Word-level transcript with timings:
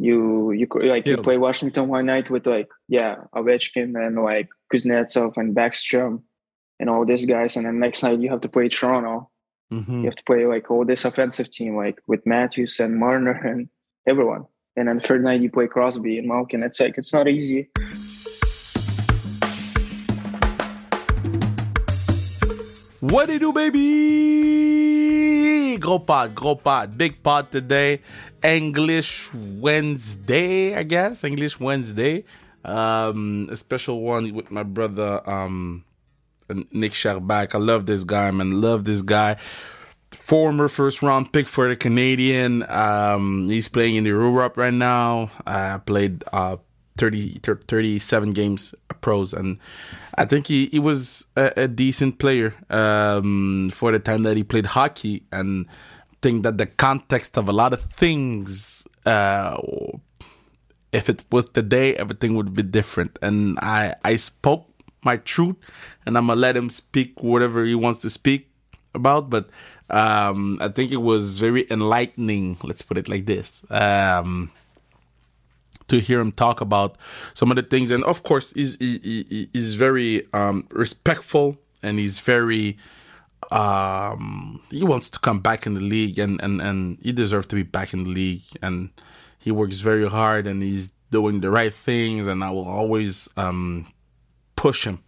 you 0.00 0.52
you 0.52 0.66
like 0.82 1.06
you 1.06 1.16
play 1.18 1.38
Washington 1.38 1.88
one 1.88 2.06
night 2.06 2.30
with 2.30 2.46
like 2.46 2.68
yeah 2.88 3.16
Ovechkin 3.34 3.96
and 3.96 4.22
like 4.22 4.48
Kuznetsov 4.72 5.36
and 5.36 5.54
Backstrom 5.56 6.22
and 6.80 6.88
all 6.88 7.04
these 7.04 7.24
guys, 7.24 7.56
and 7.56 7.66
then 7.66 7.78
next 7.78 8.02
night 8.02 8.20
you 8.20 8.30
have 8.30 8.40
to 8.42 8.48
play 8.48 8.68
Toronto. 8.68 9.30
Mhm. 9.72 10.00
You 10.00 10.04
have 10.04 10.16
to 10.16 10.24
play 10.24 10.46
like 10.46 10.70
all 10.70 10.84
this 10.84 11.04
offensive 11.04 11.50
team 11.50 11.76
like 11.76 11.98
with 12.06 12.24
Matthews 12.24 12.80
and 12.80 12.96
Marner 12.96 13.32
and 13.32 13.68
everyone. 14.06 14.44
And 14.76 14.88
then 14.88 15.00
third 15.00 15.24
night 15.24 15.40
you 15.40 15.50
play 15.50 15.66
Crosby 15.66 16.18
and 16.18 16.28
Malkin. 16.28 16.62
It's 16.62 16.80
like 16.80 16.96
it's 16.96 17.12
not 17.12 17.26
easy. 17.28 17.68
What 23.00 23.26
do 23.26 23.32
you 23.34 23.38
do, 23.38 23.52
baby? 23.52 24.78
Gros 25.78 26.02
pod, 26.04 26.34
gros 26.34 26.58
pod, 26.62 26.98
big 26.98 27.22
pod 27.22 27.50
today. 27.50 28.02
English 28.42 29.32
Wednesday, 29.34 30.74
I 30.74 30.82
guess. 30.82 31.24
English 31.24 31.60
Wednesday. 31.60 32.24
Um, 32.64 33.48
a 33.50 33.56
special 33.56 34.00
one 34.00 34.34
with 34.34 34.50
my 34.50 34.62
brother, 34.62 35.22
um, 35.28 35.84
Nick 36.72 36.92
Scherbak. 36.92 37.54
I 37.54 37.58
love 37.58 37.86
this 37.86 38.04
guy, 38.04 38.30
man. 38.30 38.60
Love 38.60 38.84
this 38.84 39.02
guy. 39.02 39.36
Former 40.10 40.68
first 40.68 41.02
round 41.02 41.32
pick 41.32 41.46
for 41.46 41.68
the 41.68 41.76
Canadian. 41.76 42.68
Um, 42.70 43.48
he's 43.48 43.68
playing 43.68 43.96
in 43.96 44.04
the 44.04 44.10
Europe 44.10 44.56
right 44.56 44.72
now. 44.72 45.30
I 45.46 45.78
played 45.78 46.24
uh 46.32 46.56
30, 46.98 47.38
thir- 47.42 47.60
37 47.68 48.30
games 48.30 48.74
pros 49.00 49.32
and 49.32 49.58
I 50.16 50.24
think 50.24 50.48
he, 50.48 50.66
he 50.66 50.80
was 50.80 51.26
a, 51.36 51.52
a 51.56 51.68
decent 51.68 52.18
player 52.18 52.52
um, 52.70 53.70
for 53.72 53.92
the 53.92 54.00
time 54.00 54.24
that 54.24 54.36
he 54.36 54.42
played 54.42 54.66
hockey 54.66 55.22
and 55.30 55.66
think 56.22 56.42
that 56.42 56.58
the 56.58 56.66
context 56.66 57.36
of 57.38 57.48
a 57.48 57.52
lot 57.52 57.72
of 57.72 57.80
things 57.80 58.86
uh, 59.06 59.56
if 60.92 61.08
it 61.08 61.24
was 61.30 61.48
today 61.48 61.94
everything 61.96 62.34
would 62.34 62.54
be 62.54 62.62
different. 62.62 63.18
And 63.22 63.58
I, 63.60 63.94
I 64.04 64.16
spoke 64.16 64.66
my 65.02 65.16
truth 65.18 65.56
and 66.04 66.16
I'm 66.16 66.26
gonna 66.26 66.40
let 66.40 66.56
him 66.56 66.70
speak 66.70 67.22
whatever 67.22 67.64
he 67.64 67.74
wants 67.74 68.00
to 68.00 68.10
speak 68.10 68.50
about 68.94 69.30
but 69.30 69.48
um, 69.90 70.58
I 70.60 70.68
think 70.68 70.92
it 70.92 71.02
was 71.02 71.38
very 71.38 71.66
enlightening 71.70 72.58
let's 72.62 72.82
put 72.82 72.98
it 72.98 73.08
like 73.08 73.26
this 73.26 73.62
um, 73.70 74.50
to 75.86 76.00
hear 76.00 76.20
him 76.20 76.32
talk 76.32 76.60
about 76.60 76.96
some 77.34 77.50
of 77.50 77.56
the 77.56 77.62
things. 77.62 77.90
And 77.90 78.04
of 78.04 78.22
course 78.22 78.52
he's 78.52 78.76
he, 78.78 78.98
he, 79.28 79.48
he's 79.52 79.74
very 79.74 80.26
um 80.32 80.66
respectful 80.70 81.58
and 81.82 81.98
he's 81.98 82.20
very 82.20 82.76
um 83.50 84.60
he 84.70 84.84
wants 84.84 85.08
to 85.10 85.18
come 85.18 85.40
back 85.40 85.66
in 85.66 85.74
the 85.74 85.80
league 85.80 86.18
and 86.18 86.40
and 86.42 86.60
and 86.60 86.98
he 87.00 87.12
deserves 87.12 87.46
to 87.46 87.54
be 87.54 87.62
back 87.62 87.92
in 87.92 88.04
the 88.04 88.10
league 88.10 88.42
and 88.62 88.90
he 89.38 89.50
works 89.50 89.80
very 89.80 90.08
hard 90.08 90.46
and 90.46 90.62
he's 90.62 90.92
doing 91.10 91.40
the 91.40 91.50
right 91.50 91.72
things 91.72 92.26
and 92.26 92.44
I 92.44 92.50
will 92.50 92.68
always 92.68 93.28
um 93.36 93.86
push 94.56 94.84
him 94.84 94.98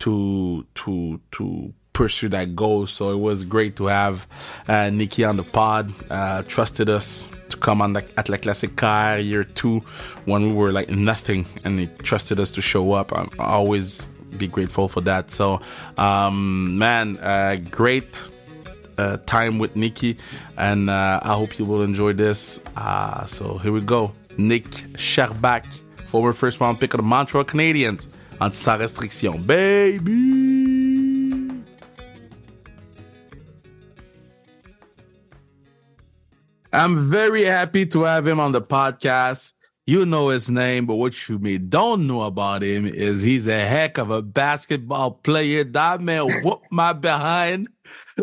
to 0.00 0.66
to 0.74 1.20
to 1.32 1.74
pursue 1.94 2.28
that 2.28 2.54
goal. 2.54 2.86
So 2.86 3.12
it 3.12 3.18
was 3.18 3.42
great 3.42 3.76
to 3.76 3.86
have 3.86 4.26
uh, 4.68 4.90
Nikki 4.90 5.24
on 5.24 5.36
the 5.38 5.42
pod. 5.42 5.92
Uh, 6.10 6.42
trusted 6.42 6.90
us 6.90 7.30
to 7.48 7.56
come 7.56 7.80
on 7.80 7.94
the 7.94 8.04
at 8.18 8.28
La 8.28 8.36
Classic 8.36 8.70
year 9.24 9.44
two 9.44 9.78
when 10.26 10.48
we 10.48 10.52
were 10.52 10.72
like 10.72 10.90
nothing, 10.90 11.46
and 11.64 11.80
he 11.80 11.86
trusted 12.02 12.38
us 12.38 12.50
to 12.56 12.60
show 12.60 12.92
up. 12.92 13.16
I'm 13.16 13.30
always 13.38 14.06
be 14.38 14.48
grateful 14.48 14.88
for 14.88 15.00
that. 15.02 15.30
So, 15.30 15.60
um, 15.96 16.78
man, 16.78 17.18
uh, 17.18 17.56
great. 17.70 18.20
Uh, 18.96 19.16
time 19.26 19.58
with 19.58 19.74
Nikki, 19.74 20.16
and 20.56 20.88
uh, 20.88 21.18
I 21.20 21.34
hope 21.34 21.58
you 21.58 21.64
will 21.64 21.82
enjoy 21.82 22.12
this. 22.12 22.60
Uh, 22.76 23.26
so 23.26 23.58
here 23.58 23.72
we 23.72 23.80
go. 23.80 24.12
Nick 24.36 24.66
Scherbak, 24.94 25.80
former 26.04 26.32
first 26.32 26.60
round 26.60 26.78
pick 26.78 26.94
of 26.94 26.98
the 26.98 27.02
Montreal 27.02 27.44
Canadiens, 27.44 28.06
on 28.40 28.52
Sans 28.52 28.80
Restriction, 28.80 29.42
baby. 29.42 30.44
I'm 36.72 36.96
very 36.96 37.42
happy 37.42 37.86
to 37.86 38.02
have 38.04 38.28
him 38.28 38.38
on 38.38 38.52
the 38.52 38.62
podcast. 38.62 39.53
You 39.86 40.06
know 40.06 40.28
his 40.28 40.50
name, 40.50 40.86
but 40.86 40.94
what 40.94 41.28
you 41.28 41.38
may 41.38 41.58
don't 41.58 42.06
know 42.06 42.22
about 42.22 42.62
him 42.62 42.86
is 42.86 43.20
he's 43.20 43.46
a 43.46 43.66
heck 43.66 43.98
of 43.98 44.10
a 44.10 44.22
basketball 44.22 45.10
player. 45.10 45.62
That 45.62 46.00
man 46.00 46.42
whooped 46.42 46.72
my 46.72 46.94
behind. 46.94 47.68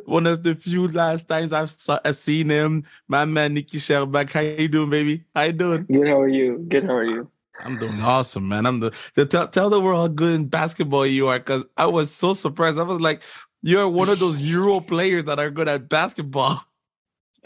One 0.06 0.26
of 0.26 0.42
the 0.42 0.56
few 0.56 0.88
last 0.88 1.26
times 1.26 1.54
I've, 1.54 1.70
saw, 1.70 2.00
seen 2.14 2.50
him. 2.50 2.84
My 3.08 3.26
man 3.26 3.54
Nicky 3.54 3.78
Scherbak. 3.78 4.32
How 4.32 4.40
you 4.40 4.68
doing, 4.68 4.90
baby? 4.90 5.24
How 5.36 5.44
you 5.44 5.54
doing? 5.54 5.86
Good. 5.86 6.08
How 6.08 6.20
are 6.22 6.28
you? 6.28 6.66
Good. 6.68 6.86
How 6.86 6.96
are 6.96 7.04
you? 7.04 7.30
I'm 7.60 7.78
doing 7.78 8.02
awesome, 8.02 8.48
man. 8.48 8.66
I'm 8.66 8.80
the, 8.80 8.92
the 9.14 9.28
tell, 9.28 9.48
tell 9.48 9.70
the 9.70 9.80
world 9.80 10.00
how 10.00 10.08
good 10.08 10.34
in 10.34 10.48
basketball 10.48 11.06
you 11.06 11.28
are, 11.28 11.38
because 11.38 11.64
I 11.78 11.86
was 11.86 12.10
so 12.10 12.34
surprised. 12.34 12.80
I 12.80 12.84
was 12.84 13.00
like, 13.00 13.22
you're 13.62 13.88
one 13.88 14.10
of 14.10 14.18
those 14.18 14.42
Euro 14.42 14.80
players 14.80 15.26
that 15.26 15.38
are 15.38 15.52
good 15.52 15.68
at 15.68 15.90
basketball. 15.90 16.64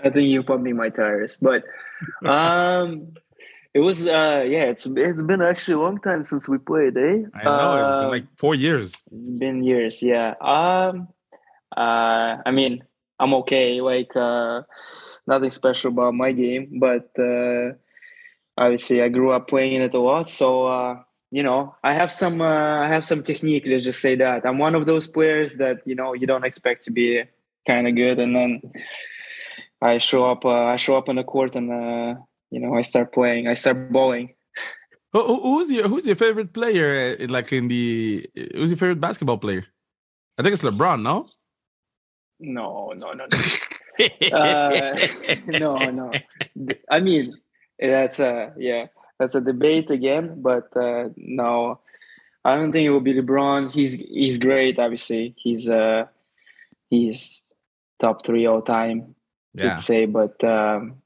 I 0.02 0.10
think 0.10 0.30
you 0.30 0.42
pumped 0.42 0.64
me 0.64 0.72
my 0.72 0.88
tires, 0.88 1.38
but 1.42 1.66
um, 2.26 3.14
it 3.76 3.80
was 3.80 4.08
uh, 4.08 4.42
yeah. 4.48 4.72
It's 4.72 4.86
it's 4.88 5.22
been 5.22 5.42
actually 5.42 5.74
a 5.74 5.80
long 5.80 6.00
time 6.00 6.24
since 6.24 6.48
we 6.48 6.58
played, 6.58 6.96
eh? 6.96 7.28
I 7.36 7.44
know 7.44 7.84
it's 7.84 7.96
been 7.96 8.06
Um, 8.06 8.16
like 8.18 8.28
four 8.38 8.56
years. 8.56 9.04
It's 9.12 9.32
been 9.32 9.64
years, 9.64 10.02
yeah. 10.02 10.34
Um, 10.40 11.10
uh, 11.76 12.40
I 12.48 12.52
mean, 12.52 12.84
I'm 13.20 13.34
okay. 13.42 13.82
Like, 13.82 14.16
uh, 14.16 14.62
nothing 15.28 15.50
special 15.50 15.92
about 15.92 16.14
my 16.14 16.32
game, 16.32 16.80
but 16.80 17.12
uh, 17.20 17.74
obviously, 18.58 19.02
I 19.02 19.10
grew 19.10 19.32
up 19.36 19.50
playing 19.50 19.82
it 19.82 19.94
a 19.94 20.00
lot, 20.00 20.30
so 20.30 20.68
uh, 20.68 20.94
you 21.32 21.44
know, 21.44 21.76
I 21.84 21.94
have 21.94 22.14
some, 22.14 22.40
uh, 22.40 22.80
I 22.80 22.88
have 22.88 23.04
some 23.04 23.24
technique. 23.24 23.64
Let's 23.66 23.84
just 23.84 24.00
say 24.00 24.16
that 24.16 24.46
I'm 24.46 24.58
one 24.58 24.76
of 24.76 24.86
those 24.86 25.08
players 25.08 25.56
that 25.56 25.78
you 25.86 25.96
know 25.96 26.14
you 26.14 26.28
don't 26.28 26.46
expect 26.46 26.84
to 26.84 26.92
be 26.92 27.24
kind 27.68 27.90
of 27.90 27.96
good, 27.96 28.20
and 28.20 28.34
then 28.34 28.62
I 29.82 29.98
show 29.98 30.32
up, 30.32 30.46
uh, 30.46 30.72
I 30.72 30.78
show 30.78 30.96
up 30.96 31.10
on 31.10 31.18
the 31.18 31.26
court, 31.26 31.56
and 31.58 31.70
uh, 31.72 32.16
you 32.52 32.60
know, 32.60 32.76
I 32.76 32.82
start 32.82 33.12
playing, 33.14 33.48
I 33.48 33.54
start 33.56 33.92
bowling. 33.92 34.34
Who, 35.14 35.22
who- 35.24 35.42
who's 35.42 35.72
your 35.72 35.88
Who's 35.88 36.06
your 36.08 36.16
favorite 36.18 36.52
player? 36.54 37.16
uh, 37.20 37.28
Like 37.30 37.52
in 37.54 37.68
the 37.68 38.30
Who's 38.54 38.70
your 38.72 38.78
favorite 38.78 39.00
basketball 39.02 39.38
player? 39.38 39.66
I 40.38 40.44
think 40.44 40.54
it's 40.54 40.64
LeBron. 40.64 41.02
No. 41.02 41.30
No, 42.40 42.94
no, 42.98 43.14
no, 43.14 43.26
no. 43.32 43.38
uh, 44.38 44.96
no, 45.48 45.78
no. 45.90 46.12
I 46.92 47.00
mean, 47.00 47.34
that's 47.80 48.20
a 48.20 48.52
yeah, 48.58 48.88
that's 49.18 49.36
a 49.36 49.42
debate 49.42 49.90
again. 49.90 50.42
But 50.42 50.68
uh, 50.76 51.10
no, 51.16 51.80
I 52.44 52.56
don't 52.56 52.74
think 52.74 52.86
it 52.86 52.90
will 52.92 53.00
be 53.00 53.14
LeBron. 53.14 53.72
He's 53.72 53.94
he's 53.94 54.38
great. 54.38 54.80
Obviously, 54.80 55.34
he's 55.38 55.70
uh 55.70 56.08
he's 56.90 57.48
top 58.00 58.26
three 58.26 58.46
all 58.46 58.62
time. 58.62 59.16
yeah. 59.54 59.72
I'd 59.72 59.80
say, 59.80 60.06
but 60.06 60.44
um, 60.44 61.02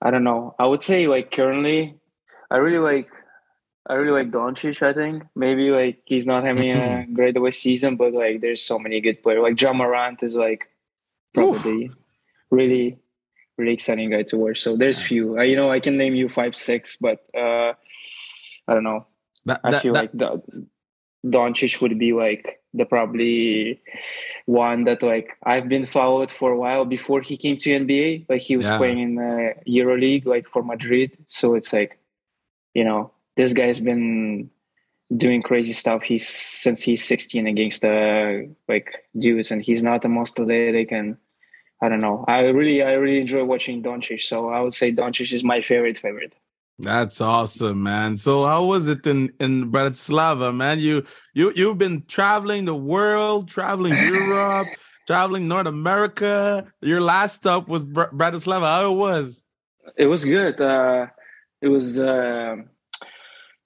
I 0.00 0.10
don't 0.10 0.24
know. 0.24 0.54
I 0.58 0.66
would 0.66 0.82
say 0.82 1.06
like 1.08 1.30
currently, 1.32 1.94
I 2.50 2.56
really 2.58 2.78
like. 2.78 3.08
I 3.90 3.94
really 3.94 4.22
like 4.22 4.30
Doncic. 4.30 4.82
I 4.82 4.92
think 4.92 5.22
maybe 5.34 5.70
like 5.70 6.02
he's 6.04 6.26
not 6.26 6.44
having 6.44 6.70
a 6.72 7.06
great 7.12 7.36
away 7.36 7.52
season, 7.52 7.96
but 7.96 8.12
like 8.12 8.42
there's 8.42 8.62
so 8.62 8.78
many 8.78 9.00
good 9.00 9.22
players. 9.22 9.42
Like 9.42 9.58
Ja 9.60 9.72
Morant 9.72 10.22
is 10.22 10.34
like 10.34 10.68
Oof. 11.38 11.56
probably 11.62 11.90
really 12.50 12.98
really 13.56 13.72
exciting 13.72 14.10
guy 14.10 14.22
to 14.24 14.36
watch. 14.36 14.60
So 14.60 14.76
there's 14.76 15.00
few. 15.00 15.38
Uh, 15.38 15.42
you 15.42 15.56
know, 15.56 15.70
I 15.70 15.80
can 15.80 15.96
name 15.96 16.14
you 16.14 16.28
five, 16.28 16.54
six, 16.54 16.96
but 17.00 17.24
uh, 17.34 17.72
I 18.68 18.74
don't 18.74 18.84
know. 18.84 19.06
That- 19.46 19.60
I 19.64 19.78
feel 19.80 19.94
that- 19.94 20.14
like 20.14 20.42
Doncic 21.26 21.80
would 21.80 21.98
be 21.98 22.12
like 22.12 22.57
the 22.78 22.86
probably 22.86 23.80
one 24.46 24.84
that 24.84 25.02
like 25.02 25.36
I've 25.44 25.68
been 25.68 25.86
followed 25.86 26.30
for 26.30 26.52
a 26.52 26.58
while 26.58 26.84
before 26.84 27.20
he 27.20 27.36
came 27.36 27.56
to 27.58 27.70
NBA. 27.70 28.26
Like 28.28 28.40
he 28.42 28.56
was 28.56 28.66
Yeah. 28.66 28.78
playing 28.78 28.98
in 29.00 29.14
the 29.16 29.54
EuroLeague, 29.66 30.24
like 30.26 30.46
for 30.48 30.62
Madrid. 30.62 31.16
So 31.26 31.54
it's 31.54 31.72
like, 31.72 31.98
you 32.74 32.84
know, 32.84 33.12
this 33.36 33.52
guy's 33.52 33.80
been 33.80 34.50
doing 35.16 35.42
crazy 35.42 35.72
stuff. 35.72 36.02
He's 36.02 36.26
since 36.28 36.82
he's 36.82 37.04
16 37.04 37.46
against 37.46 37.82
the 37.82 38.48
like 38.68 39.04
dudes, 39.18 39.50
and 39.50 39.62
he's 39.62 39.82
not 39.82 40.02
the 40.02 40.08
most 40.08 40.38
athletic. 40.38 40.92
And 40.92 41.16
I 41.82 41.88
don't 41.88 42.00
know. 42.00 42.24
I 42.26 42.40
really, 42.48 42.82
I 42.82 42.92
really 42.94 43.20
enjoy 43.20 43.44
watching 43.44 43.82
Doncic. 43.82 44.22
So 44.22 44.48
I 44.50 44.60
would 44.60 44.74
say 44.74 44.92
Doncic 44.92 45.32
is 45.32 45.44
my 45.44 45.60
favorite 45.60 45.98
favorite. 45.98 46.34
That's 46.78 47.20
awesome, 47.20 47.82
man. 47.82 48.16
So 48.16 48.44
how 48.44 48.64
was 48.64 48.88
it 48.88 49.04
in 49.06 49.32
in 49.40 49.72
Bratislava, 49.72 50.54
man? 50.54 50.78
You 50.78 51.04
you 51.34 51.52
you've 51.56 51.78
been 51.78 52.04
traveling 52.06 52.66
the 52.66 52.74
world, 52.74 53.48
traveling 53.48 53.94
Europe, 53.94 54.68
traveling 55.06 55.48
North 55.48 55.66
America. 55.66 56.66
Your 56.80 57.00
last 57.00 57.36
stop 57.36 57.66
was 57.66 57.84
Br- 57.84 58.14
Bratislava. 58.14 58.66
How 58.66 58.92
it 58.92 58.96
was? 58.96 59.44
It 59.96 60.06
was 60.06 60.24
good. 60.24 60.60
Uh, 60.60 61.08
it 61.60 61.68
was 61.68 61.98
uh, 61.98 62.56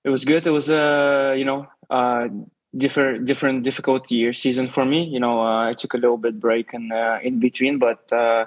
it 0.05 0.09
was 0.09 0.25
good. 0.25 0.47
It 0.47 0.51
was 0.51 0.71
uh, 0.71 1.35
you 1.37 1.45
know 1.45 1.67
uh, 1.91 2.29
different 2.77 3.27
different 3.27 3.63
difficult 3.63 4.11
year 4.11 4.33
season 4.33 4.69
for 4.69 4.87
me. 4.87 5.05
You 5.05 5.21
know, 5.21 5.41
uh, 5.41 5.69
I 5.69 5.75
took 5.75 5.93
a 5.93 5.99
little 5.99 6.17
bit 6.17 6.41
break 6.41 6.73
and 6.73 6.91
uh, 6.91 7.19
in 7.23 7.41
between, 7.41 7.79
but 7.79 8.11
uh, 8.11 8.47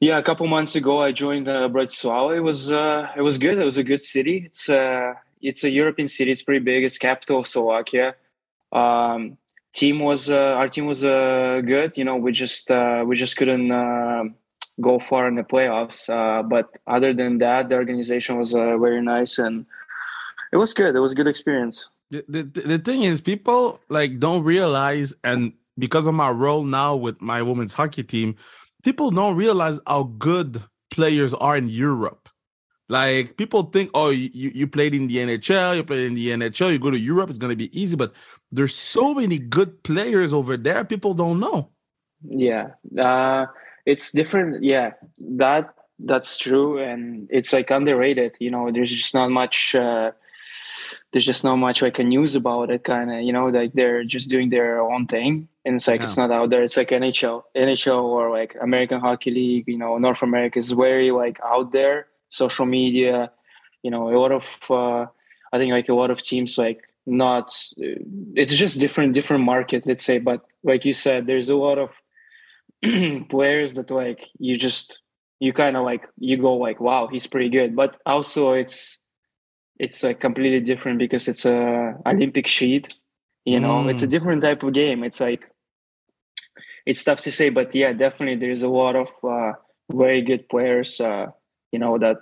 Yeah, 0.00 0.16
a 0.16 0.22
couple 0.22 0.46
months 0.46 0.76
ago, 0.76 1.02
I 1.02 1.12
joined 1.12 1.46
uh, 1.46 1.68
Bratislava. 1.68 2.34
It 2.34 2.40
was 2.40 2.70
uh, 2.70 3.08
it 3.14 3.20
was 3.20 3.36
good. 3.36 3.58
It 3.58 3.64
was 3.64 3.76
a 3.76 3.84
good 3.84 4.00
city. 4.00 4.44
It's 4.46 4.68
uh, 4.70 5.12
it's 5.42 5.62
a 5.62 5.68
European 5.68 6.08
city. 6.08 6.30
It's 6.30 6.42
pretty 6.42 6.64
big. 6.64 6.84
It's 6.84 6.96
capital 6.96 7.40
of 7.40 7.46
Slovakia. 7.46 8.14
Um, 8.72 9.36
team 9.74 10.00
was 10.00 10.30
uh, 10.30 10.56
our 10.56 10.68
team 10.68 10.86
was 10.86 11.04
uh, 11.04 11.60
good. 11.66 11.98
You 11.98 12.04
know, 12.04 12.16
we 12.16 12.32
just 12.32 12.70
uh, 12.70 13.04
we 13.06 13.14
just 13.14 13.36
couldn't 13.36 13.68
go 14.80 14.98
far 14.98 15.28
in 15.28 15.34
the 15.34 15.42
playoffs. 15.42 16.08
But 16.48 16.78
other 16.86 17.12
than 17.12 17.36
that, 17.38 17.68
the 17.68 17.74
organization 17.74 18.38
was 18.38 18.52
very 18.52 19.02
nice 19.02 19.36
and 19.36 19.66
it 20.50 20.56
was 20.56 20.72
good. 20.72 20.96
It 20.96 21.00
was 21.00 21.12
a 21.12 21.14
good 21.14 21.28
experience. 21.28 21.88
The, 22.10 22.24
the, 22.26 22.42
the 22.42 22.78
thing 22.78 23.02
is, 23.04 23.20
people 23.20 23.80
like 23.88 24.18
don't 24.18 24.42
realize, 24.42 25.14
and 25.22 25.52
because 25.78 26.06
of 26.06 26.14
my 26.14 26.30
role 26.30 26.64
now 26.64 26.96
with 26.96 27.20
my 27.20 27.42
women's 27.42 27.72
hockey 27.72 28.02
team, 28.02 28.34
people 28.82 29.10
don't 29.10 29.36
realize 29.36 29.80
how 29.86 30.04
good 30.18 30.62
players 30.90 31.34
are 31.34 31.56
in 31.56 31.68
Europe. 31.68 32.28
Like 32.88 33.36
people 33.36 33.62
think, 33.64 33.90
oh, 33.94 34.10
you, 34.10 34.30
you 34.32 34.66
played 34.66 34.94
in 34.94 35.06
the 35.06 35.18
NHL, 35.18 35.76
you 35.76 35.84
played 35.84 36.06
in 36.06 36.14
the 36.14 36.28
NHL, 36.28 36.72
you 36.72 36.78
go 36.78 36.90
to 36.90 36.98
Europe, 36.98 37.30
it's 37.30 37.38
gonna 37.38 37.54
be 37.54 37.70
easy. 37.78 37.96
But 37.96 38.12
there's 38.50 38.74
so 38.74 39.14
many 39.14 39.38
good 39.38 39.82
players 39.84 40.32
over 40.32 40.56
there, 40.56 40.84
people 40.84 41.14
don't 41.14 41.38
know. 41.38 41.70
Yeah. 42.22 42.70
Uh, 42.98 43.46
it's 43.86 44.10
different. 44.10 44.64
Yeah. 44.64 44.92
That 45.18 45.72
that's 46.00 46.36
true. 46.36 46.78
And 46.78 47.28
it's 47.30 47.52
like 47.52 47.70
underrated. 47.70 48.36
You 48.40 48.50
know, 48.50 48.72
there's 48.72 48.90
just 48.90 49.14
not 49.14 49.30
much 49.30 49.74
uh 49.74 50.10
there's 51.12 51.26
just 51.26 51.42
not 51.44 51.56
much 51.56 51.82
like 51.82 51.98
a 51.98 52.04
news 52.04 52.36
about 52.36 52.70
it 52.70 52.84
kind 52.84 53.12
of 53.12 53.20
you 53.22 53.32
know 53.32 53.48
like 53.48 53.72
they're 53.72 54.04
just 54.04 54.28
doing 54.28 54.50
their 54.50 54.80
own 54.80 55.06
thing 55.06 55.48
and 55.64 55.76
it's 55.76 55.88
like 55.88 56.00
yeah. 56.00 56.04
it's 56.04 56.16
not 56.16 56.30
out 56.30 56.50
there. 56.50 56.62
It's 56.62 56.76
like 56.76 56.90
nhl 56.90 57.42
nhl 57.56 58.02
or 58.02 58.30
like 58.30 58.56
american 58.60 59.00
hockey 59.00 59.30
league 59.30 59.68
you 59.68 59.78
know 59.78 59.98
north 59.98 60.22
america 60.22 60.58
is 60.58 60.70
very 60.72 61.10
like 61.10 61.38
out 61.44 61.72
there. 61.72 62.06
Social 62.32 62.64
media 62.64 63.32
you 63.82 63.90
know 63.90 64.08
a 64.08 64.18
lot 64.18 64.30
of 64.30 64.56
uh, 64.70 65.04
i 65.52 65.58
think 65.58 65.72
like 65.72 65.88
a 65.88 65.94
lot 65.94 66.10
of 66.12 66.22
teams 66.22 66.56
like 66.56 66.80
not 67.06 67.52
it's 68.36 68.54
just 68.54 68.78
different 68.78 69.14
different 69.14 69.42
market 69.42 69.84
let's 69.84 70.04
say 70.04 70.18
but 70.18 70.44
like 70.62 70.84
you 70.84 70.92
said 70.92 71.26
there's 71.26 71.48
a 71.48 71.56
lot 71.56 71.76
of 71.76 71.90
players 73.28 73.74
that 73.74 73.90
like 73.90 74.28
you 74.38 74.56
just 74.56 75.00
you 75.40 75.52
kind 75.52 75.76
of 75.76 75.84
like 75.84 76.06
you 76.18 76.36
go 76.36 76.54
like 76.54 76.80
wow 76.80 77.08
he's 77.08 77.26
pretty 77.26 77.48
good. 77.48 77.74
But 77.74 77.96
also 78.06 78.52
it's 78.52 78.98
it's 79.80 80.02
like 80.02 80.20
completely 80.20 80.60
different 80.60 80.98
because 80.98 81.26
it's 81.26 81.46
a 81.46 81.96
Olympic 82.04 82.46
sheet. 82.46 82.94
You 83.46 83.58
know, 83.58 83.82
mm. 83.82 83.90
it's 83.90 84.02
a 84.02 84.06
different 84.06 84.42
type 84.42 84.62
of 84.62 84.74
game. 84.74 85.02
It's 85.02 85.20
like 85.20 85.42
it's 86.84 87.02
tough 87.02 87.20
to 87.22 87.32
say, 87.32 87.48
but 87.48 87.74
yeah, 87.74 87.92
definitely 87.94 88.36
there's 88.36 88.62
a 88.62 88.68
lot 88.68 88.94
of 88.94 89.08
uh, 89.24 89.52
very 89.90 90.20
good 90.20 90.48
players. 90.50 91.00
Uh, 91.00 91.28
you 91.72 91.78
know 91.78 91.96
that 91.98 92.18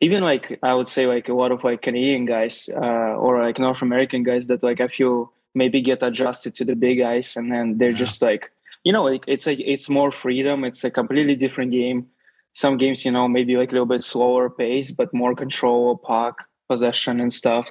even 0.00 0.24
like 0.24 0.58
I 0.62 0.74
would 0.74 0.88
say 0.88 1.06
like 1.06 1.28
a 1.28 1.34
lot 1.34 1.52
of 1.52 1.62
like 1.62 1.82
Canadian 1.82 2.26
guys 2.26 2.68
uh, 2.74 3.14
or 3.22 3.40
like 3.40 3.60
North 3.60 3.80
American 3.80 4.24
guys 4.24 4.48
that 4.48 4.64
like 4.64 4.80
I 4.80 4.88
feel 4.88 5.32
maybe 5.54 5.80
get 5.80 6.02
adjusted 6.02 6.56
to 6.56 6.64
the 6.64 6.74
big 6.74 7.00
ice 7.00 7.36
and 7.36 7.50
then 7.52 7.78
they're 7.78 7.90
yeah. 7.90 8.04
just 8.04 8.20
like 8.22 8.50
you 8.84 8.92
know 8.92 9.04
like 9.04 9.24
it's 9.28 9.46
like 9.46 9.60
it's 9.60 9.88
more 9.88 10.10
freedom. 10.10 10.64
It's 10.64 10.82
a 10.82 10.90
completely 10.90 11.36
different 11.36 11.70
game. 11.70 12.08
Some 12.54 12.76
games, 12.76 13.04
you 13.04 13.12
know, 13.12 13.28
maybe 13.28 13.56
like 13.56 13.70
a 13.70 13.72
little 13.72 13.86
bit 13.86 14.02
slower 14.02 14.50
pace, 14.50 14.90
but 14.90 15.14
more 15.14 15.36
control 15.36 15.96
puck 15.96 16.48
possession 16.68 17.20
and 17.20 17.32
stuff 17.32 17.70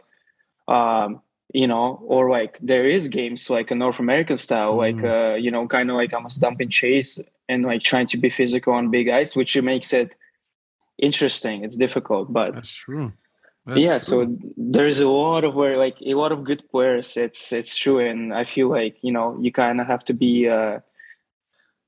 um, 0.67 1.21
you 1.53 1.67
know 1.67 1.99
or 2.05 2.29
like 2.29 2.57
there 2.61 2.85
is 2.85 3.07
games 3.07 3.49
like 3.49 3.71
a 3.71 3.75
north 3.75 3.99
american 3.99 4.37
style 4.37 4.73
mm. 4.73 4.77
like 4.77 5.03
uh, 5.03 5.35
you 5.35 5.51
know 5.51 5.67
kind 5.67 5.89
of 5.89 5.95
like 5.95 6.13
almost 6.13 6.41
dump 6.41 6.59
and 6.59 6.71
chase 6.71 7.19
and 7.47 7.63
like 7.63 7.81
trying 7.81 8.07
to 8.07 8.17
be 8.17 8.29
physical 8.29 8.73
on 8.73 8.91
big 8.91 9.07
ice 9.09 9.35
which 9.35 9.55
makes 9.61 9.93
it 9.93 10.15
interesting 10.97 11.63
it's 11.63 11.77
difficult 11.77 12.31
but 12.33 12.53
that's 12.53 12.73
true 12.73 13.13
that's 13.65 13.79
yeah 13.79 13.99
true. 13.99 14.07
so 14.07 14.37
there's 14.57 14.99
a 14.99 15.07
lot 15.07 15.43
of 15.43 15.55
where 15.55 15.77
like 15.77 15.97
a 16.05 16.15
lot 16.15 16.31
of 16.31 16.43
good 16.43 16.63
players 16.69 17.15
it's 17.15 17.53
it's 17.53 17.77
true 17.77 17.99
and 17.99 18.33
i 18.33 18.43
feel 18.43 18.69
like 18.69 18.97
you 19.01 19.11
know 19.11 19.37
you 19.39 19.51
kind 19.51 19.79
of 19.79 19.87
have 19.87 20.03
to 20.03 20.13
be 20.13 20.49
uh 20.49 20.79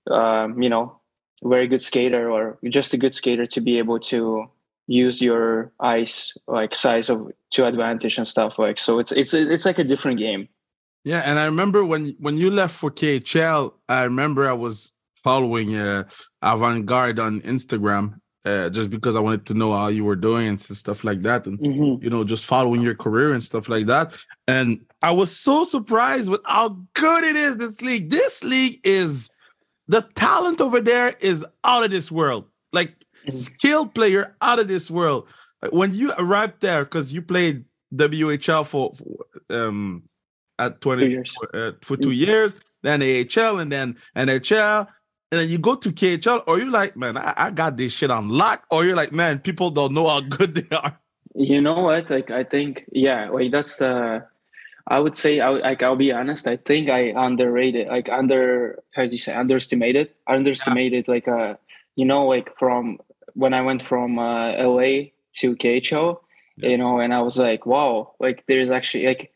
um, 0.09 0.61
you 0.61 0.69
know 0.69 0.99
very 1.43 1.67
good 1.67 1.81
skater 1.81 2.31
or 2.31 2.57
just 2.69 2.93
a 2.93 2.97
good 2.97 3.13
skater 3.13 3.45
to 3.45 3.61
be 3.61 3.77
able 3.77 3.99
to 3.99 4.49
use 4.89 5.21
your 5.21 5.71
ice 5.79 6.33
like 6.47 6.73
size 6.73 7.09
of 7.09 7.31
to 7.51 7.65
advantage 7.65 8.17
and 8.17 8.27
stuff 8.27 8.57
like 8.57 8.79
so 8.79 8.97
it's 8.97 9.11
it's 9.11 9.33
it's 9.33 9.65
like 9.65 9.79
a 9.79 9.83
different 9.83 10.19
game. 10.19 10.49
Yeah 11.05 11.21
and 11.25 11.39
i 11.39 11.45
remember 11.45 11.85
when 11.85 12.15
when 12.19 12.35
you 12.37 12.51
left 12.51 12.75
for 12.75 12.91
khl 12.91 13.73
i 13.87 14.03
remember 14.03 14.49
i 14.49 14.53
was 14.53 14.91
following 15.15 15.75
uh 15.75 16.03
Avangard 16.43 17.19
on 17.19 17.39
instagram 17.41 18.19
uh, 18.45 18.69
just 18.69 18.89
because 18.89 19.15
i 19.15 19.19
wanted 19.19 19.45
to 19.45 19.53
know 19.53 19.71
how 19.73 19.87
you 19.87 20.03
were 20.03 20.17
doing 20.17 20.47
and 20.49 20.59
stuff 20.59 21.05
like 21.05 21.21
that 21.21 21.47
and 21.47 21.57
mm-hmm. 21.59 22.03
you 22.03 22.09
know 22.09 22.25
just 22.25 22.45
following 22.45 22.81
your 22.81 22.95
career 22.95 23.31
and 23.31 23.41
stuff 23.41 23.69
like 23.69 23.85
that 23.85 24.17
and 24.47 24.81
i 25.01 25.11
was 25.11 25.31
so 25.31 25.63
surprised 25.63 26.29
with 26.29 26.41
how 26.45 26.77
good 26.93 27.23
it 27.23 27.35
is 27.35 27.57
this 27.57 27.81
league. 27.81 28.09
This 28.09 28.43
league 28.43 28.79
is 28.83 29.31
the 29.87 30.01
talent 30.13 30.61
over 30.61 30.79
there 30.79 31.15
is 31.19 31.45
out 31.63 31.83
of 31.83 31.91
this 31.91 32.11
world. 32.11 32.45
Like 32.71 33.05
skilled 33.29 33.93
player 33.93 34.35
out 34.41 34.59
of 34.59 34.67
this 34.67 34.89
world. 34.89 35.27
When 35.71 35.93
you 35.93 36.13
arrived 36.17 36.61
there, 36.61 36.85
because 36.85 37.13
you 37.13 37.21
played 37.21 37.65
WHL 37.93 38.65
for, 38.65 38.93
um 39.49 40.03
at 40.59 40.81
20 40.81 41.03
two 41.03 41.09
years. 41.09 41.35
Uh, 41.53 41.71
for 41.81 41.97
two 41.97 42.09
mm-hmm. 42.09 42.29
years, 42.29 42.55
then 42.83 43.01
AHL 43.01 43.59
and 43.59 43.71
then 43.71 43.97
NHL, 44.15 44.87
and 45.31 45.41
then 45.41 45.49
you 45.49 45.57
go 45.57 45.75
to 45.75 45.91
KHL, 45.91 46.43
or 46.47 46.59
you're 46.59 46.69
like, 46.69 46.95
man, 46.95 47.17
I, 47.17 47.33
I 47.35 47.51
got 47.51 47.77
this 47.77 47.93
shit 47.93 48.11
on 48.11 48.29
lock, 48.29 48.65
or 48.69 48.85
you're 48.85 48.95
like, 48.95 49.11
man, 49.11 49.39
people 49.39 49.71
don't 49.71 49.93
know 49.93 50.07
how 50.07 50.21
good 50.37 50.55
they 50.55 50.75
are. 50.75 50.99
You 51.35 51.61
know 51.61 51.79
what? 51.79 52.09
Like 52.09 52.29
I 52.29 52.43
think, 52.43 52.85
yeah, 52.91 53.29
like 53.29 53.51
that's 53.51 53.77
the. 53.77 53.89
Uh, 53.89 54.19
I 54.91 54.97
would 54.97 55.15
say, 55.15 55.39
I 55.39 55.49
like 55.49 55.83
I'll 55.83 55.95
be 55.95 56.11
honest. 56.11 56.47
I 56.47 56.57
think 56.57 56.89
I 56.89 57.13
underrated, 57.15 57.89
like 57.89 58.09
under 58.09 58.81
how 58.95 59.05
do 59.05 59.11
you 59.11 59.19
say, 59.19 59.33
underestimated, 59.33 60.09
underestimated, 60.25 61.07
yeah. 61.07 61.13
like 61.13 61.27
uh, 61.27 61.53
you 61.95 62.05
know, 62.05 62.25
like 62.25 62.57
from 62.57 62.97
when 63.39 63.53
I 63.53 63.61
went 63.61 63.81
from 63.81 64.19
uh, 64.19 64.51
LA 64.51 65.11
to 65.35 65.55
KHL, 65.55 66.19
yeah. 66.57 66.69
you 66.69 66.77
know, 66.77 66.99
and 66.99 67.13
I 67.13 67.21
was 67.21 67.39
like, 67.39 67.65
wow, 67.65 68.13
like 68.19 68.43
there's 68.47 68.69
actually 68.69 69.07
like, 69.07 69.31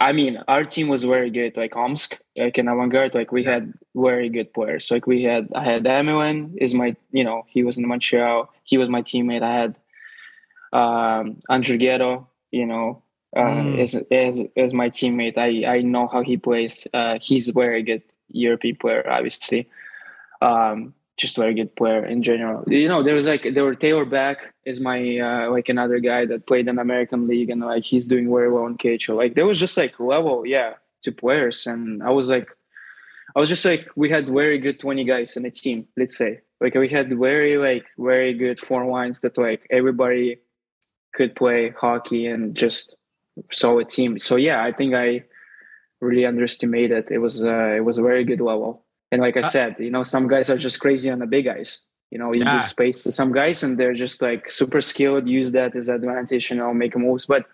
I 0.00 0.12
mean, 0.12 0.42
our 0.48 0.64
team 0.64 0.88
was 0.88 1.04
very 1.04 1.30
good. 1.30 1.56
Like 1.56 1.76
Omsk, 1.76 2.18
like 2.38 2.56
in 2.58 2.66
Avangard, 2.66 3.14
like 3.14 3.30
we 3.30 3.44
yeah. 3.44 3.52
had 3.54 3.74
very 3.94 4.28
good 4.28 4.54
players. 4.54 4.90
Like 4.90 5.06
we 5.06 5.24
had, 5.24 5.48
I 5.54 5.64
had 5.64 5.84
Yemelin 5.84 6.56
is 6.56 6.72
my, 6.72 6.96
you 7.10 7.24
know, 7.24 7.44
he 7.46 7.62
was 7.62 7.78
in 7.78 7.86
Montreal. 7.86 8.48
He 8.64 8.78
was 8.78 8.88
my 8.88 9.02
teammate. 9.02 9.42
I 9.42 9.54
had 9.62 9.78
um, 10.72 11.38
Andrew 11.50 11.76
Ghetto, 11.76 12.26
you 12.50 12.64
know, 12.64 13.02
uh, 13.36 13.40
mm. 13.40 13.80
as, 13.80 13.94
as 14.10 14.44
as 14.56 14.72
my 14.72 14.88
teammate. 14.88 15.36
I 15.36 15.76
I 15.76 15.80
know 15.82 16.06
how 16.06 16.22
he 16.22 16.36
plays. 16.36 16.86
Uh, 16.94 17.18
he's 17.20 17.48
a 17.48 17.52
very 17.52 17.82
good 17.82 18.02
European 18.28 18.76
player, 18.76 19.04
obviously. 19.10 19.68
Um, 20.40 20.94
just 21.16 21.36
very 21.36 21.54
good 21.54 21.74
player 21.76 22.04
in 22.04 22.22
general. 22.22 22.64
You 22.66 22.88
know, 22.88 23.02
there 23.02 23.14
was 23.14 23.26
like 23.26 23.46
there 23.54 23.64
were 23.64 23.74
Taylor 23.74 24.04
Beck 24.04 24.54
is 24.64 24.80
my 24.80 25.18
uh, 25.18 25.50
like 25.50 25.68
another 25.68 25.98
guy 25.98 26.26
that 26.26 26.46
played 26.46 26.68
in 26.68 26.78
American 26.78 27.28
League 27.28 27.50
and 27.50 27.60
like 27.60 27.84
he's 27.84 28.06
doing 28.06 28.30
very 28.30 28.50
well 28.50 28.66
in 28.66 28.76
KHL. 28.78 29.16
Like 29.16 29.34
there 29.34 29.46
was 29.46 29.58
just 29.58 29.76
like 29.76 29.98
level, 30.00 30.46
yeah, 30.46 30.74
to 31.02 31.12
players, 31.12 31.66
and 31.66 32.02
I 32.02 32.10
was 32.10 32.28
like, 32.28 32.48
I 33.36 33.40
was 33.40 33.48
just 33.48 33.64
like 33.64 33.88
we 33.94 34.08
had 34.08 34.28
very 34.28 34.58
good 34.58 34.80
twenty 34.80 35.04
guys 35.04 35.36
in 35.36 35.44
a 35.44 35.50
team. 35.50 35.86
Let's 35.96 36.16
say 36.16 36.40
like 36.60 36.74
we 36.74 36.88
had 36.88 37.16
very 37.18 37.58
like 37.58 37.84
very 37.98 38.32
good 38.32 38.60
four 38.60 38.86
lines 38.86 39.20
that 39.20 39.36
like 39.36 39.66
everybody 39.70 40.38
could 41.12 41.36
play 41.36 41.70
hockey 41.70 42.26
and 42.26 42.54
just 42.54 42.94
solid 43.50 43.88
team. 43.88 44.18
So 44.18 44.36
yeah, 44.36 44.62
I 44.62 44.72
think 44.72 44.94
I 44.94 45.24
really 46.00 46.24
underestimated. 46.24 47.10
It 47.10 47.18
was 47.18 47.44
uh, 47.44 47.74
it 47.76 47.84
was 47.84 47.98
a 47.98 48.02
very 48.02 48.24
good 48.24 48.40
level. 48.40 48.81
And 49.12 49.20
like 49.20 49.36
I 49.36 49.40
uh, 49.40 49.48
said, 49.48 49.76
you 49.78 49.90
know, 49.90 50.02
some 50.02 50.26
guys 50.26 50.48
are 50.48 50.56
just 50.56 50.80
crazy 50.80 51.10
on 51.10 51.18
the 51.18 51.26
big 51.26 51.44
guys. 51.44 51.82
You 52.10 52.18
know, 52.18 52.32
you 52.34 52.42
yeah. 52.42 52.56
give 52.56 52.66
space 52.66 53.02
to 53.04 53.12
some 53.12 53.30
guys 53.30 53.62
and 53.62 53.78
they're 53.78 53.94
just 53.94 54.22
like 54.22 54.50
super 54.50 54.80
skilled, 54.80 55.28
use 55.28 55.52
that 55.52 55.76
as 55.76 55.88
advantage, 55.88 56.50
you 56.50 56.56
know, 56.56 56.72
make 56.72 56.96
moves. 56.96 57.26
But 57.26 57.46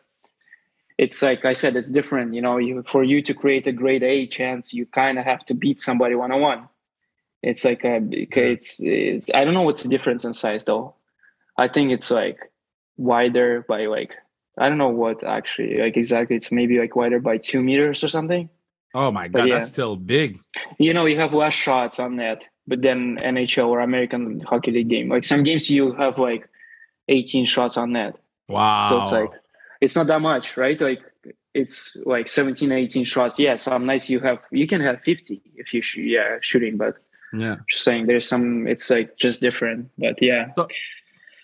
it's 0.99 1.21
like 1.21 1.45
I 1.45 1.53
said, 1.53 1.77
it's 1.77 1.91
different. 1.91 2.33
You 2.33 2.43
know, 2.43 2.59
you, 2.59 2.83
for 2.85 3.03
you 3.03 3.21
to 3.23 3.35
create 3.35 3.67
a 3.67 3.73
grade 3.73 4.05
A 4.05 4.27
chance, 4.29 4.73
you 4.73 4.87
kind 4.87 5.19
of 5.19 5.25
have 5.25 5.45
to 5.47 5.55
beat 5.55 5.81
somebody 5.81 6.15
one 6.15 6.33
on 6.33 6.41
one. 6.41 6.69
It's 7.43 7.65
like 7.65 7.85
a, 7.85 8.01
it's, 8.11 8.81
it's, 8.81 9.31
I 9.35 9.45
don't 9.45 9.55
know 9.55 9.63
what's 9.63 9.83
the 9.83 9.89
difference 9.89 10.25
in 10.25 10.33
size 10.33 10.65
though. 10.65 10.95
I 11.57 11.67
think 11.67 11.91
it's 11.91 12.11
like 12.11 12.39
wider 12.97 13.65
by 13.69 13.87
like, 13.87 14.15
I 14.57 14.69
don't 14.69 14.79
know 14.79 14.89
what 14.89 15.25
actually, 15.25 15.77
like 15.77 15.97
exactly. 15.97 16.37
It's 16.37 16.53
maybe 16.53 16.79
like 16.79 16.95
wider 16.95 17.21
by 17.21 17.39
two 17.39 17.63
meters 17.63 18.03
or 18.03 18.09
something. 18.09 18.49
Oh 18.95 19.11
my 19.11 19.29
god, 19.29 19.49
yeah. 19.49 19.59
that's 19.59 19.69
still 19.69 19.97
big. 19.97 20.39
You 20.79 20.95
know, 20.95 21.07
you 21.07 21.17
have 21.17 21.35
less 21.35 21.55
shots 21.55 21.99
on 21.99 22.17
net, 22.17 22.47
but 22.67 22.83
then 22.83 23.19
NHL 23.23 23.69
or 23.69 23.81
American 23.81 24.41
Hockey 24.41 24.71
League 24.71 24.89
game, 24.89 25.09
like 25.09 25.25
some 25.25 25.43
games 25.43 25.69
you 25.69 25.93
have 25.93 26.19
like 26.19 26.49
18 27.09 27.45
shots 27.45 27.77
on 27.77 27.93
net. 27.93 28.17
Wow. 28.49 28.89
So 28.89 29.03
it's 29.03 29.13
like 29.13 29.41
it's 29.81 29.97
not 29.97 30.07
that 30.07 30.21
much, 30.21 30.57
right? 30.57 30.81
Like 30.81 31.01
it's 31.55 31.97
like 32.05 32.29
17, 32.29 32.73
18 32.73 33.05
shots. 33.05 33.39
Yeah, 33.39 33.57
some 33.57 33.87
nights 33.87 34.09
you 34.09 34.21
have 34.21 34.39
you 34.51 34.67
can 34.67 34.81
have 34.81 35.03
50 35.03 35.43
if 35.57 35.75
you 35.75 35.83
shoot, 35.83 36.07
yeah 36.07 36.39
shooting, 36.41 36.77
but 36.77 36.97
Yeah. 37.33 37.57
Just 37.69 37.85
saying, 37.85 38.07
there's 38.07 38.27
some. 38.27 38.67
It's 38.67 38.91
like 38.91 39.17
just 39.19 39.41
different, 39.41 39.91
but 39.99 40.21
yeah. 40.23 40.53
So, 40.57 40.69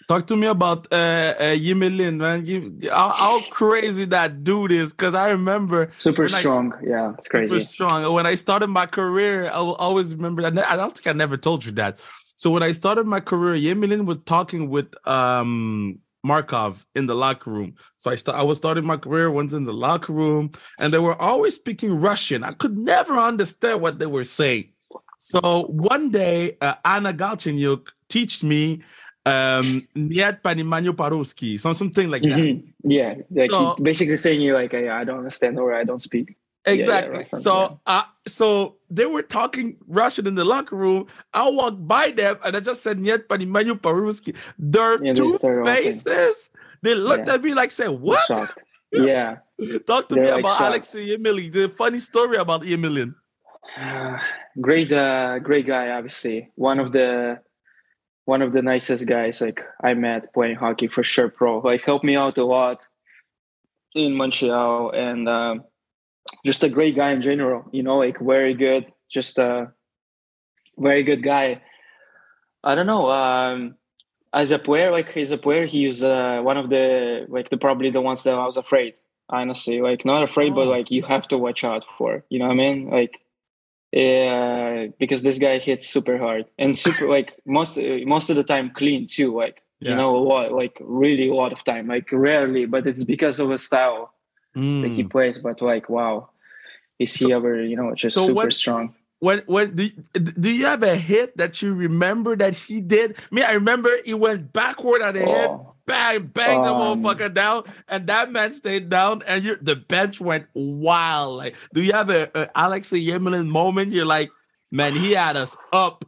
talk 0.08 0.26
to 0.28 0.37
me 0.37 0.46
about 0.46 0.87
uh, 0.92 1.34
uh 1.38 1.75
man. 2.12 2.46
You, 2.46 2.78
how, 2.90 3.11
how 3.11 3.40
crazy 3.50 4.04
that 4.06 4.44
dude 4.44 4.73
is, 4.73 4.92
because 4.92 5.14
I 5.14 5.30
remember 5.30 5.90
super 5.94 6.28
strong. 6.28 6.73
I, 6.75 6.87
yeah, 6.87 7.12
it's 7.18 7.28
crazy. 7.28 7.58
Super 7.58 7.73
strong. 7.73 8.12
When 8.12 8.26
I 8.26 8.34
started 8.34 8.68
my 8.68 8.87
career, 8.87 9.50
I 9.50 9.61
will 9.61 9.76
always 9.76 10.14
remember 10.14 10.42
that. 10.42 10.70
I 10.70 10.76
don't 10.76 10.92
think 10.92 11.06
I 11.06 11.12
never 11.12 11.37
told 11.37 11.64
you 11.64 11.73
that. 11.73 11.99
So 12.37 12.50
when 12.50 12.62
I 12.62 12.73
started 12.73 13.06
my 13.06 13.20
career, 13.20 13.54
Yemelin 13.54 14.06
was 14.06 14.18
talking 14.26 14.68
with 14.68 14.94
um 15.06 15.99
Markov 16.25 16.87
in 16.94 17.06
the 17.06 17.14
locker 17.14 17.50
room. 17.50 17.75
So 17.96 18.11
I 18.11 18.16
st- 18.16 18.37
I 18.37 18.42
was 18.42 18.58
starting 18.58 18.84
my 18.84 18.96
career, 18.96 19.30
went 19.30 19.52
in 19.52 19.64
the 19.64 19.73
locker 19.73 20.12
room, 20.12 20.52
and 20.78 20.92
they 20.92 20.99
were 20.99 21.20
always 21.20 21.54
speaking 21.54 22.00
Russian. 22.00 22.42
I 22.42 22.52
could 22.52 22.76
never 22.76 23.16
understand 23.18 23.80
what 23.80 23.99
they 23.99 24.06
were 24.06 24.25
saying. 24.25 24.70
So 25.18 25.64
one 25.68 26.11
day, 26.11 26.56
uh, 26.61 26.75
Anna 26.84 27.12
Galchenyuk 27.12 27.88
teach 28.08 28.42
me 28.42 28.82
um 29.26 29.87
Niet 29.95 30.43
Panimanyo 30.43 30.93
Paruski, 30.93 31.59
something 31.59 32.11
like 32.11 32.23
that. 32.23 32.38
Mm-hmm. 32.38 32.90
Yeah, 32.90 33.14
like 33.31 33.50
so, 33.50 33.75
basically 33.76 34.16
saying 34.16 34.43
you 34.43 34.54
like 34.54 34.75
I, 34.75 35.00
I 35.00 35.04
don't 35.04 35.19
understand 35.19 35.59
or 35.59 35.75
I 35.75 35.85
don't 35.85 36.02
speak. 36.02 36.37
Exactly. 36.66 37.19
Yeah, 37.19 37.28
yeah, 37.33 37.38
so, 37.38 37.81
uh, 37.87 38.04
so 38.26 38.76
they 38.88 39.04
were 39.04 39.21
talking 39.21 39.76
Russian 39.87 40.26
in 40.26 40.35
the 40.35 40.45
locker 40.45 40.76
room. 40.76 41.07
I 41.33 41.49
walked 41.50 41.87
by 41.87 42.11
them 42.11 42.38
and 42.43 42.57
I 42.57 42.61
just 42.61 42.83
said, 42.83 42.99
"Niet 42.99 43.28
Panimanyu 43.28 43.81
Paruski." 43.81 44.37
Their 44.59 45.02
yeah, 45.04 45.12
two 45.12 45.33
faces. 45.64 46.52
They 46.81 46.95
looked 46.95 47.28
at 47.28 47.43
me 47.43 47.54
like, 47.54 47.71
"Say 47.71 47.88
what?" 47.88 48.57
Yeah. 48.93 49.38
Talk 49.87 50.09
to 50.09 50.14
They're 50.14 50.25
me 50.25 50.31
like 50.31 50.40
about 50.40 50.59
shocked. 50.59 50.95
Alexei. 50.95 51.16
The 51.16 51.73
funny 51.76 51.99
story 51.99 52.37
about 52.37 52.62
Yemelin. 52.62 53.14
Uh, 53.76 54.19
great, 54.61 54.93
uh, 54.93 55.40
great 55.40 55.66
guy. 55.66 55.90
Obviously, 55.90 56.49
one 56.54 56.78
of 56.78 56.93
the 56.93 57.40
one 58.26 58.43
of 58.43 58.52
the 58.52 58.62
nicest 58.62 59.07
guys 59.07 59.40
like 59.40 59.61
I 59.83 59.95
met 59.95 60.33
playing 60.33 60.57
hockey 60.57 60.88
for 60.88 61.02
sure. 61.02 61.28
Pro 61.28 61.59
like 61.59 61.83
helped 61.83 62.04
me 62.04 62.16
out 62.16 62.38
a 62.38 62.45
lot 62.45 62.87
in 63.95 64.14
Montreal 64.14 64.90
and. 64.90 65.28
Um, 65.28 65.64
just 66.45 66.62
a 66.62 66.69
great 66.69 66.97
guy 66.97 67.11
in 67.11 67.23
general. 67.23 67.64
You 67.73 67.83
know, 67.83 67.99
like 67.99 68.19
very 68.19 68.54
good, 68.54 68.93
just 69.11 69.38
a 69.38 69.73
very 70.78 71.02
good 71.02 71.23
guy. 71.23 71.62
I 72.62 72.75
don't 72.75 72.87
know. 72.87 73.11
Um, 73.11 73.76
as 74.33 74.52
a 74.52 74.59
player, 74.59 74.90
like 74.90 75.16
as 75.16 75.31
a 75.31 75.38
player, 75.38 75.66
he's 75.66 76.02
uh, 76.02 76.40
one 76.43 76.57
of 76.57 76.71
the 76.71 77.26
like 77.28 77.50
the 77.50 77.57
probably 77.57 77.90
the 77.90 78.00
ones 78.00 78.23
that 78.25 78.35
I 78.35 78.45
was 78.45 78.57
afraid. 78.57 78.95
Honestly, 79.31 79.81
like 79.81 80.04
not 80.04 80.23
afraid, 80.23 80.52
oh. 80.52 80.57
but 80.57 80.66
like 80.66 80.90
you 80.90 81.02
have 81.02 81.28
to 81.28 81.38
watch 81.38 81.64
out 81.64 81.85
for. 81.97 82.25
You 82.28 82.38
know 82.38 82.47
what 82.47 82.52
I 82.52 82.57
mean? 82.57 82.90
Like, 82.90 83.21
yeah, 83.95 84.87
because 84.99 85.23
this 85.23 85.39
guy 85.39 85.61
hits 85.61 85.89
super 85.89 86.19
hard 86.19 86.47
and 86.59 86.77
super 86.77 87.09
like 87.09 87.39
most 87.47 87.79
most 88.05 88.29
of 88.29 88.35
the 88.35 88.43
time 88.43 88.71
clean 88.71 89.07
too. 89.07 89.33
Like 89.37 89.63
yeah. 89.79 89.91
you 89.91 89.97
know 89.97 90.17
a 90.17 90.19
lot, 90.19 90.53
like 90.53 90.77
really 90.81 91.29
a 91.29 91.35
lot 91.35 91.53
of 91.53 91.63
time. 91.63 91.87
Like 91.87 92.11
rarely, 92.11 92.67
but 92.67 92.89
it's 92.89 93.05
because 93.05 93.39
of 93.39 93.53
a 93.53 93.59
style 93.59 94.13
mm. 94.57 94.83
that 94.83 94.93
he 94.93 95.05
plays. 95.05 95.39
But 95.39 95.63
like, 95.63 95.89
wow, 95.89 96.31
is 96.99 97.13
he 97.13 97.27
so, 97.27 97.37
ever 97.37 97.63
you 97.63 97.77
know 97.77 97.95
just 97.95 98.15
so 98.17 98.27
super 98.27 98.35
what, 98.35 98.53
strong? 98.53 98.97
When 99.25 99.40
when 99.47 99.75
do 99.75 99.88
do 100.12 100.50
you 100.50 100.66
have 100.66 100.83
a 100.83 100.97
hit 100.97 101.35
that 101.38 101.62
you 101.62 101.73
remember 101.73 102.37
that 102.37 102.54
he 102.54 102.83
did? 102.83 103.16
Me, 103.31 103.43
I 103.43 103.52
remember 103.52 103.88
he 104.04 104.12
went 104.12 104.52
backward 104.52 105.00
on 105.00 105.14
the 105.14 105.25
oh. 105.25 105.33
head, 105.33 105.50
bang, 105.87 106.26
bang 106.26 106.59
um, 106.59 106.64
the 107.00 107.09
motherfucker 107.09 107.33
down, 107.33 107.64
and 107.88 108.07
that 108.07 108.31
man 108.31 108.52
stayed 108.52 108.90
down, 108.90 109.23
and 109.26 109.43
you 109.43 109.57
the 109.57 109.76
bench 109.76 110.21
went 110.21 110.45
wild. 110.52 111.38
Like, 111.38 111.57
do 111.73 111.83
you 111.83 111.93
have 111.93 112.11
a, 112.11 112.31
a 112.35 112.59
Yemelin 112.59 113.49
moment? 113.49 113.93
You're 113.93 114.04
like, 114.04 114.31
man, 114.71 114.95
he 114.95 115.12
had 115.12 115.38
us 115.38 115.57
up. 115.73 116.04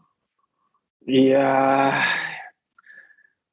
Yeah, 1.06 2.06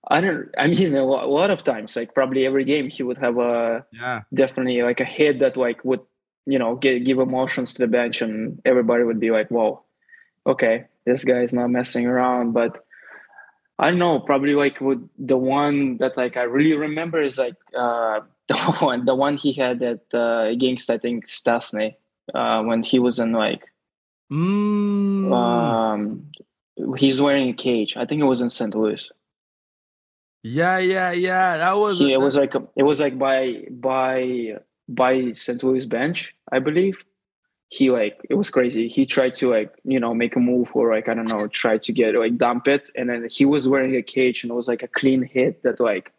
I 0.09 0.19
don't. 0.19 0.49
I 0.57 0.67
mean, 0.67 0.93
a 0.93 1.05
lot 1.05 1.51
of 1.51 1.63
times, 1.63 1.95
like 1.95 2.13
probably 2.13 2.45
every 2.45 2.65
game, 2.65 2.89
he 2.89 3.01
would 3.01 3.17
have 3.17 3.37
a 3.37 3.85
yeah, 3.93 4.23
definitely 4.33 4.81
like 4.81 4.99
a 4.99 5.05
hit 5.05 5.39
that 5.39 5.55
like 5.55 5.85
would 5.85 6.01
you 6.45 6.59
know 6.59 6.75
give, 6.75 7.03
give 7.03 7.19
emotions 7.19 7.73
to 7.73 7.79
the 7.79 7.87
bench, 7.87 8.21
and 8.21 8.61
everybody 8.65 9.03
would 9.03 9.19
be 9.19 9.31
like, 9.31 9.49
"Whoa, 9.49 9.83
okay, 10.45 10.85
this 11.05 11.23
guy 11.23 11.41
is 11.41 11.53
not 11.53 11.69
messing 11.69 12.05
around." 12.05 12.53
But 12.53 12.85
I 13.79 13.89
don't 13.89 13.99
know. 13.99 14.19
Probably 14.19 14.55
like 14.55 14.79
with 14.81 15.07
the 15.17 15.37
one 15.37 15.97
that 15.97 16.17
like 16.17 16.37
I 16.37 16.43
really 16.43 16.75
remember 16.75 17.21
is 17.21 17.37
like 17.37 17.55
uh, 17.77 18.21
the 18.47 18.57
one 18.79 19.05
the 19.05 19.15
one 19.15 19.37
he 19.37 19.53
had 19.53 19.81
at 19.81 20.01
uh, 20.13 20.45
against 20.49 20.89
I 20.89 20.97
think 20.97 21.27
Stastny 21.27 21.95
uh, 22.33 22.63
when 22.63 22.83
he 22.83 22.99
was 22.99 23.19
in 23.19 23.31
like 23.31 23.65
mm. 24.31 25.33
um 25.33 26.27
he's 26.97 27.21
wearing 27.21 27.49
a 27.49 27.53
cage. 27.53 27.97
I 27.97 28.05
think 28.05 28.21
it 28.21 28.25
was 28.25 28.41
in 28.41 28.49
St. 28.49 28.73
Louis. 28.75 29.09
Yeah, 30.43 30.77
yeah, 30.77 31.11
yeah. 31.11 31.57
That 31.57 31.77
was. 31.77 32.01
Yeah, 32.01 32.15
it 32.15 32.19
was 32.19 32.35
like 32.35 32.53
a, 32.53 32.63
it 32.75 32.83
was 32.83 32.99
like 32.99 33.17
by 33.17 33.65
by 33.71 34.57
by 34.95 35.31
St. 35.33 35.61
Louis 35.63 35.85
bench, 35.85 36.33
I 36.51 36.59
believe. 36.59 37.03
He 37.69 37.89
like 37.89 38.19
it 38.29 38.35
was 38.35 38.51
crazy. 38.51 38.87
He 38.87 39.05
tried 39.05 39.33
to 39.35 39.49
like 39.49 39.73
you 39.83 39.99
know 39.99 40.13
make 40.13 40.35
a 40.35 40.39
move 40.39 40.69
or 40.73 40.93
like 40.93 41.09
I 41.09 41.15
don't 41.15 41.27
know 41.27 41.47
try 41.47 41.79
to 41.79 41.91
get 41.91 42.13
like 42.13 42.37
dump 42.37 42.67
it, 42.67 42.89
and 42.95 43.09
then 43.09 43.27
he 43.29 43.45
was 43.45 43.67
wearing 43.67 43.95
a 43.95 44.03
cage 44.03 44.43
and 44.43 44.51
it 44.51 44.55
was 44.55 44.67
like 44.67 44.83
a 44.83 44.87
clean 44.87 45.23
hit 45.23 45.63
that 45.63 45.79
like 45.79 46.11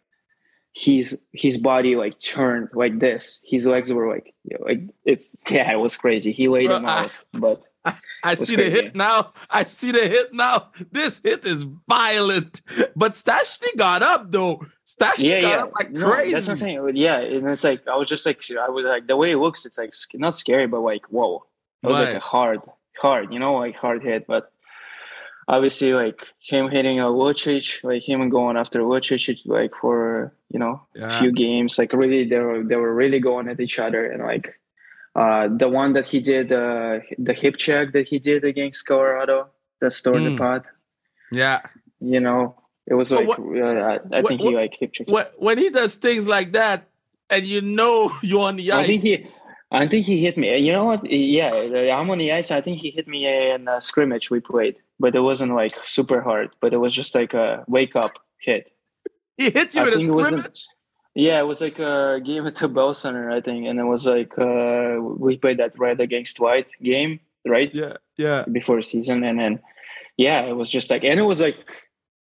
his 0.73 1.17
his 1.31 1.57
body 1.57 1.95
like 1.95 2.19
turned 2.19 2.69
like 2.73 2.99
this. 2.99 3.39
His 3.45 3.65
legs 3.65 3.91
were 3.91 4.09
like 4.09 4.33
you 4.43 4.57
know, 4.57 4.65
like 4.65 4.81
it's 5.05 5.33
yeah 5.49 5.71
it 5.71 5.79
was 5.79 5.95
crazy. 5.95 6.33
He 6.33 6.49
laid 6.49 6.67
Bro, 6.67 6.77
him 6.77 6.85
out, 6.85 7.11
I, 7.33 7.39
but 7.39 7.63
I, 8.25 8.35
see 8.35 8.55
crazy. 8.55 8.69
the 8.69 8.81
hit 8.81 8.95
now. 8.95 9.33
I 9.49 9.63
see 9.63 9.91
the 9.91 10.07
hit 10.07 10.33
now. 10.33 10.69
This 10.91 11.21
hit 11.23 11.45
is 11.45 11.63
violent. 11.87 12.61
But 12.95 13.13
Stastny 13.13 13.75
got 13.77 14.03
up 14.03 14.31
though. 14.31 14.65
Stastny 14.85 15.23
yeah, 15.23 15.41
got 15.41 15.49
yeah. 15.49 15.63
up 15.63 15.71
like 15.75 15.91
no, 15.91 16.11
crazy. 16.11 16.33
That's 16.33 16.47
what 16.47 16.53
I'm 16.53 16.59
saying. 16.59 16.91
Yeah, 16.95 17.19
and 17.19 17.47
it's 17.49 17.63
like 17.63 17.87
I 17.87 17.95
was 17.95 18.09
just 18.09 18.25
like 18.25 18.41
I 18.59 18.69
was 18.69 18.85
like 18.85 19.07
the 19.07 19.15
way 19.15 19.31
it 19.31 19.37
looks, 19.37 19.65
it's 19.65 19.77
like 19.77 19.93
not 20.13 20.35
scary, 20.35 20.67
but 20.67 20.81
like 20.81 21.05
whoa. 21.07 21.45
It 21.83 21.87
was 21.87 21.99
right. 21.99 22.13
like 22.13 22.15
a 22.15 22.19
hard, 22.19 22.61
hard, 22.97 23.31
you 23.31 23.39
know, 23.39 23.55
like 23.55 23.75
hard 23.75 24.01
hit. 24.01 24.25
But 24.25 24.51
obviously, 25.47 25.93
like 25.93 26.27
him 26.39 26.69
hitting 26.69 26.99
a 26.99 27.05
Lucic, 27.05 27.83
like 27.83 28.07
him 28.07 28.29
going 28.29 28.57
after 28.57 28.79
Lucic, 28.79 29.39
like 29.45 29.73
for 29.75 30.33
you 30.49 30.59
know 30.59 30.81
yeah. 30.95 31.15
a 31.15 31.19
few 31.19 31.31
games, 31.31 31.77
like 31.77 31.93
really 31.93 32.27
they 32.27 32.39
were 32.39 32.63
they 32.63 32.75
were 32.75 32.93
really 32.93 33.19
going 33.19 33.47
at 33.47 33.59
each 33.59 33.79
other, 33.79 34.09
and 34.11 34.23
like 34.23 34.55
uh, 35.15 35.47
the 35.49 35.69
one 35.69 35.93
that 35.93 36.07
he 36.07 36.19
did, 36.19 36.51
uh, 36.51 36.99
the 37.17 37.33
hip 37.33 37.57
check 37.57 37.93
that 37.93 38.07
he 38.07 38.19
did 38.19 38.43
against 38.43 38.85
Colorado, 38.85 39.49
that 39.79 39.93
store 39.93 40.15
mm. 40.15 40.31
the 40.31 40.37
pot. 40.37 40.65
Yeah. 41.31 41.61
You 42.01 42.19
know, 42.19 42.61
it 42.85 42.95
was 42.95 43.09
so 43.09 43.19
like, 43.19 43.27
what, 43.27 43.39
uh, 43.39 43.99
I, 44.11 44.21
what, 44.21 44.27
think 44.27 44.41
he 44.41 44.55
like 44.55 44.75
hip 44.77 44.91
check. 44.93 45.07
When 45.37 45.57
he 45.57 45.69
does 45.69 45.95
things 45.95 46.27
like 46.27 46.51
that, 46.51 46.87
and 47.29 47.45
you 47.45 47.61
know 47.61 48.13
you're 48.21 48.47
on 48.47 48.57
the 48.57 48.71
ice. 48.71 48.83
I 48.83 48.87
think 48.87 49.01
he, 49.01 49.27
I 49.71 49.87
think 49.87 50.05
he 50.05 50.19
hit 50.19 50.37
me. 50.37 50.57
You 50.57 50.73
know 50.73 50.85
what? 50.85 51.09
Yeah, 51.09 51.51
I'm 51.51 52.09
on 52.09 52.17
the 52.17 52.31
ice. 52.31 52.51
I 52.51 52.61
think 52.61 52.81
he 52.81 52.91
hit 52.91 53.07
me 53.07 53.25
in 53.25 53.67
a 53.67 53.81
scrimmage 53.81 54.29
we 54.29 54.39
played, 54.39 54.75
but 54.99 55.15
it 55.15 55.21
wasn't 55.21 55.55
like 55.55 55.75
super 55.85 56.21
hard. 56.21 56.49
But 56.59 56.73
it 56.73 56.77
was 56.77 56.93
just 56.93 57.15
like 57.15 57.33
a 57.33 57.63
wake 57.67 57.95
up 57.95 58.13
hit. 58.39 58.71
He 59.37 59.49
hit 59.49 59.73
you 59.73 59.81
I 59.81 59.87
in 59.87 59.93
a 59.93 59.99
scrimmage. 60.03 60.65
Yeah, 61.15 61.39
it 61.39 61.47
was 61.47 61.61
like 61.61 61.79
a 61.79 62.19
game 62.23 62.45
at 62.45 62.55
the 62.55 62.67
Bell 62.67 62.93
Center, 62.93 63.31
I 63.31 63.39
think, 63.39 63.65
and 63.67 63.79
it 63.79 63.85
was 63.85 64.05
like 64.05 64.37
uh, 64.37 64.97
we 64.99 65.37
played 65.37 65.59
that 65.59 65.79
red 65.79 66.01
against 66.01 66.41
white 66.41 66.67
game, 66.83 67.21
right? 67.45 67.73
Yeah, 67.73 67.93
yeah. 68.17 68.43
Before 68.51 68.81
season, 68.81 69.23
and 69.23 69.39
then 69.39 69.59
yeah, 70.17 70.41
it 70.41 70.53
was 70.53 70.69
just 70.69 70.89
like, 70.89 71.05
and 71.05 71.17
it 71.17 71.23
was 71.23 71.39
like 71.39 71.55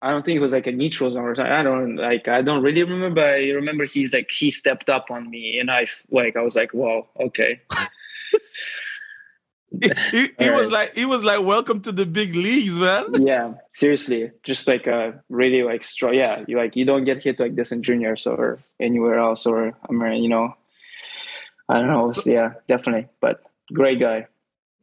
I 0.02 0.10
don't 0.10 0.24
think 0.24 0.36
it 0.36 0.40
was 0.40 0.52
like 0.52 0.66
a 0.66 0.72
neutral 0.72 1.10
zone 1.10 1.24
or 1.24 1.34
something. 1.34 1.52
I 1.52 1.62
don't 1.62 1.96
like 1.96 2.28
I 2.28 2.42
don't 2.42 2.62
really 2.62 2.82
remember. 2.82 3.22
I 3.22 3.50
remember 3.50 3.86
he's 3.86 4.12
like 4.12 4.30
he 4.30 4.50
stepped 4.50 4.90
up 4.90 5.10
on 5.10 5.30
me, 5.30 5.58
and 5.58 5.70
I 5.70 5.86
like 6.10 6.36
I 6.36 6.42
was 6.42 6.56
like, 6.56 6.74
wow, 6.74 7.06
okay. 7.18 7.60
he, 10.10 10.30
he 10.38 10.50
was 10.50 10.70
right. 10.70 10.72
like 10.72 10.96
he 10.96 11.04
was 11.04 11.24
like 11.24 11.40
welcome 11.44 11.80
to 11.80 11.92
the 11.92 12.06
big 12.06 12.34
leagues 12.34 12.78
man. 12.78 13.06
Yeah 13.26 13.54
seriously. 13.70 14.30
Just 14.42 14.68
like 14.68 14.86
a 14.86 15.22
really 15.28 15.62
like 15.62 15.82
strong 15.84 16.14
yeah 16.14 16.44
you 16.46 16.56
like 16.56 16.76
you 16.76 16.84
don't 16.84 17.04
get 17.04 17.22
hit 17.22 17.40
like 17.40 17.56
this 17.56 17.72
in 17.72 17.82
juniors 17.82 18.26
or 18.26 18.58
anywhere 18.80 19.18
else 19.18 19.46
or 19.46 19.72
i 19.88 19.92
mean 19.92 20.22
you 20.22 20.28
know 20.28 20.54
i 21.68 21.78
don't 21.78 21.88
know 21.88 22.12
yeah 22.26 22.54
definitely 22.66 23.08
but 23.20 23.42
great 23.72 24.00
guy. 24.00 24.26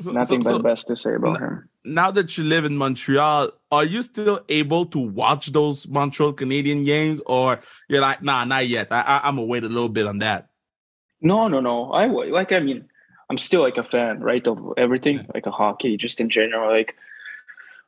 So, 0.02 0.14
nothing 0.14 0.42
so, 0.42 0.52
but 0.52 0.58
so 0.58 0.64
best 0.64 0.88
to 0.88 0.96
say 0.96 1.14
about 1.14 1.40
him. 1.40 1.70
now 1.84 2.10
that 2.12 2.38
you 2.38 2.46
live 2.46 2.64
in 2.64 2.78
montreal 2.78 3.52
are 3.70 3.84
you 3.84 4.02
still 4.02 4.40
able 4.48 4.86
to 4.88 5.00
watch 5.00 5.48
those 5.48 5.88
montreal 5.90 6.32
canadian 6.32 6.86
games 6.86 7.22
or 7.26 7.60
you're 7.90 8.02
like 8.02 8.24
nah 8.24 8.46
not 8.46 8.68
yet. 8.68 8.88
I, 8.92 9.02
I, 9.02 9.28
i'm 9.28 9.36
gonna 9.36 9.48
wait 9.48 9.64
a 9.64 9.70
little 9.70 9.90
bit 9.90 10.08
on 10.08 10.20
that? 10.20 10.50
No 11.22 11.50
no 11.50 11.60
no. 11.60 11.92
I 11.92 12.06
like 12.06 12.52
i 12.54 12.60
mean 12.60 12.86
I'm 13.30 13.38
still 13.38 13.62
like 13.62 13.78
a 13.78 13.84
fan, 13.84 14.22
right, 14.22 14.46
of 14.48 14.74
everything, 14.78 15.26
like 15.34 15.46
a 15.46 15.52
hockey, 15.52 15.98
just 15.98 16.20
in 16.20 16.30
general. 16.30 16.70
Like 16.70 16.96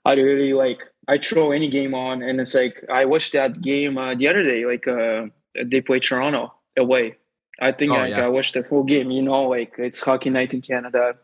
I 0.05 0.13
really 0.13 0.53
like 0.53 0.79
I 1.07 1.17
throw 1.17 1.51
any 1.51 1.67
game 1.67 1.93
on, 1.93 2.21
and 2.21 2.39
it's 2.39 2.53
like 2.53 2.83
I 2.89 3.05
watched 3.05 3.33
that 3.33 3.61
game 3.61 3.97
uh, 3.97 4.15
the 4.15 4.27
other 4.27 4.43
day. 4.43 4.65
Like 4.65 4.87
uh, 4.87 5.27
they 5.63 5.81
play 5.81 5.99
Toronto 5.99 6.53
away. 6.77 7.17
I 7.59 7.71
think 7.71 7.91
oh, 7.91 7.97
like, 7.97 8.11
yeah. 8.11 8.25
I 8.25 8.27
watched 8.27 8.53
the 8.53 8.63
full 8.63 8.83
game. 8.83 9.11
You 9.11 9.21
know, 9.21 9.43
like 9.43 9.75
it's 9.77 10.01
hockey 10.01 10.29
night 10.29 10.53
in 10.53 10.61
Canada, 10.61 11.15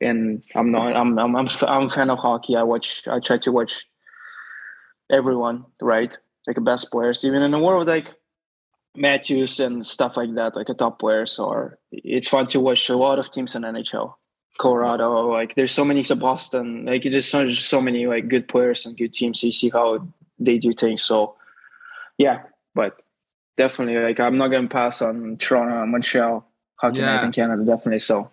and 0.00 0.42
I'm 0.54 0.68
not. 0.68 0.96
I'm 0.96 1.18
I'm 1.18 1.36
I'm, 1.36 1.48
I'm 1.66 1.86
a 1.86 1.90
fan 1.90 2.10
of 2.10 2.18
hockey. 2.18 2.56
I 2.56 2.62
watch. 2.62 3.06
I 3.06 3.20
try 3.20 3.38
to 3.38 3.52
watch 3.52 3.86
everyone, 5.10 5.64
right? 5.80 6.16
Like 6.46 6.56
the 6.56 6.62
best 6.62 6.90
players, 6.90 7.24
even 7.24 7.42
in 7.42 7.52
the 7.52 7.58
world, 7.58 7.86
like 7.86 8.14
Matthews 8.96 9.60
and 9.60 9.86
stuff 9.86 10.16
like 10.16 10.34
that, 10.34 10.54
like 10.56 10.68
a 10.68 10.74
top 10.74 10.98
players. 10.98 11.38
Or 11.38 11.78
it's 11.90 12.28
fun 12.28 12.46
to 12.48 12.60
watch 12.60 12.88
a 12.88 12.96
lot 12.96 13.18
of 13.18 13.30
teams 13.30 13.54
in 13.54 13.62
NHL. 13.62 14.14
Colorado, 14.58 15.28
like 15.32 15.54
there's 15.54 15.72
so 15.72 15.84
many. 15.84 16.02
So 16.02 16.14
Boston, 16.14 16.84
like 16.84 17.04
there's 17.04 17.26
so, 17.26 17.48
just 17.48 17.68
so 17.68 17.80
many 17.80 18.06
like 18.06 18.28
good 18.28 18.48
players 18.48 18.84
and 18.84 18.96
good 18.96 19.14
teams. 19.14 19.40
So 19.40 19.46
you 19.46 19.52
see 19.52 19.70
how 19.70 20.06
they 20.38 20.58
do 20.58 20.72
things. 20.74 21.02
So 21.02 21.36
yeah, 22.18 22.42
but 22.74 23.00
definitely, 23.56 23.96
like 24.02 24.20
I'm 24.20 24.36
not 24.36 24.48
gonna 24.48 24.68
pass 24.68 25.00
on 25.00 25.38
Toronto, 25.38 25.86
Montreal, 25.86 26.46
hockey 26.76 26.98
Yeah. 26.98 27.06
night 27.16 27.24
in 27.24 27.32
Canada. 27.32 27.64
Definitely 27.64 28.00
so. 28.00 28.30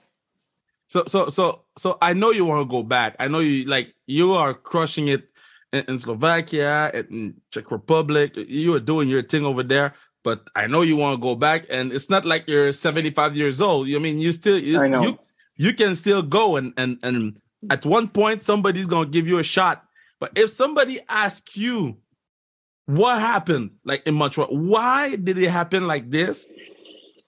So 0.88 1.04
so 1.08 1.30
so 1.30 1.62
so 1.78 1.98
I 2.01 2.12
know 2.13 2.32
you 2.32 2.44
want 2.44 2.68
to 2.68 2.70
go 2.70 2.84
back. 2.84 3.16
I 3.18 3.30
know 3.30 3.39
you 3.39 3.63
like 3.66 3.96
you 4.06 4.34
are 4.34 4.54
crushing 4.54 5.08
it 5.08 5.30
in, 5.72 5.86
in 5.88 6.00
Slovakia 6.00 6.92
and 6.94 7.08
in 7.10 7.42
Czech 7.51 7.72
Republic. 7.72 8.36
You 8.36 8.74
are 8.74 8.80
doing 8.82 9.08
your 9.08 9.24
thing 9.24 9.46
over 9.46 9.63
there. 9.63 9.94
But 10.23 10.49
I 10.55 10.67
know 10.67 10.81
you 10.81 10.95
want 10.95 11.19
to 11.19 11.21
go 11.21 11.35
back, 11.35 11.65
and 11.69 11.91
it's 11.93 12.09
not 12.09 12.25
like 12.25 12.45
you're 12.47 12.71
75 12.71 13.35
years 13.35 13.61
old. 13.61 13.88
I 13.88 13.99
mean, 13.99 14.19
you 14.19 14.31
still 14.31 14.57
you, 14.57 14.77
you 15.01 15.19
you 15.55 15.73
can 15.73 15.95
still 15.95 16.21
go 16.21 16.57
and 16.57 16.73
and 16.77 16.97
and 17.03 17.39
at 17.69 17.85
one 17.85 18.09
point 18.09 18.43
somebody's 18.43 18.85
gonna 18.85 19.09
give 19.09 19.27
you 19.27 19.39
a 19.39 19.43
shot. 19.43 19.85
But 20.19 20.31
if 20.35 20.49
somebody 20.49 20.99
asks 21.07 21.55
you 21.55 21.97
what 22.85 23.19
happened, 23.19 23.71
like 23.85 24.05
in 24.05 24.15
Montreal, 24.15 24.49
why 24.49 25.15
did 25.15 25.38
it 25.38 25.49
happen 25.49 25.88
like 25.88 26.09
this? 26.09 26.47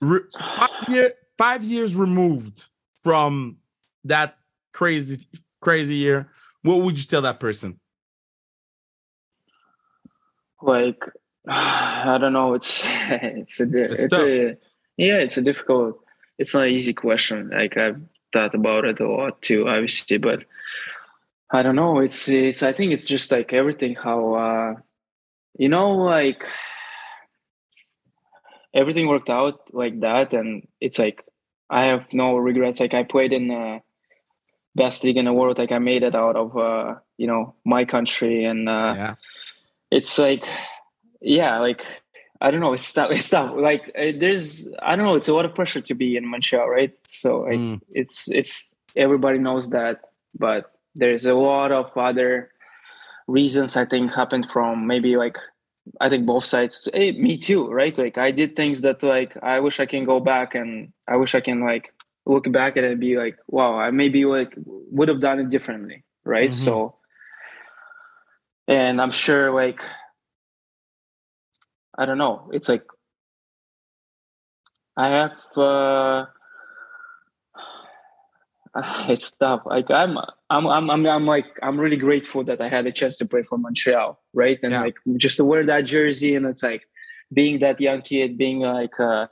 Re- 0.02 0.22
five 0.56 0.70
year 0.90 1.14
five 1.38 1.64
years 1.64 1.96
removed 1.96 2.66
from 2.96 3.58
that 4.04 4.38
crazy 4.74 5.26
crazy 5.62 5.96
year, 5.96 6.30
what 6.64 6.82
would 6.82 6.98
you 6.98 7.06
tell 7.06 7.22
that 7.22 7.40
person? 7.40 7.80
like 10.62 11.04
I 11.48 12.18
don't 12.20 12.34
know. 12.34 12.54
It's 12.54 12.82
it's 12.86 13.60
a 13.60 13.84
It's 13.84 14.04
it's, 14.04 14.18
a 14.18 14.58
yeah. 14.98 15.18
It's 15.18 15.38
a 15.38 15.42
difficult. 15.42 16.00
It's 16.38 16.54
not 16.54 16.64
an 16.64 16.74
easy 16.74 16.94
question. 16.94 17.50
Like 17.50 17.78
I've 17.78 18.02
thought 18.32 18.54
about 18.54 18.86
it 18.86 19.00
a 19.00 19.10
lot 19.10 19.42
too, 19.42 19.68
obviously, 19.68 20.18
but 20.18 20.44
I 21.52 21.64
don't 21.64 21.76
know. 21.76 22.00
It's 22.00 22.30
it's. 22.30 22.64
I 22.64 22.74
think 22.74 22.94
it's 22.94 23.06
just 23.06 23.32
like 23.32 23.54
everything. 23.54 23.96
How 23.96 24.34
uh, 24.34 24.76
you 25.58 25.70
know, 25.70 25.92
like 25.92 26.46
everything 28.74 29.08
worked 29.08 29.30
out 29.30 29.62
like 29.74 30.00
that, 30.02 30.34
and 30.34 30.68
it's 30.80 30.98
like 30.98 31.26
I 31.70 31.86
have 31.86 32.06
no 32.14 32.38
regrets. 32.38 32.80
Like 32.80 32.94
I 32.94 33.04
played 33.04 33.34
in 33.34 33.50
the 33.50 33.82
best 34.76 35.04
league 35.04 35.18
in 35.18 35.26
the 35.26 35.34
world. 35.34 35.58
Like 35.58 35.72
I 35.72 35.80
made 35.80 36.04
it 36.04 36.16
out 36.16 36.36
of 36.36 36.56
uh, 36.56 36.96
you 37.18 37.28
know 37.28 37.56
my 37.66 37.86
country, 37.86 38.46
and 38.46 38.70
uh, 38.70 38.94
yeah. 38.96 39.16
it's 39.90 40.18
like 40.18 40.48
yeah 41.22 41.60
like 41.60 41.86
i 42.42 42.50
don't 42.52 42.60
know 42.62 42.74
it's 42.74 42.92
tough 42.94 43.12
it's 43.12 43.30
tough 43.30 43.54
like 43.56 43.92
uh, 43.98 44.12
there's 44.18 44.68
i 44.82 44.96
don't 44.96 45.06
know 45.06 45.16
it's 45.16 45.28
a 45.28 45.34
lot 45.34 45.46
of 45.46 45.54
pressure 45.56 45.82
to 45.82 45.94
be 45.94 46.18
in 46.18 46.26
montreal 46.28 46.68
right 46.70 46.94
so 47.08 47.42
Mm. 47.50 47.80
it's 47.92 48.30
it's 48.30 48.76
everybody 48.96 49.38
knows 49.38 49.70
that 49.70 50.02
but 50.38 50.72
there's 50.96 51.26
a 51.26 51.34
lot 51.34 51.72
of 51.72 51.96
other 51.96 52.50
reasons 53.28 53.78
i 53.78 53.86
think 53.86 54.12
happened 54.14 54.48
from 54.52 54.88
maybe 54.88 55.16
like 55.16 55.38
i 56.00 56.10
think 56.10 56.26
both 56.26 56.46
sides 56.46 56.88
hey, 56.94 57.12
me 57.14 57.38
too 57.38 57.70
right 57.72 57.98
like 57.98 58.18
i 58.18 58.32
did 58.32 58.56
things 58.56 58.82
that 58.82 59.02
like 59.04 59.38
i 59.44 59.60
wish 59.60 59.80
i 59.80 59.86
can 59.86 60.04
go 60.06 60.20
back 60.20 60.56
and 60.56 60.92
i 61.08 61.16
wish 61.16 61.34
i 61.36 61.42
can 61.42 61.62
like 61.62 61.94
look 62.26 62.52
back 62.52 62.78
at 62.78 62.84
it 62.84 62.92
and 62.92 63.00
be 63.00 63.18
like 63.18 63.38
wow 63.48 63.78
i 63.78 63.90
maybe 63.92 64.26
like 64.26 64.54
would 64.66 65.08
have 65.10 65.20
done 65.20 65.40
it 65.40 65.50
differently 65.50 66.04
right 66.26 66.52
Mhm. 66.52 66.56
so 66.66 66.96
and 68.68 69.02
i'm 69.02 69.12
sure 69.12 69.52
like 69.52 69.82
I 72.02 72.06
don't 72.08 72.18
know. 72.18 72.50
It's 72.52 72.68
like 72.68 72.84
I 74.98 75.08
have 75.10 75.38
uh 75.56 76.26
it's 79.08 79.30
tough. 79.38 79.62
Like 79.68 79.92
I'm 79.92 80.18
I'm 80.50 80.66
I'm 80.66 80.90
I'm 80.90 81.06
I'm 81.06 81.26
like 81.28 81.46
I'm 81.62 81.80
really 81.80 81.98
grateful 81.98 82.44
that 82.46 82.60
I 82.60 82.70
had 82.70 82.88
a 82.88 82.92
chance 82.92 83.18
to 83.18 83.26
play 83.28 83.44
for 83.44 83.60
Montreal, 83.60 84.20
right? 84.34 84.58
And 84.64 84.72
Yeah. 84.72 84.82
like 84.82 84.98
just 85.18 85.38
to 85.38 85.46
wear 85.46 85.64
that 85.68 85.82
jersey 85.82 86.34
and 86.36 86.48
it's 86.48 86.64
like 86.64 86.90
being 87.32 87.60
that 87.60 87.80
young 87.80 88.02
kid, 88.02 88.36
being 88.36 88.62
like 88.62 89.00
uh 89.00 89.28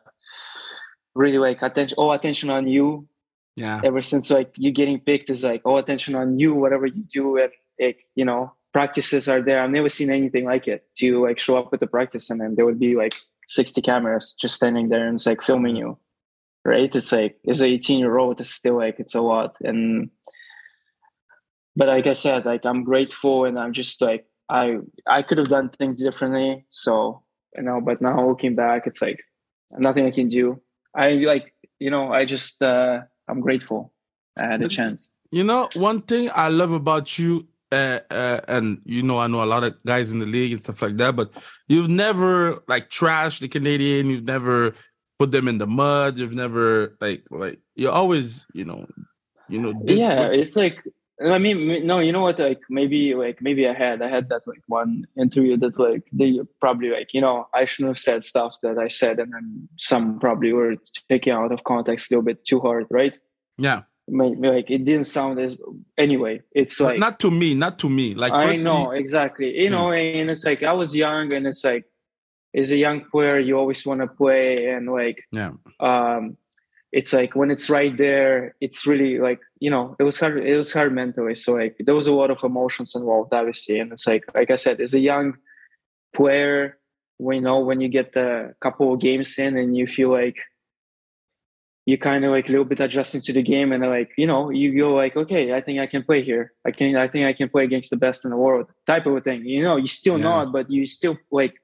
really 1.15 1.39
like 1.39 1.63
attention 1.63 1.95
all 1.97 2.11
attention 2.13 2.51
on 2.51 2.67
you 2.67 3.07
Yeah. 3.55 3.81
ever 3.83 4.03
since 4.03 4.29
like 4.29 4.53
you 4.57 4.69
getting 4.71 4.99
picked 4.99 5.31
is 5.31 5.43
like 5.43 5.63
all 5.65 5.79
attention 5.79 6.13
on 6.13 6.37
you, 6.37 6.53
whatever 6.53 6.85
you 6.85 7.01
do, 7.01 7.37
and 7.41 7.51
like 7.79 8.05
you 8.13 8.25
know 8.25 8.53
practices 8.73 9.27
are 9.27 9.41
there. 9.41 9.61
I've 9.63 9.71
never 9.71 9.89
seen 9.89 10.09
anything 10.09 10.45
like 10.45 10.67
it. 10.67 10.85
To 10.97 11.23
like 11.23 11.39
show 11.39 11.57
up 11.57 11.71
with 11.71 11.79
the 11.79 11.87
practice 11.87 12.29
and 12.29 12.39
then 12.39 12.55
there 12.55 12.65
would 12.65 12.79
be 12.79 12.95
like 12.95 13.15
sixty 13.47 13.81
cameras 13.81 14.35
just 14.39 14.55
standing 14.55 14.89
there 14.89 15.07
and 15.07 15.15
it's 15.15 15.25
like 15.25 15.41
filming 15.43 15.75
you, 15.75 15.97
right? 16.65 16.93
It's 16.95 17.11
like 17.11 17.37
as 17.47 17.61
an 17.61 17.69
eighteen 17.69 17.99
year 17.99 18.17
old, 18.17 18.41
it's 18.41 18.51
still 18.51 18.77
like 18.77 18.99
it's 18.99 19.15
a 19.15 19.21
lot. 19.21 19.57
And 19.61 20.09
but 21.75 21.87
like 21.87 22.07
I 22.07 22.13
said, 22.13 22.45
like 22.45 22.65
I'm 22.65 22.83
grateful 22.83 23.45
and 23.45 23.57
I'm 23.59 23.73
just 23.73 24.01
like 24.01 24.25
I 24.49 24.77
I 25.07 25.21
could 25.23 25.37
have 25.37 25.49
done 25.49 25.69
things 25.69 26.01
differently. 26.01 26.65
So 26.69 27.23
you 27.55 27.63
know, 27.63 27.81
but 27.81 28.01
now 28.01 28.27
looking 28.27 28.55
back, 28.55 28.87
it's 28.87 29.01
like 29.01 29.19
nothing 29.71 30.05
I 30.05 30.11
can 30.11 30.27
do. 30.27 30.61
I 30.95 31.11
like 31.11 31.53
you 31.79 31.89
know 31.89 32.11
I 32.13 32.25
just. 32.25 32.61
uh 32.61 33.01
I'm 33.29 33.41
grateful 33.41 33.93
I 34.35 34.45
had 34.45 34.63
a 34.63 34.67
chance. 34.67 35.11
You 35.31 35.43
know, 35.43 35.69
one 35.75 36.01
thing 36.01 36.31
I 36.33 36.47
love 36.49 36.71
about 36.71 37.19
you, 37.19 37.47
uh, 37.71 37.99
uh, 38.09 38.41
and 38.47 38.81
you 38.85 39.03
know, 39.03 39.17
I 39.19 39.27
know 39.27 39.43
a 39.43 39.45
lot 39.45 39.63
of 39.63 39.75
guys 39.85 40.11
in 40.11 40.19
the 40.19 40.25
league 40.25 40.51
and 40.51 40.61
stuff 40.61 40.81
like 40.81 40.97
that, 40.97 41.15
but 41.15 41.31
you've 41.67 41.89
never 41.89 42.63
like 42.67 42.89
trashed 42.89 43.39
the 43.39 43.47
Canadian. 43.47 44.09
You've 44.09 44.25
never 44.25 44.73
put 45.19 45.31
them 45.31 45.47
in 45.47 45.57
the 45.57 45.67
mud. 45.67 46.17
You've 46.17 46.33
never 46.33 46.97
like 46.99 47.23
like 47.29 47.59
you 47.75 47.89
always, 47.89 48.47
you 48.53 48.65
know, 48.65 48.87
you 49.47 49.61
know. 49.61 49.73
yeah, 49.85 50.29
it's 50.31 50.55
like 50.55 50.83
I 51.21 51.37
mean, 51.37 51.85
no, 51.85 51.99
you 51.99 52.13
know 52.13 52.21
what? 52.21 52.39
Like 52.39 52.61
maybe, 52.69 53.13
like 53.13 53.41
maybe 53.41 53.67
I 53.67 53.73
had, 53.73 54.01
I 54.01 54.09
had 54.09 54.29
that 54.29 54.47
like 54.47 54.61
one 54.67 55.05
interview 55.17 55.57
that 55.57 55.77
like 55.77 56.03
they 56.13 56.39
probably 56.61 56.89
like 56.91 57.13
you 57.13 57.19
know 57.19 57.47
I 57.53 57.65
shouldn't 57.65 57.95
have 57.95 57.99
said 57.99 58.23
stuff 58.23 58.55
that 58.63 58.77
I 58.77 58.87
said, 58.87 59.19
and 59.19 59.33
then 59.33 59.67
some 59.77 60.19
probably 60.19 60.53
were 60.53 60.75
taken 61.09 61.33
out 61.33 61.51
of 61.51 61.65
context 61.65 62.09
a 62.09 62.13
little 62.13 62.23
bit 62.23 62.45
too 62.45 62.61
hard, 62.61 62.87
right? 62.89 63.17
yeah, 63.57 63.81
like 64.11 64.69
it 64.69 64.85
didn't 64.85 65.05
sound 65.05 65.39
as 65.39 65.55
anyway. 65.97 66.41
It's 66.53 66.77
But 66.77 66.85
like 66.85 66.99
not 66.99 67.19
to 67.21 67.31
me, 67.31 67.53
not 67.53 67.79
to 67.79 67.89
me. 67.89 68.15
Like 68.15 68.33
I 68.33 68.55
know 68.57 68.91
exactly. 68.91 69.59
You 69.59 69.69
know, 69.69 69.91
and 69.91 70.29
it's 70.31 70.45
like 70.45 70.63
I 70.63 70.73
was 70.73 70.95
young, 70.95 71.33
and 71.33 71.47
it's 71.47 71.63
like 71.63 71.85
as 72.55 72.71
a 72.71 72.77
young 72.77 73.01
player, 73.11 73.39
you 73.39 73.57
always 73.57 73.85
want 73.85 74.01
to 74.01 74.07
play, 74.07 74.67
and 74.67 74.91
like 74.91 75.23
Yeah. 75.31 75.51
um, 75.79 76.37
it's 76.91 77.13
like 77.13 77.35
when 77.35 77.51
it's 77.51 77.69
right 77.69 77.95
there, 77.95 78.55
it's 78.61 78.87
really 78.87 79.19
like 79.19 79.39
you 79.59 79.69
know, 79.69 79.95
it 79.99 80.03
was 80.03 80.19
hard. 80.19 80.45
It 80.45 80.57
was 80.57 80.73
hard 80.73 80.93
mentally. 80.93 81.35
So 81.35 81.53
like 81.53 81.75
there 81.79 81.95
was 81.95 82.07
a 82.07 82.13
lot 82.13 82.31
of 82.31 82.43
emotions 82.43 82.95
involved, 82.95 83.33
obviously, 83.33 83.79
and 83.79 83.91
it's 83.91 84.07
like 84.07 84.23
like 84.33 84.49
I 84.51 84.55
said, 84.55 84.81
as 84.81 84.93
a 84.93 84.99
young 84.99 85.37
player, 86.15 86.77
we 87.19 87.39
know 87.39 87.59
when 87.59 87.81
you 87.81 87.89
get 87.89 88.15
a 88.15 88.55
couple 88.59 88.93
of 88.93 88.99
games 88.99 89.37
in, 89.37 89.57
and 89.57 89.77
you 89.77 89.85
feel 89.85 90.09
like 90.09 90.37
you 91.89 91.97
kind 92.09 92.23
of 92.25 92.31
like 92.37 92.47
a 92.49 92.51
little 92.55 92.69
bit 92.71 92.79
adjusting 92.87 93.21
to 93.27 93.33
the 93.37 93.41
game 93.53 93.69
and 93.73 93.81
like 93.97 94.11
you 94.21 94.27
know 94.31 94.41
you 94.61 94.67
go 94.83 94.89
like 95.03 95.15
okay 95.23 95.43
i 95.57 95.61
think 95.65 95.75
i 95.85 95.87
can 95.93 96.03
play 96.09 96.21
here. 96.31 96.43
I 96.67 96.71
can 96.77 96.89
i 97.05 97.07
think 97.11 97.23
i 97.31 97.33
can 97.39 97.49
play 97.53 97.63
against 97.69 97.89
the 97.93 97.99
best 98.05 98.19
in 98.25 98.29
the 98.33 98.41
world 98.45 98.65
type 98.91 99.05
of 99.09 99.13
a 99.19 99.21
thing. 99.27 99.39
You 99.55 99.63
know 99.67 99.75
you 99.83 99.89
still 100.01 100.17
Yeah. 100.19 100.29
not 100.31 100.43
but 100.57 100.65
you 100.75 100.83
still 100.97 101.15
like 101.41 101.55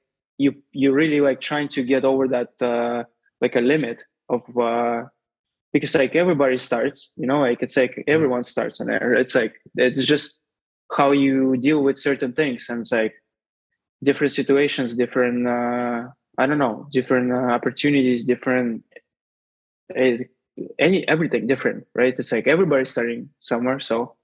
you 0.44 0.50
you 0.82 0.88
really 1.02 1.22
like 1.28 1.40
trying 1.50 1.70
to 1.76 1.82
get 1.94 2.04
over 2.12 2.26
that 2.36 2.52
uh 2.72 3.00
like 3.44 3.56
a 3.62 3.64
limit 3.74 3.98
of 4.36 4.42
uh 4.70 5.00
because 5.74 5.94
like 6.02 6.14
everybody 6.24 6.58
starts 6.70 7.00
you 7.22 7.28
know 7.30 7.40
like 7.48 7.60
it's 7.66 7.78
like 7.82 7.94
everyone 8.16 8.44
starts 8.54 8.78
in 8.82 8.88
there. 8.92 9.10
It's 9.24 9.36
like 9.42 9.54
it's 9.86 10.06
just 10.14 10.30
how 10.98 11.10
you 11.26 11.36
deal 11.68 11.80
with 11.88 11.98
certain 12.10 12.32
things 12.40 12.62
and 12.70 12.78
it's 12.84 12.94
like 13.02 13.16
different 14.10 14.34
situations 14.42 14.90
different 15.04 15.38
uh 15.58 16.00
i 16.42 16.44
don't 16.48 16.62
know 16.66 16.76
different 16.98 17.28
uh, 17.40 17.48
opportunities 17.58 18.20
different 18.34 18.84
eh, 19.94 20.18
any 20.80 21.08
everything 21.08 21.46
different 21.48 21.86
right 21.94 22.16
it's 22.18 22.32
like 22.32 22.48
everybody's 22.48 22.90
starting 22.90 23.30
somewhere 23.40 23.80
so 23.80 24.16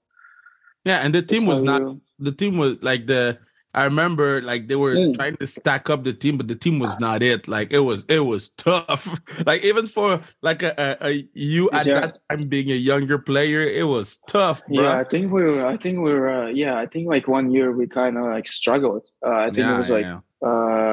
yeah, 0.84 0.98
and 1.04 1.14
the 1.14 1.22
team 1.22 1.44
was 1.46 1.62
not 1.62 1.80
you- 1.82 2.00
the 2.18 2.32
team 2.32 2.56
was 2.58 2.82
like 2.82 3.06
the 3.06 3.38
I 3.74 3.84
remember 3.84 4.42
like 4.42 4.66
they 4.68 4.74
were 4.76 4.96
Mm. 4.96 5.14
trying 5.14 5.36
to 5.38 5.46
stack 5.46 5.88
up 5.88 6.02
the 6.04 6.12
team, 6.12 6.36
but 6.36 6.46
the 6.48 6.56
team 6.64 6.78
was 6.78 6.98
not 7.00 7.22
it. 7.22 7.46
Like 7.48 7.72
it 7.72 7.78
was 7.88 8.04
it 8.08 8.18
was 8.32 8.48
tough. 8.66 9.04
like 9.46 9.64
even 9.64 9.86
for 9.86 10.20
like 10.42 10.62
a, 10.62 10.74
a, 10.76 10.88
a 11.08 11.28
you 11.32 11.70
at 11.70 11.86
Yeah. 11.86 12.00
that 12.00 12.18
time 12.28 12.48
being 12.48 12.68
a 12.70 12.80
younger 12.90 13.16
player, 13.16 13.62
it 13.62 13.86
was 13.86 14.18
tough, 14.28 14.60
bro. 14.66 14.82
yeah 14.82 14.98
i 14.98 15.04
think 15.04 15.32
we 15.32 15.42
were 15.44 15.64
i 15.64 15.76
think 15.82 15.94
we 16.06 16.12
were 16.12 16.28
uh, 16.28 16.48
yeah 16.62 16.74
i 16.76 16.86
think 16.92 17.04
like 17.14 17.26
one 17.38 17.46
year 17.54 17.68
we 17.78 17.86
kind 17.86 18.14
of 18.20 18.24
like 18.36 18.46
struggled 18.60 19.04
uh, 19.24 19.38
i 19.46 19.50
think 19.54 19.66
it 19.72 19.78
was 19.82 19.88
like 19.96 20.04
yeah. 20.10 20.20
uh 20.50 20.91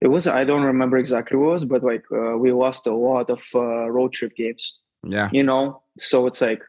it 0.00 0.08
was 0.08 0.26
i 0.26 0.44
don't 0.44 0.62
remember 0.62 0.96
exactly 0.98 1.36
what 1.36 1.48
it 1.48 1.52
was 1.52 1.64
but 1.64 1.82
like 1.82 2.04
uh, 2.12 2.36
we 2.36 2.52
lost 2.52 2.86
a 2.86 2.94
lot 2.94 3.30
of 3.30 3.42
uh, 3.54 3.88
road 3.90 4.12
trip 4.12 4.34
games 4.36 4.80
yeah. 5.04 5.28
you 5.32 5.42
know 5.42 5.82
so 5.98 6.26
it's 6.26 6.40
like 6.40 6.62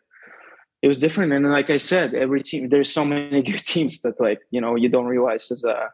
it 0.82 0.88
was 0.88 1.00
different. 1.00 1.34
And 1.34 1.50
like 1.50 1.70
I 1.70 1.78
said, 1.78 2.14
every 2.14 2.42
team 2.42 2.70
there's 2.70 2.92
so 2.92 3.04
many 3.04 3.42
good 3.50 3.64
teams 3.66 4.02
that 4.02 4.20
like 4.20 4.40
you 4.52 4.62
know 4.62 4.76
you 4.76 4.90
don't 4.90 5.08
realize 5.08 5.52
as 5.52 5.64
a 5.64 5.90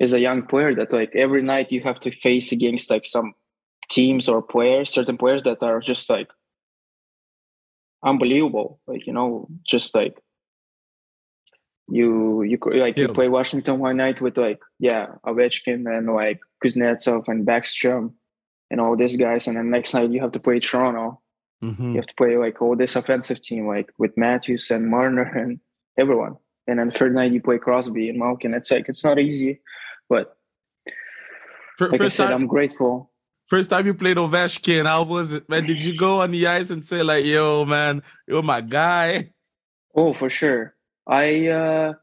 as 0.00 0.12
a 0.12 0.20
young 0.20 0.46
player 0.46 0.74
that 0.74 0.92
like 0.92 1.14
every 1.14 1.42
night 1.42 1.72
you 1.72 1.80
have 1.82 2.00
to 2.00 2.10
face 2.10 2.52
against 2.52 2.90
like 2.90 3.06
some 3.06 3.34
teams 3.90 4.28
or 4.28 4.42
players, 4.42 4.90
certain 4.90 5.16
players 5.16 5.42
that 5.42 5.62
are 5.62 5.80
just 5.80 6.08
like 6.08 6.28
unbelievable. 8.04 8.80
Like 8.86 9.06
you 9.06 9.12
know, 9.12 9.48
just 9.64 9.94
like 9.94 10.21
you 11.88 12.42
you 12.42 12.58
like 12.74 12.96
you 12.96 13.08
play 13.08 13.28
Washington 13.28 13.78
one 13.78 13.96
night 13.96 14.20
with 14.20 14.36
like 14.38 14.60
yeah 14.78 15.06
Ovechkin 15.26 15.86
and 15.86 16.14
like 16.14 16.40
Kuznetsov 16.64 17.28
and 17.28 17.46
Backstrom 17.46 18.12
and 18.70 18.80
all 18.80 18.96
these 18.96 19.16
guys, 19.16 19.46
and 19.46 19.56
then 19.56 19.70
next 19.70 19.94
night 19.94 20.10
you 20.10 20.20
have 20.20 20.32
to 20.32 20.40
play 20.40 20.60
Toronto. 20.60 21.20
Mm-hmm. 21.62 21.90
You 21.90 21.96
have 21.96 22.06
to 22.06 22.14
play 22.14 22.36
like 22.36 22.60
all 22.60 22.76
this 22.76 22.96
offensive 22.96 23.40
team 23.40 23.66
like 23.66 23.92
with 23.98 24.16
Matthews 24.16 24.70
and 24.70 24.88
Marner 24.88 25.22
and 25.22 25.60
everyone. 25.98 26.36
And 26.66 26.78
then 26.78 26.90
third 26.90 27.14
night 27.14 27.32
you 27.32 27.40
play 27.40 27.58
Crosby 27.58 28.08
and 28.08 28.18
Malkin. 28.18 28.54
It's 28.54 28.70
like 28.70 28.88
it's 28.88 29.04
not 29.04 29.18
easy, 29.18 29.60
but 30.08 30.36
For, 31.76 31.90
like 31.90 32.00
I 32.00 32.08
said, 32.08 32.26
time, 32.26 32.42
I'm 32.42 32.46
grateful. 32.46 33.10
First 33.46 33.70
time 33.70 33.86
you 33.86 33.94
played 33.94 34.16
Ovechkin, 34.16 34.86
how 34.86 35.02
was 35.02 35.34
it, 35.34 35.48
man? 35.48 35.66
Did 35.66 35.80
you 35.80 35.96
go 35.96 36.20
on 36.20 36.30
the 36.30 36.46
ice 36.46 36.70
and 36.70 36.84
say 36.84 37.02
like, 37.02 37.24
"Yo, 37.24 37.64
man, 37.64 38.02
you're 38.26 38.42
my 38.42 38.60
guy"? 38.60 39.32
Oh, 39.94 40.12
for 40.14 40.30
sure. 40.30 40.74
I 41.06 41.48
uh 41.48 41.94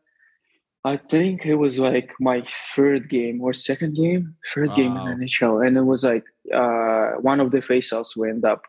I 0.85 0.97
think 0.97 1.45
it 1.45 1.55
was 1.55 1.77
like 1.77 2.11
my 2.19 2.41
third 2.75 3.09
game 3.09 3.41
or 3.41 3.53
second 3.53 3.95
game, 3.95 4.35
third 4.53 4.75
game 4.75 4.95
in 4.95 5.19
the 5.19 5.25
NHL, 5.25 5.65
and 5.65 5.77
it 5.77 5.83
was 5.83 6.03
like 6.03 6.25
uh 6.53 7.11
one 7.21 7.39
of 7.39 7.51
the 7.51 7.59
faceoffs 7.59 8.15
we 8.15 8.29
end 8.29 8.45
up 8.45 8.63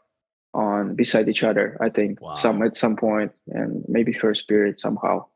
on 0.52 0.94
beside 0.94 1.28
each 1.28 1.44
other. 1.44 1.76
I 1.80 1.88
think 1.88 2.20
wow. 2.20 2.34
some 2.34 2.62
at 2.62 2.76
some 2.76 2.96
point, 2.96 3.32
and 3.48 3.84
maybe 3.88 4.12
first 4.12 4.48
period 4.48 4.80
somehow. 4.80 5.26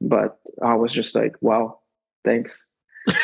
But 0.00 0.38
I 0.62 0.74
was 0.74 0.92
just 0.92 1.14
like, 1.14 1.36
wow, 1.40 1.80
thanks. 2.24 2.60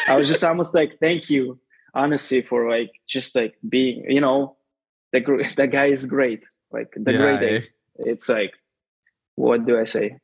I 0.08 0.16
was 0.16 0.28
just 0.28 0.44
almost 0.50 0.74
like, 0.74 0.98
thank 1.00 1.30
you, 1.30 1.58
honestly, 1.94 2.42
for 2.42 2.70
like 2.70 2.92
just 3.06 3.34
like 3.34 3.54
being, 3.68 4.04
you 4.08 4.20
know, 4.20 4.56
the 5.12 5.20
the 5.56 5.66
guy 5.66 5.86
is 5.86 6.06
great. 6.06 6.44
Like 6.70 6.92
the 6.96 7.12
yeah, 7.12 7.18
great. 7.18 7.42
Eh? 7.42 7.66
It's 7.98 8.28
like, 8.28 8.54
what 9.36 9.66
do 9.66 9.78
I 9.78 9.84
say? 9.84 10.18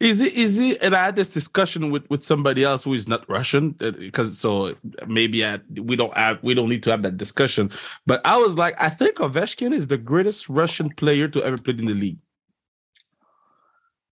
Is 0.00 0.20
it 0.20 0.34
is 0.34 0.60
it? 0.60 0.82
And 0.82 0.94
I 0.94 1.04
had 1.04 1.16
this 1.16 1.28
discussion 1.28 1.90
with 1.90 2.08
with 2.10 2.22
somebody 2.22 2.64
else 2.64 2.84
who 2.84 2.94
is 2.94 3.08
not 3.08 3.28
Russian 3.28 3.70
because 3.70 4.30
uh, 4.30 4.34
so 4.34 4.76
maybe 5.06 5.44
I, 5.44 5.60
we 5.80 5.96
don't 5.96 6.16
have 6.16 6.42
we 6.42 6.54
don't 6.54 6.68
need 6.68 6.82
to 6.84 6.90
have 6.90 7.02
that 7.02 7.16
discussion. 7.16 7.70
But 8.06 8.20
I 8.24 8.36
was 8.36 8.56
like, 8.56 8.80
I 8.80 8.88
think 8.88 9.16
Ovechkin 9.16 9.72
is 9.72 9.88
the 9.88 9.98
greatest 9.98 10.48
Russian 10.48 10.90
player 10.90 11.28
to 11.28 11.42
ever 11.42 11.58
play 11.58 11.74
in 11.78 11.86
the 11.86 11.94
league. 11.94 12.18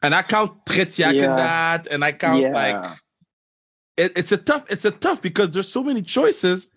And 0.02 0.14
I 0.14 0.22
count 0.22 0.64
Tretiak 0.66 1.14
yeah. 1.14 1.24
in 1.24 1.36
that, 1.36 1.86
and 1.88 2.04
I 2.04 2.12
count 2.12 2.42
yeah. 2.42 2.52
like 2.52 2.98
it, 3.96 4.12
it's 4.16 4.32
a 4.32 4.36
tough 4.36 4.64
it's 4.70 4.84
a 4.84 4.90
tough 4.90 5.20
because 5.20 5.50
there's 5.50 5.68
so 5.68 5.82
many 5.82 6.02
choices 6.02 6.68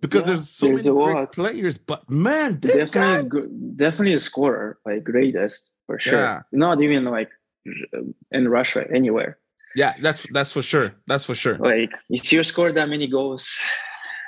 because 0.00 0.22
yeah, 0.22 0.26
there's 0.26 0.50
so 0.50 0.66
there's 0.66 0.86
many 0.86 1.14
great 1.14 1.32
players. 1.32 1.78
But 1.78 2.08
man, 2.10 2.60
this 2.60 2.90
definitely 2.90 3.40
guy... 3.40 3.46
definitely 3.76 4.14
a 4.14 4.18
scorer, 4.18 4.78
like 4.84 5.04
greatest 5.04 5.70
for 5.86 5.98
sure. 5.98 6.46
Not 6.52 6.82
even 6.82 7.04
like 7.04 7.30
in 8.30 8.48
Russia 8.48 8.84
anywhere. 8.92 9.38
Yeah, 9.74 9.94
that's 10.00 10.26
that's 10.30 10.52
for 10.52 10.62
sure. 10.62 10.94
That's 11.06 11.24
for 11.24 11.34
sure. 11.34 11.58
Like 11.58 11.92
if 12.08 12.32
you 12.32 12.42
score 12.42 12.72
that 12.72 12.88
many 12.88 13.06
goals, 13.06 13.58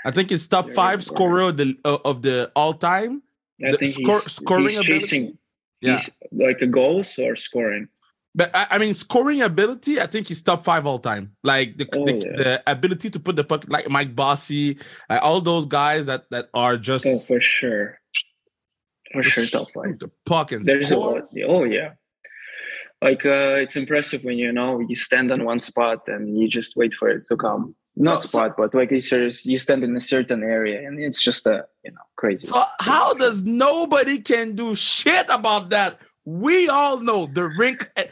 I 0.05 0.11
think 0.11 0.31
he's 0.31 0.47
top 0.47 0.71
five 0.71 1.03
scorer 1.03 1.49
of 1.49 1.57
the 1.57 1.75
uh, 1.85 1.99
of 2.05 2.23
the 2.23 2.53
all 2.55 2.75
time. 2.75 3.23
I 3.65 3.73
the 3.73 3.79
think 3.79 3.93
score, 3.93 4.21
he's, 4.21 4.33
scoring 4.33 4.69
he's 4.69 4.81
chasing. 4.81 5.39
Yeah, 5.81 5.99
he's 5.99 6.11
like 6.33 6.61
a 6.61 6.67
goals 6.67 7.19
or 7.19 7.35
scoring. 7.35 7.89
But 8.35 8.55
I, 8.55 8.67
I, 8.73 8.79
mean, 8.79 8.95
scoring 8.95 9.43
ability, 9.43 10.01
I 10.01 10.07
think 10.07 10.29
he's 10.29 10.43
top 10.43 10.63
five 10.63 10.87
all 10.87 10.99
time. 10.99 11.33
Like 11.43 11.77
the 11.77 11.89
oh, 11.93 12.05
the, 12.05 12.13
yeah. 12.13 12.37
the, 12.37 12.63
ability 12.71 13.11
to 13.11 13.19
put 13.19 13.35
the 13.35 13.43
puck, 13.43 13.65
like 13.69 13.89
Mike 13.89 14.15
Bossy, 14.15 14.79
like 15.09 15.23
all 15.23 15.41
those 15.41 15.67
guys 15.67 16.07
that 16.07 16.31
that 16.31 16.49
are 16.55 16.77
just 16.77 17.07
oh 17.07 17.19
for 17.19 17.41
sure, 17.41 17.99
for 19.13 19.23
sure 19.23 19.47
top 19.47 19.69
five. 19.71 19.99
The 19.99 20.11
puck 20.27 20.53
and 20.53 20.65
There's 20.65 20.89
scores. 20.89 21.37
A, 21.37 21.47
oh 21.47 21.65
yeah, 21.65 21.95
like 23.01 23.25
uh, 23.25 23.57
it's 23.59 23.77
impressive 23.77 24.25
when 24.25 24.39
you 24.39 24.53
know 24.53 24.81
you 24.81 24.95
stand 24.95 25.31
on 25.31 25.45
one 25.45 25.61
spot 25.61 26.09
and 26.09 26.39
you 26.39 26.49
just 26.49 26.77
wait 26.77 26.95
for 26.95 27.09
it 27.09 27.27
to 27.29 27.37
come. 27.37 27.75
Not 27.97 28.23
so, 28.23 28.29
spot 28.29 28.57
but 28.57 28.75
like 28.75 28.93
it's 28.93 29.47
you 29.47 29.59
stand 29.59 29.83
in 29.83 29.97
a 29.97 30.01
certain 30.01 30.43
area 30.43 30.87
and 30.87 31.01
it's 31.01 31.21
just 31.21 31.47
a 31.47 31.65
you 31.85 31.93
know 31.93 32.01
crazy. 32.17 32.47
So 32.47 32.63
how 32.81 33.15
does 33.15 33.45
nobody 33.45 34.19
can 34.19 34.55
do 34.55 34.75
shit 34.75 35.27
about 35.29 35.71
that? 35.71 36.01
We 36.25 36.69
all 36.69 36.99
know 37.01 37.27
the 37.27 37.49
rink 37.59 37.91
eh, 37.97 38.07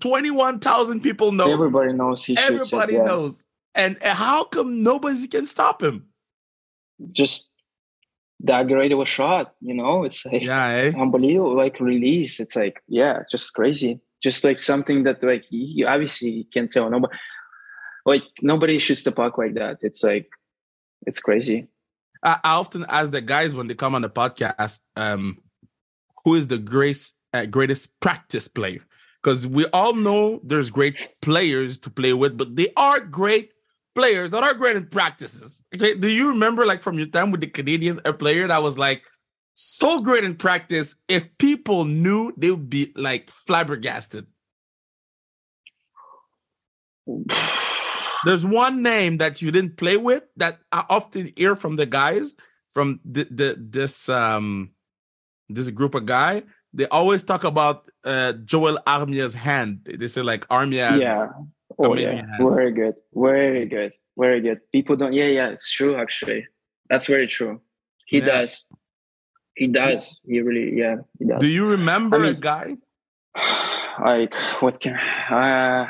21,000 0.00 1.00
people 1.00 1.30
know. 1.30 1.50
Everybody 1.50 1.92
knows 1.92 2.24
he 2.24 2.36
everybody 2.36 2.94
it, 2.94 2.98
yeah. 2.98 3.04
knows. 3.04 3.42
And 3.74 3.96
how 4.02 4.44
come 4.44 4.82
nobody 4.82 5.28
can 5.28 5.46
stop 5.46 5.82
him? 5.82 6.06
Just 7.12 7.50
that 8.40 8.66
great 8.66 8.90
of 8.90 8.98
a 8.98 9.04
shot 9.04 9.54
you 9.60 9.72
know 9.72 10.02
it's 10.02 10.26
like 10.26 10.42
yeah, 10.42 10.66
eh? 10.68 10.92
unbelievable 10.98 11.54
like 11.54 11.80
release. 11.80 12.40
It's 12.40 12.56
like 12.56 12.82
yeah 12.88 13.22
just 13.30 13.52
crazy 13.52 14.00
just 14.22 14.44
like 14.44 14.58
something 14.58 15.02
that 15.04 15.22
like 15.22 15.44
you 15.50 15.86
obviously 15.86 16.46
can't 16.52 16.70
tell 16.70 16.88
nobody 16.88 17.14
like 18.04 18.24
nobody 18.40 18.78
shoots 18.78 19.02
the 19.02 19.12
puck 19.12 19.38
like 19.38 19.54
that. 19.54 19.78
It's 19.82 20.02
like 20.02 20.28
it's 21.06 21.20
crazy. 21.20 21.68
I, 22.22 22.38
often 22.44 22.86
ask 22.88 23.10
the 23.10 23.20
guys 23.20 23.54
when 23.54 23.66
they 23.66 23.74
come 23.74 23.94
on 23.94 24.02
the 24.02 24.10
podcast 24.10 24.80
um 24.96 25.38
who 26.24 26.34
is 26.36 26.46
the 26.46 26.58
greatest 26.58 27.16
uh, 27.32 27.46
greatest 27.46 27.98
practice 28.00 28.48
player? 28.48 28.80
Because 29.22 29.46
we 29.46 29.66
all 29.66 29.94
know 29.94 30.40
there's 30.42 30.70
great 30.70 31.20
players 31.20 31.78
to 31.80 31.90
play 31.90 32.12
with 32.12 32.36
but 32.36 32.56
they 32.56 32.72
are 32.76 33.00
great 33.00 33.52
players 33.94 34.30
that 34.30 34.42
are 34.42 34.54
great 34.54 34.76
in 34.76 34.86
practices. 34.86 35.64
Okay 35.74 35.94
do 35.94 36.08
you 36.08 36.28
remember 36.28 36.64
like 36.64 36.82
from 36.82 36.96
your 36.96 37.06
time 37.08 37.30
with 37.30 37.40
the 37.40 37.46
canadians 37.46 38.00
a 38.04 38.12
player 38.12 38.46
that 38.48 38.62
was 38.62 38.78
like 38.78 39.02
so 39.54 40.00
great 40.00 40.24
in 40.24 40.36
practice. 40.36 40.96
If 41.08 41.36
people 41.38 41.84
knew, 41.84 42.32
they 42.36 42.50
would 42.50 42.70
be 42.70 42.92
like 42.96 43.30
flabbergasted. 43.30 44.26
There's 48.24 48.46
one 48.46 48.82
name 48.82 49.16
that 49.18 49.42
you 49.42 49.50
didn't 49.50 49.76
play 49.76 49.96
with 49.96 50.22
that 50.36 50.60
I 50.70 50.84
often 50.88 51.32
hear 51.36 51.56
from 51.56 51.76
the 51.76 51.86
guys 51.86 52.36
from 52.72 53.00
the, 53.04 53.26
the 53.30 53.56
this 53.58 54.08
um 54.08 54.70
this 55.48 55.68
group 55.70 55.94
of 55.94 56.06
guy. 56.06 56.44
They 56.72 56.86
always 56.86 57.24
talk 57.24 57.44
about 57.44 57.88
uh 58.04 58.32
Joel 58.44 58.78
Armia's 58.86 59.34
hand. 59.34 59.88
They 59.98 60.06
say 60.06 60.22
like 60.22 60.46
Armia. 60.48 61.00
Yeah. 61.00 61.28
Oh 61.78 61.96
yeah. 61.96 62.14
Hands. 62.14 62.38
Very 62.38 62.72
good. 62.72 62.94
Very 63.14 63.66
good. 63.66 63.92
Very 64.16 64.40
good. 64.40 64.60
People 64.72 64.96
don't. 64.96 65.12
Yeah, 65.12 65.26
yeah. 65.26 65.48
It's 65.48 65.70
true. 65.72 65.96
Actually, 65.96 66.46
that's 66.88 67.06
very 67.06 67.26
true. 67.26 67.60
He 68.06 68.18
yeah. 68.18 68.26
does. 68.26 68.64
He 69.54 69.66
does. 69.66 70.08
He 70.24 70.40
really, 70.40 70.78
yeah, 70.78 70.96
he 71.18 71.26
does. 71.26 71.40
Do 71.40 71.46
you 71.46 71.66
remember 71.66 72.16
I 72.16 72.20
mean, 72.20 72.28
a 72.30 72.34
guy? 72.34 72.76
Like 74.02 74.32
what 74.60 74.80
can 74.80 74.94
uh 74.96 75.86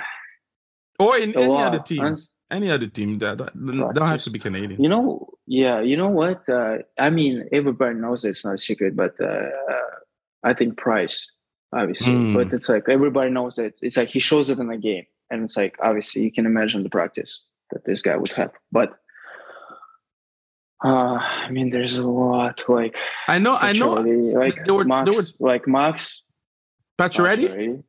or 0.98 1.18
in 1.18 1.37
any 1.37 1.57
other 1.57 1.79
team? 1.79 2.16
Any 2.51 2.70
other 2.70 2.87
team 2.87 3.18
that 3.18 3.38
don't 3.38 4.07
have 4.07 4.22
to 4.22 4.31
be 4.31 4.38
Canadian. 4.38 4.83
You 4.83 4.88
know, 4.88 5.31
yeah, 5.46 5.81
you 5.81 5.96
know 5.96 6.09
what? 6.09 6.46
Uh, 6.46 6.79
I 6.98 7.09
mean, 7.09 7.48
everybody 7.51 7.94
knows 7.94 8.25
it's 8.25 8.44
not 8.44 8.55
a 8.55 8.59
secret, 8.59 8.94
but 8.94 9.18
uh, 9.20 9.48
I 10.44 10.53
think 10.53 10.77
Price, 10.77 11.27
obviously. 11.72 12.12
Mm. 12.12 12.35
But 12.35 12.53
it's 12.53 12.68
like 12.68 12.88
everybody 12.88 13.31
knows 13.31 13.59
it. 13.59 13.79
It's 13.81 13.96
like 13.96 14.09
he 14.09 14.18
shows 14.18 14.51
it 14.51 14.59
in 14.59 14.68
the 14.68 14.77
game, 14.77 15.07
and 15.31 15.44
it's 15.44 15.57
like 15.57 15.77
obviously 15.83 16.22
you 16.22 16.33
can 16.33 16.44
imagine 16.44 16.83
the 16.83 16.90
practice 16.90 17.42
that 17.70 17.85
this 17.87 18.03
guy 18.03 18.16
would 18.16 18.33
have. 18.33 18.53
But 18.70 18.98
uh, 20.85 21.18
I 21.18 21.51
mean, 21.51 21.71
there's 21.71 21.99
a 21.99 22.07
lot. 22.07 22.64
Like 22.68 22.97
I 23.29 23.38
know, 23.38 23.57
I 23.57 23.73
know. 23.73 23.95
Like 23.95 24.64
there 24.64 24.75
were, 24.75 24.85
Max, 24.85 25.09
there 25.09 25.18
were... 25.18 25.51
like 25.51 25.68
Max 25.68 26.23
Pacioretty, 26.99 27.83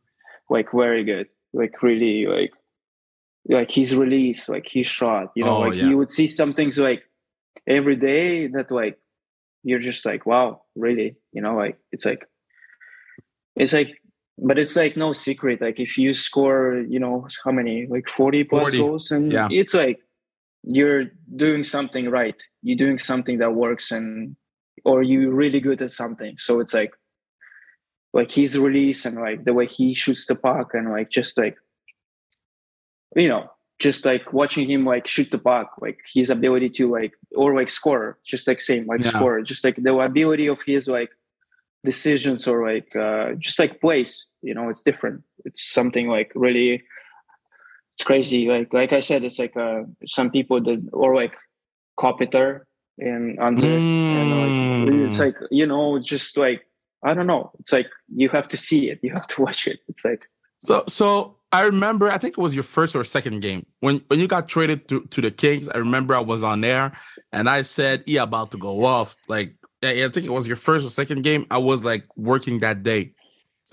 like 0.49 0.71
very 0.71 1.03
good. 1.03 1.27
Like 1.53 1.81
really, 1.81 2.25
like 2.27 2.51
like 3.49 3.71
his 3.71 3.95
release, 3.95 4.47
like 4.47 4.67
his 4.67 4.87
shot. 4.87 5.31
You 5.35 5.45
know, 5.45 5.57
oh, 5.57 5.61
like 5.61 5.75
yeah. 5.75 5.85
you 5.85 5.97
would 5.97 6.11
see 6.11 6.27
some 6.27 6.53
things 6.53 6.77
like 6.77 7.03
every 7.67 7.95
day 7.95 8.47
that 8.47 8.71
like 8.71 8.99
you're 9.63 9.79
just 9.79 10.05
like, 10.05 10.25
wow, 10.25 10.61
really? 10.75 11.15
You 11.31 11.41
know, 11.41 11.55
like 11.55 11.77
it's 11.91 12.05
like 12.05 12.27
it's 13.55 13.73
like 13.73 13.99
but 14.37 14.59
it's 14.59 14.75
like 14.75 14.97
no 14.97 15.13
secret. 15.13 15.61
Like 15.61 15.79
if 15.79 15.97
you 15.97 16.13
score, 16.13 16.83
you 16.87 16.99
know, 16.99 17.27
how 17.43 17.51
many? 17.51 17.87
Like 17.87 18.09
40 18.09 18.43
plus 18.45 18.61
40. 18.69 18.77
goals 18.77 19.11
and 19.11 19.31
yeah. 19.31 19.47
it's 19.51 19.73
like 19.73 19.99
you're 20.63 21.05
doing 21.35 21.63
something 21.63 22.09
right 22.09 22.41
you're 22.61 22.77
doing 22.77 22.97
something 22.97 23.37
that 23.37 23.53
works 23.53 23.91
and 23.91 24.35
or 24.85 25.03
you're 25.03 25.33
really 25.33 25.59
good 25.59 25.81
at 25.81 25.91
something 25.91 26.35
so 26.37 26.59
it's 26.59 26.73
like 26.73 26.93
like 28.13 28.31
his 28.31 28.57
release 28.57 29.05
and 29.05 29.17
like 29.17 29.43
the 29.43 29.53
way 29.53 29.65
he 29.65 29.93
shoots 29.93 30.25
the 30.25 30.35
puck 30.35 30.73
and 30.73 30.91
like 30.91 31.09
just 31.09 31.37
like 31.37 31.57
you 33.15 33.27
know 33.27 33.49
just 33.79 34.05
like 34.05 34.31
watching 34.31 34.69
him 34.69 34.85
like 34.85 35.05
shoot 35.07 35.29
the 35.31 35.37
puck 35.37 35.71
like 35.81 35.99
his 36.13 36.29
ability 36.29 36.69
to 36.69 36.89
like 36.89 37.13
or 37.35 37.55
like 37.55 37.69
score 37.69 38.17
just 38.25 38.47
like 38.47 38.61
same 38.61 38.85
like 38.85 39.03
yeah. 39.03 39.09
score 39.09 39.41
just 39.41 39.63
like 39.63 39.75
the 39.75 39.93
ability 39.97 40.47
of 40.47 40.61
his 40.61 40.87
like 40.87 41.09
decisions 41.83 42.47
or 42.47 42.65
like 42.65 42.95
uh, 42.95 43.33
just 43.37 43.59
like 43.59 43.81
place. 43.81 44.27
You 44.41 44.53
know, 44.53 44.69
it's 44.69 44.81
different. 44.81 45.23
It's 45.45 45.63
something 45.63 46.07
like 46.07 46.31
really. 46.35 46.83
It's 47.95 48.05
crazy. 48.05 48.47
Like 48.47 48.73
like 48.73 48.93
I 48.93 48.99
said, 48.99 49.23
it's 49.23 49.39
like 49.39 49.55
uh, 49.55 49.83
some 50.05 50.31
people 50.31 50.61
that 50.61 50.89
or 50.93 51.15
like 51.15 51.33
Kopitar 51.99 52.61
and 52.97 53.39
under 53.39 53.67
mm. 53.67 53.79
and 53.79 54.85
like, 54.85 55.09
it's 55.09 55.19
like 55.19 55.35
you 55.51 55.65
know 55.65 55.99
just 55.99 56.37
like 56.37 56.61
I 57.05 57.13
don't 57.13 57.27
know. 57.27 57.51
It's 57.59 57.71
like 57.71 57.87
you 58.13 58.29
have 58.29 58.47
to 58.49 58.57
see 58.57 58.89
it. 58.89 58.99
You 59.03 59.13
have 59.13 59.27
to 59.27 59.41
watch 59.45 59.67
it. 59.67 59.79
It's 59.87 60.05
like 60.05 60.25
so 60.59 60.83
so 60.87 61.37
I 61.53 61.61
remember, 61.61 62.09
I 62.09 62.17
think 62.17 62.35
it 62.35 62.41
was 62.41 62.55
your 62.55 62.63
first 62.63 62.95
or 62.95 63.03
second 63.03 63.41
game 63.41 63.63
when 63.79 64.01
when 64.07 64.19
you 64.19 64.27
got 64.27 64.47
traded 64.47 64.87
to, 64.87 65.01
to 65.01 65.21
the 65.21 65.29
Kings. 65.29 65.69
I 65.69 65.77
remember 65.77 66.15
I 66.15 66.19
was 66.19 66.41
on 66.41 66.61
there 66.61 66.97
and 67.31 67.47
I 67.47 67.61
said, 67.61 68.03
"Yeah, 68.07 68.23
about 68.23 68.49
to 68.51 68.57
go 68.57 68.83
off." 68.83 69.15
Like, 69.29 69.53
I 69.83 70.09
think 70.09 70.25
it 70.25 70.31
was 70.31 70.47
your 70.47 70.55
first 70.55 70.83
or 70.83 70.89
second 70.89 71.21
game. 71.21 71.45
I 71.51 71.59
was 71.59 71.85
like 71.85 72.05
working 72.15 72.59
that 72.59 72.81
day. 72.81 73.13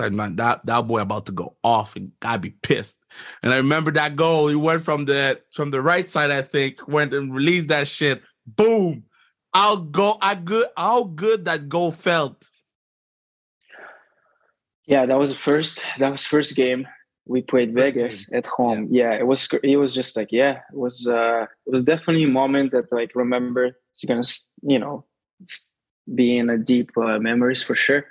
Said, 0.01 0.13
"Man, 0.13 0.37
that 0.37 0.65
that 0.67 0.87
boy 0.87 1.01
about 1.01 1.27
to 1.27 1.33
go 1.33 1.57
off 1.63 1.97
and 1.97 2.13
I'd 2.23 2.41
be 2.41 2.51
pissed." 2.51 3.01
And 3.43 3.53
I 3.53 3.57
remember 3.57 3.91
that 3.93 4.17
goal. 4.17 4.49
He 4.49 4.57
went 4.57 4.83
from 4.83 5.05
the 5.05 5.41
from 5.53 5.71
the 5.71 5.83
right 5.83 6.09
side, 6.09 6.31
I 6.31 6.43
think, 6.43 6.87
went 6.89 7.13
and 7.15 7.35
released 7.35 7.69
that 7.69 7.87
shit. 7.87 8.23
Boom! 8.47 9.05
How 9.53 9.77
go? 9.77 10.17
I 10.21 10.35
good? 10.35 10.69
How 10.77 11.05
good 11.05 11.45
that 11.45 11.69
goal 11.69 11.93
felt? 11.93 12.49
Yeah, 14.87 15.07
that 15.07 15.19
was 15.19 15.35
first. 15.35 15.83
That 15.99 16.11
was 16.11 16.25
first 16.25 16.57
game 16.57 16.87
we 17.31 17.43
played 17.43 17.73
Vegas 17.73 18.31
at 18.33 18.47
home. 18.47 18.89
Yeah. 18.91 19.13
yeah. 19.13 19.19
it 19.21 19.27
was 19.27 19.49
it 19.63 19.77
was 19.77 19.95
just 19.95 20.17
like 20.17 20.33
yeah, 20.33 20.61
it 20.73 20.77
was 20.77 21.07
uh 21.07 21.47
it 21.67 21.71
was 21.71 21.85
definitely 21.85 22.25
a 22.25 22.29
moment 22.29 22.73
that 22.73 22.91
like 22.91 23.13
remember 23.15 23.77
it's 23.95 24.05
gonna 24.05 24.25
you 24.63 24.79
know 24.81 25.05
be 26.13 26.39
in 26.39 26.51
a 26.51 26.59
deep 26.59 26.91
uh, 26.97 27.19
memories 27.19 27.63
for 27.63 27.77
sure. 27.77 28.05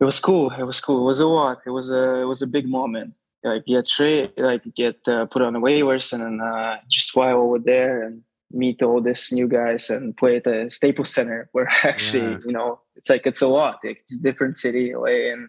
It 0.00 0.04
was 0.04 0.20
cool. 0.20 0.50
It 0.50 0.62
was 0.64 0.80
cool. 0.80 1.02
It 1.02 1.04
was 1.04 1.20
a 1.20 1.26
lot. 1.26 1.58
It 1.66 1.70
was 1.70 1.90
a 1.90 2.20
it 2.22 2.24
was 2.24 2.42
a 2.42 2.46
big 2.46 2.68
moment. 2.68 3.14
Like 3.44 3.66
get 3.66 3.86
trade, 3.86 4.32
like 4.36 4.62
get 4.74 4.96
uh, 5.06 5.26
put 5.26 5.42
on 5.42 5.52
the 5.52 5.60
waivers 5.60 6.12
and 6.12 6.22
then 6.22 6.40
uh, 6.40 6.78
just 6.88 7.12
fly 7.12 7.32
over 7.32 7.58
there 7.58 8.02
and 8.02 8.22
meet 8.50 8.82
all 8.82 9.00
these 9.00 9.30
new 9.30 9.46
guys 9.46 9.90
and 9.90 10.16
play 10.16 10.36
at 10.36 10.44
the 10.44 10.70
Staples 10.70 11.10
Center, 11.10 11.48
where 11.52 11.68
actually 11.84 12.22
yeah. 12.22 12.38
you 12.44 12.52
know 12.52 12.80
it's 12.96 13.10
like 13.10 13.26
it's 13.26 13.42
a 13.42 13.48
lot. 13.48 13.78
It's 13.82 14.18
a 14.18 14.22
different 14.22 14.58
city, 14.58 14.90
away 14.90 15.30
and 15.30 15.48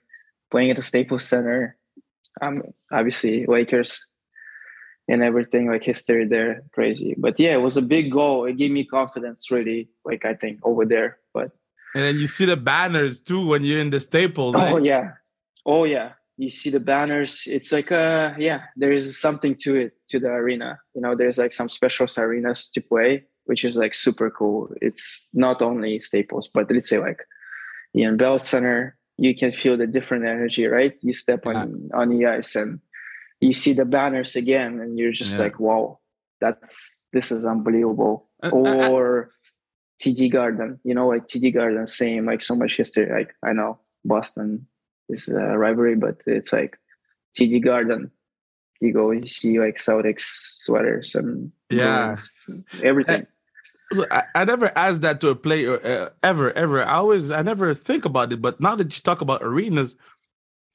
playing 0.52 0.72
at 0.72 0.78
the 0.78 0.84
Staples 0.84 1.26
Center 1.26 1.78
um, 2.42 2.64
obviously 2.92 3.46
Lakers 3.46 4.06
and 5.08 5.24
everything 5.24 5.68
like 5.68 5.84
history 5.84 6.26
there 6.26 6.64
crazy 6.72 7.16
but 7.18 7.40
yeah 7.40 7.54
it 7.54 7.62
was 7.62 7.78
a 7.78 7.82
big 7.82 8.12
goal 8.12 8.46
it 8.46 8.58
gave 8.58 8.72
me 8.72 8.86
confidence 8.86 9.50
really 9.50 9.90
like 10.06 10.24
i 10.24 10.34
think 10.34 10.60
over 10.64 10.86
there 10.86 11.18
and 11.96 12.04
then 12.04 12.16
you 12.16 12.28
see 12.28 12.46
the 12.46 12.58
banners 12.58 13.22
too 13.22 13.46
when 13.46 13.64
you're 13.64 13.80
in 13.80 13.90
the 13.90 14.00
staples 14.00 14.56
oh 14.56 14.78
eh? 14.78 14.80
yeah 14.84 15.12
oh 15.66 15.84
yeah 15.84 16.12
you 16.38 16.50
see 16.50 16.70
the 16.70 16.80
banners 16.80 17.44
it's 17.48 17.72
like 17.72 17.92
uh 17.92 18.34
yeah 18.38 18.62
there 18.76 18.92
is 18.92 19.20
something 19.20 19.56
to 19.56 19.76
it 19.76 19.94
to 20.08 20.20
the 20.20 20.30
arena 20.30 20.78
you 20.96 21.02
know 21.02 21.16
there's 21.16 21.38
like 21.38 21.54
some 21.54 21.70
special 21.70 22.08
arenas 22.18 22.70
to 22.70 22.82
play 22.82 23.24
which 23.46 23.66
is 23.66 23.76
like 23.76 23.94
super 23.94 24.30
cool 24.30 24.70
it's 24.82 25.28
not 25.34 25.62
only 25.62 26.00
staples 26.00 26.48
but 26.48 26.72
let's 26.72 26.90
say 26.90 27.00
like 27.00 27.26
Ian 27.96 28.18
Bell 28.18 28.38
Center 28.38 29.00
you 29.20 29.36
can 29.36 29.52
feel 29.52 29.76
the 29.76 29.86
different 29.86 30.26
energy, 30.26 30.66
right? 30.66 30.94
You 31.02 31.14
step 31.14 31.44
yeah. 31.46 31.60
on 31.60 31.90
on 31.94 32.10
the 32.10 32.26
ice 32.26 32.56
and 32.56 32.80
you 33.42 33.54
see 33.54 33.74
the 33.74 33.86
banners 33.86 34.36
again, 34.36 34.80
and 34.80 34.98
you're 34.98 35.12
just 35.12 35.34
yeah. 35.34 35.44
like, 35.44 35.60
wow, 35.60 36.00
that's 36.40 36.96
this 37.14 37.32
is 37.32 37.46
unbelievable. 37.46 38.30
Uh, 38.42 38.50
or 38.50 39.24
uh, 39.24 39.39
TD 40.02 40.32
Garden, 40.32 40.80
you 40.84 40.94
know, 40.94 41.08
like 41.08 41.28
TD 41.28 41.54
Garden, 41.54 41.86
same, 41.86 42.26
like 42.26 42.42
so 42.42 42.56
much 42.56 42.78
history. 42.78 43.10
Like 43.12 43.36
I 43.44 43.54
know 43.54 43.80
Boston 44.06 44.66
is 45.10 45.28
a 45.28 45.58
rivalry, 45.58 45.96
but 45.96 46.22
it's 46.26 46.54
like 46.54 46.78
TD 47.38 47.64
Garden. 47.64 48.12
You 48.80 48.94
go, 48.94 49.12
you 49.12 49.28
see 49.28 49.60
like 49.60 49.76
Celtics 49.76 50.22
sweaters 50.22 51.16
and 51.16 51.52
yeah, 51.70 52.16
everything. 52.82 53.28
So 53.92 54.06
I, 54.12 54.24
I, 54.36 54.46
never 54.46 54.72
asked 54.78 55.02
that 55.02 55.20
to 55.22 55.30
a 55.30 55.36
player 55.36 55.84
uh, 55.84 56.10
ever, 56.22 56.52
ever. 56.54 56.84
I 56.86 56.94
always, 56.94 57.32
I 57.32 57.42
never 57.42 57.74
think 57.74 58.06
about 58.06 58.32
it. 58.32 58.42
But 58.42 58.62
now 58.62 58.76
that 58.76 58.96
you 58.96 59.02
talk 59.02 59.22
about 59.22 59.42
arenas, 59.42 59.98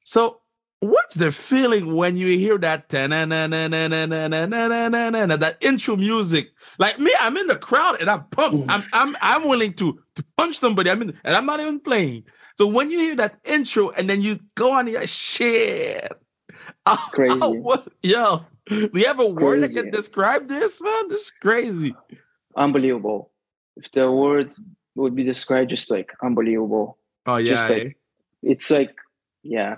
so 0.03 0.41
what's 0.81 1.15
the 1.15 1.33
feeling 1.33 1.95
when 1.95 2.17
you 2.17 2.39
hear 2.39 2.59
that 2.59 2.89
that 2.89 3.13
intro 5.61 5.97
music? 5.97 6.51
Like 6.79 6.99
me, 6.99 7.13
I'm 7.21 7.37
in 7.37 7.47
the 7.47 7.57
crowd 7.57 8.01
and 8.01 8.11
I'm 8.11 8.25
pumped. 8.25 8.67
Mm. 8.67 8.71
I'm, 8.71 8.85
I'm, 8.93 9.17
I'm 9.21 9.49
willing 9.49 9.75
to 9.75 10.01
to 10.17 10.25
punch 10.37 10.57
somebody. 10.57 10.91
I'm 10.91 11.03
in, 11.03 11.19
and 11.25 11.37
I'm 11.37 11.47
not 11.47 11.61
even 11.61 11.81
playing. 11.81 12.25
So 12.57 12.67
when 12.67 12.91
you 12.91 12.99
hear 12.99 13.17
that 13.17 13.37
intro 13.45 13.91
and 13.91 14.09
then 14.09 14.23
you 14.23 14.39
go 14.55 14.73
on 14.73 14.87
the 14.87 15.07
shit, 15.07 16.11
oh, 16.87 17.09
crazy. 17.13 17.39
yo, 18.03 18.47
do 18.67 18.91
you 18.95 19.07
have 19.07 19.21
a 19.21 19.27
word 19.27 19.63
that 19.63 19.73
can 19.73 19.91
describe 19.91 20.49
this, 20.49 20.81
man? 20.81 21.09
This 21.09 21.23
is 21.23 21.33
crazy 21.43 21.95
unbelievable. 22.57 23.31
If 23.77 23.91
the 23.91 24.11
word 24.11 24.53
would 24.95 25.15
be 25.15 25.25
described, 25.25 25.71
just 25.71 25.91
like 25.91 26.13
unbelievable. 26.23 26.99
Oh 27.27 27.37
yeah, 27.37 27.51
just 27.51 27.69
like, 27.69 27.83
eh? 27.83 27.91
it's 28.43 28.71
like 28.71 28.95
yeah, 29.43 29.77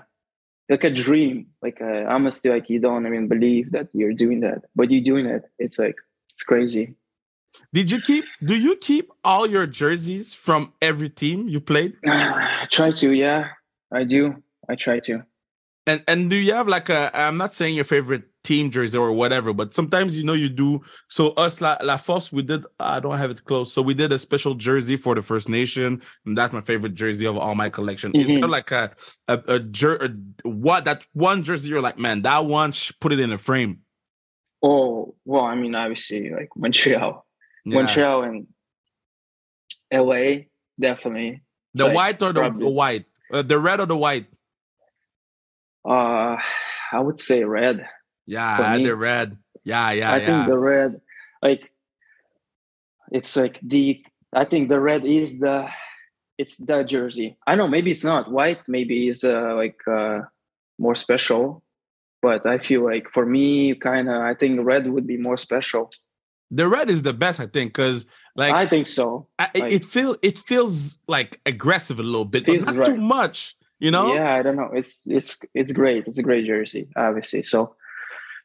like 0.69 0.83
a 0.83 0.89
dream. 0.89 1.47
Like 1.61 1.81
uh, 1.81 2.05
honestly, 2.07 2.51
like 2.51 2.69
you 2.69 2.79
don't 2.79 3.05
even 3.05 3.27
believe 3.27 3.71
that 3.71 3.87
you're 3.93 4.13
doing 4.13 4.41
that, 4.41 4.65
but 4.75 4.91
you're 4.91 5.01
doing 5.03 5.25
it. 5.25 5.43
It's 5.59 5.79
like 5.79 5.95
it's 6.33 6.43
crazy. 6.43 6.95
Did 7.73 7.91
you 7.91 8.01
keep? 8.01 8.25
Do 8.43 8.55
you 8.55 8.75
keep 8.75 9.11
all 9.23 9.47
your 9.47 9.67
jerseys 9.67 10.33
from 10.33 10.73
every 10.81 11.09
team 11.09 11.47
you 11.47 11.59
played? 11.59 11.95
I 12.05 12.67
try 12.71 12.91
to. 12.91 13.11
Yeah, 13.11 13.49
I 13.91 14.03
do. 14.03 14.43
I 14.69 14.75
try 14.75 14.99
to. 15.01 15.23
And 15.85 16.03
and 16.07 16.29
do 16.29 16.35
you 16.35 16.53
have 16.53 16.67
like 16.67 16.89
a? 16.89 17.11
I'm 17.13 17.37
not 17.37 17.53
saying 17.53 17.75
your 17.75 17.85
favorite 17.85 18.23
team 18.47 18.71
jersey 18.71 18.97
or 18.97 19.11
whatever. 19.11 19.51
But 19.51 19.73
sometimes 19.73 20.17
you 20.17 20.23
know 20.23 20.33
you 20.33 20.47
do. 20.47 20.81
So 21.09 21.31
us 21.31 21.59
La, 21.59 21.77
La 21.83 21.97
Force, 21.97 22.31
we 22.31 22.41
did. 22.41 22.65
I 22.79 23.01
don't 23.01 23.17
have 23.17 23.29
it 23.29 23.43
close. 23.43 23.73
So 23.73 23.81
we 23.81 23.93
did 23.93 24.11
a 24.13 24.17
special 24.17 24.55
jersey 24.55 24.95
for 24.95 25.13
the 25.13 25.21
First 25.21 25.49
Nation, 25.49 26.01
and 26.25 26.37
that's 26.37 26.53
my 26.53 26.61
favorite 26.61 26.95
jersey 26.95 27.27
of 27.27 27.37
all 27.37 27.55
my 27.55 27.69
collection. 27.69 28.13
Mm-hmm. 28.13 28.31
Is 28.31 28.39
there 28.39 28.47
like 28.47 28.71
a 28.71 28.91
a, 29.27 29.43
a, 29.47 29.59
jer- 29.59 29.97
a 29.97 30.47
what 30.47 30.85
that 30.85 31.05
one 31.11 31.43
jersey? 31.43 31.69
You're 31.69 31.81
like, 31.81 31.99
man, 31.99 32.21
that 32.21 32.45
one. 32.45 32.73
Put 33.01 33.11
it 33.11 33.19
in 33.19 33.31
a 33.31 33.37
frame. 33.37 33.81
Oh 34.63 35.15
well, 35.25 35.43
I 35.43 35.55
mean, 35.55 35.75
obviously, 35.75 36.31
like 36.31 36.49
Montreal, 36.55 37.25
yeah. 37.65 37.75
Montreal, 37.75 38.23
and 38.23 38.47
LA, 39.91 40.47
definitely. 40.79 41.43
The 41.73 41.85
like, 41.85 41.95
white 41.95 42.23
or 42.23 42.33
the, 42.33 42.49
the 42.49 42.69
white, 42.69 43.05
uh, 43.31 43.41
the 43.41 43.59
red 43.59 43.79
or 43.81 43.85
the 43.85 43.97
white? 43.97 44.27
Uh, 45.87 46.37
I 46.91 46.99
would 46.99 47.19
say 47.19 47.43
red. 47.43 47.87
Yeah, 48.27 48.75
and 48.75 48.85
the 48.85 48.95
red. 48.95 49.37
Yeah, 49.63 49.91
yeah. 49.91 50.11
I 50.11 50.17
yeah. 50.17 50.25
think 50.25 50.49
the 50.49 50.57
red, 50.59 51.01
like, 51.41 51.71
it's 53.11 53.35
like 53.35 53.59
the. 53.63 54.03
I 54.33 54.45
think 54.45 54.69
the 54.69 54.79
red 54.79 55.05
is 55.05 55.39
the. 55.39 55.69
It's 56.37 56.57
the 56.57 56.83
jersey. 56.83 57.35
I 57.47 57.55
know 57.55 57.67
maybe 57.67 57.89
it's 57.89 58.03
not 58.03 58.31
white. 58.31 58.59
Maybe 58.67 59.09
it's 59.09 59.23
uh, 59.23 59.55
like 59.55 59.79
uh, 59.87 60.19
more 60.77 60.95
special, 60.95 61.63
but 62.21 62.45
I 62.45 62.59
feel 62.59 62.83
like 62.83 63.09
for 63.09 63.25
me, 63.25 63.73
kind 63.73 64.07
of, 64.07 64.21
I 64.21 64.35
think 64.35 64.59
red 64.63 64.87
would 64.87 65.07
be 65.07 65.17
more 65.17 65.37
special. 65.37 65.89
The 66.51 66.67
red 66.67 66.91
is 66.91 67.01
the 67.01 67.13
best, 67.13 67.39
I 67.39 67.47
think, 67.47 67.73
because 67.73 68.05
like 68.35 68.53
I 68.53 68.67
think 68.67 68.85
so. 68.85 69.27
I, 69.39 69.49
like, 69.55 69.71
it 69.71 69.83
feel 69.83 70.15
it 70.21 70.37
feels 70.37 70.97
like 71.07 71.41
aggressive 71.45 71.99
a 71.99 72.03
little 72.03 72.23
bit, 72.23 72.45
but 72.45 72.61
not 72.61 72.75
right. 72.75 72.85
too 72.85 72.97
much. 72.97 73.57
You 73.79 73.91
know? 73.91 74.13
Yeah, 74.13 74.35
I 74.35 74.43
don't 74.43 74.55
know. 74.55 74.71
It's 74.73 75.03
it's 75.07 75.39
it's 75.53 75.71
great. 75.73 76.07
It's 76.07 76.19
a 76.19 76.23
great 76.23 76.45
jersey, 76.45 76.87
obviously. 76.95 77.41
So 77.43 77.75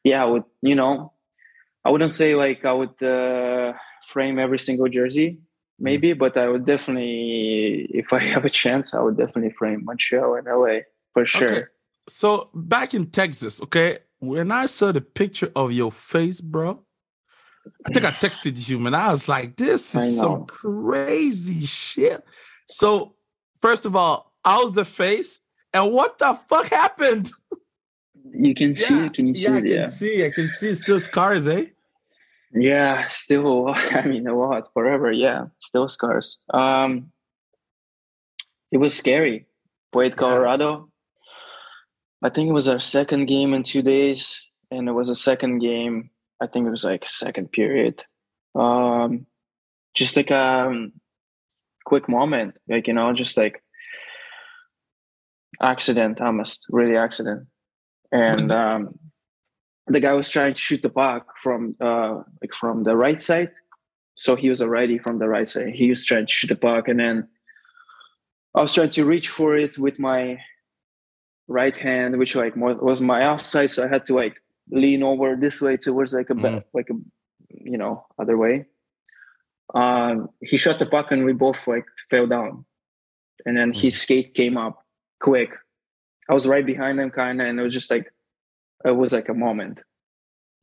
yeah, 0.05 0.23
I 0.23 0.27
would, 0.27 0.45
you 0.63 0.75
know, 0.75 1.13
I 1.85 1.91
wouldn't 1.91 2.13
say 2.13 2.35
like 2.35 2.65
I 2.65 2.73
would 2.73 3.03
uh, 3.03 3.73
frame 4.07 4.39
every 4.39 4.59
single 4.59 4.89
jersey, 4.89 5.41
maybe, 5.79 6.15
mm. 6.15 6.19
but 6.19 6.37
I 6.37 6.49
would 6.49 6.65
definitely, 6.65 7.89
if 7.91 8.13
I 8.13 8.19
have 8.35 8.45
a 8.45 8.51
chance, 8.51 8.95
I 8.95 9.01
would 9.01 9.17
definitely 9.17 9.51
frame 9.51 9.85
Montreal 9.85 10.37
and 10.37 10.47
LA 10.47 10.81
for 11.13 11.27
sure. 11.27 11.51
Okay. 11.51 11.65
So 12.09 12.51
back 12.55 12.95
in 12.95 13.07
Texas, 13.07 13.63
okay, 13.63 13.99
when 14.19 14.53
I 14.53 14.67
saw 14.67 14.93
the 14.93 15.01
picture 15.01 15.51
of 15.55 15.73
your 15.73 15.91
face, 15.91 16.41
bro, 16.41 16.81
I 17.87 17.91
think 17.93 18.05
I 18.05 18.11
texted 18.23 18.69
you, 18.69 18.79
man. 18.79 18.95
I 18.95 19.11
was 19.11 19.29
like, 19.29 19.57
this 19.57 19.95
is 19.95 20.19
some 20.19 20.47
crazy 20.47 21.65
shit. 21.65 22.25
So, 22.67 23.15
first 23.61 23.87
of 23.87 23.97
all, 23.97 24.33
how's 24.45 24.73
the 24.73 24.85
face? 24.85 25.41
And 25.73 25.93
what 25.93 26.19
the 26.19 26.35
fuck 26.49 26.69
happened? 26.69 27.31
You 28.31 28.55
can 28.55 28.71
yeah. 28.71 28.87
see. 28.87 29.09
Can 29.11 29.27
you 29.27 29.35
see? 29.35 29.45
Yeah, 29.45 29.57
I 29.57 29.61
can 29.61 29.71
yeah. 29.71 29.89
see. 29.89 30.25
I 30.27 30.31
can 30.31 30.49
see. 30.49 30.75
Still 30.75 31.01
scars, 31.01 31.49
eh? 31.49 31.67
Yeah, 32.53 33.05
still. 33.07 33.69
I 33.93 34.03
mean, 34.03 34.27
a 34.27 34.37
lot 34.37 34.73
forever. 34.73 35.11
Yeah, 35.11 35.47
still 35.59 35.89
scars. 35.89 36.39
Um, 36.53 37.13
it 38.71 38.79
was 38.79 38.97
scary. 38.97 39.47
Played 39.93 40.17
Colorado. 40.17 40.89
I 42.23 42.31
think 42.31 42.49
it 42.49 42.53
was 42.53 42.69
our 42.69 42.81
second 42.81 43.27
game 43.27 43.53
in 43.53 43.63
two 43.63 43.83
days, 43.83 44.41
and 44.71 44.89
it 44.89 44.93
was 44.93 45.09
a 45.09 45.15
second 45.15 45.59
game. 45.59 46.11
I 46.41 46.47
think 46.47 46.67
it 46.67 46.71
was 46.71 46.85
like 46.85 47.07
second 47.07 47.53
period. 47.53 48.03
Um, 48.55 49.27
just 49.95 50.17
like 50.17 50.31
a 50.31 50.67
um, 50.67 50.93
quick 51.85 52.09
moment, 52.09 52.59
like 52.69 52.87
you 52.87 52.95
know, 52.95 53.13
just 53.13 53.37
like 53.37 53.63
accident, 55.61 56.21
almost 56.21 56.67
really 56.71 56.97
accident. 56.97 57.47
And 58.13 58.53
um, 58.63 58.99
the 59.87 60.01
guy 60.01 60.13
was 60.13 60.31
trying 60.31 60.55
to 60.55 60.61
shoot 60.61 60.83
the 60.83 60.91
puck 60.91 61.37
from 61.43 61.75
uh, 61.81 62.23
like 62.41 62.55
from 62.55 62.85
the 62.85 62.97
right 62.97 63.21
side. 63.21 63.51
So 64.15 64.37
he 64.37 64.49
was 64.49 64.61
a 64.61 64.69
righty 64.69 64.99
from 64.99 65.19
the 65.19 65.29
right 65.29 65.49
side. 65.49 65.71
He 65.75 65.89
was 65.89 66.05
trying 66.05 66.27
to 66.27 66.33
shoot 66.33 66.49
the 66.49 66.57
puck, 66.57 66.87
and 66.89 67.01
then 67.01 67.29
I 68.55 68.61
was 68.61 68.75
trying 68.75 68.91
to 68.91 69.05
reach 69.05 69.29
for 69.29 69.57
it 69.57 69.79
with 69.79 69.99
my 69.99 70.39
right 71.49 71.77
hand, 71.77 72.19
which 72.19 72.37
like 72.37 72.55
was 72.57 73.03
my 73.03 73.27
offside. 73.27 73.71
So 73.71 73.85
I 73.85 73.89
had 73.89 74.05
to 74.07 74.15
like 74.15 74.37
lean 74.71 75.03
over 75.03 75.37
this 75.37 75.61
way 75.61 75.77
towards 75.77 76.13
like 76.13 76.31
a 76.31 76.35
mm. 76.35 76.63
like 76.75 76.91
a 76.91 76.95
you 77.49 77.79
know 77.79 78.05
other 78.19 78.37
way. 78.37 78.67
Um, 79.75 80.29
he 80.41 80.57
shot 80.57 80.79
the 80.79 80.87
puck, 80.87 81.11
and 81.11 81.25
we 81.25 81.33
both 81.33 81.67
like 81.67 81.87
fell 82.11 82.27
down, 82.27 82.65
and 83.47 83.57
then 83.57 83.73
mm. 83.73 83.81
his 83.81 84.01
skate 84.01 84.35
came 84.35 84.57
up 84.57 84.85
quick. 85.21 85.57
I 86.29 86.35
was 86.35 86.47
right 86.47 86.65
behind 86.65 87.01
him, 87.01 87.11
kind 87.11 87.41
of, 87.41 87.47
and 87.47 87.59
it 87.59 87.63
was 87.63 87.75
just 87.75 87.91
like 87.91 88.13
it 88.85 88.97
was 88.97 89.13
like 89.13 89.29
a 89.29 89.35
moment, 89.35 89.81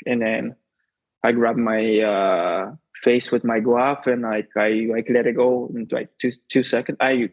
and 0.06 0.22
then 0.22 0.56
I 1.24 1.32
grabbed 1.32 1.60
my 1.60 2.00
uh, 2.00 2.76
face 3.04 3.32
with 3.32 3.44
my 3.44 3.60
glove 3.60 4.08
and 4.08 4.22
like 4.22 4.50
I 4.58 4.88
like 4.92 5.08
let 5.10 5.28
it 5.28 5.36
go 5.36 5.70
in 5.74 5.88
like 5.92 6.10
two 6.18 6.32
two 6.50 6.64
seconds. 6.64 6.98
I 7.00 7.30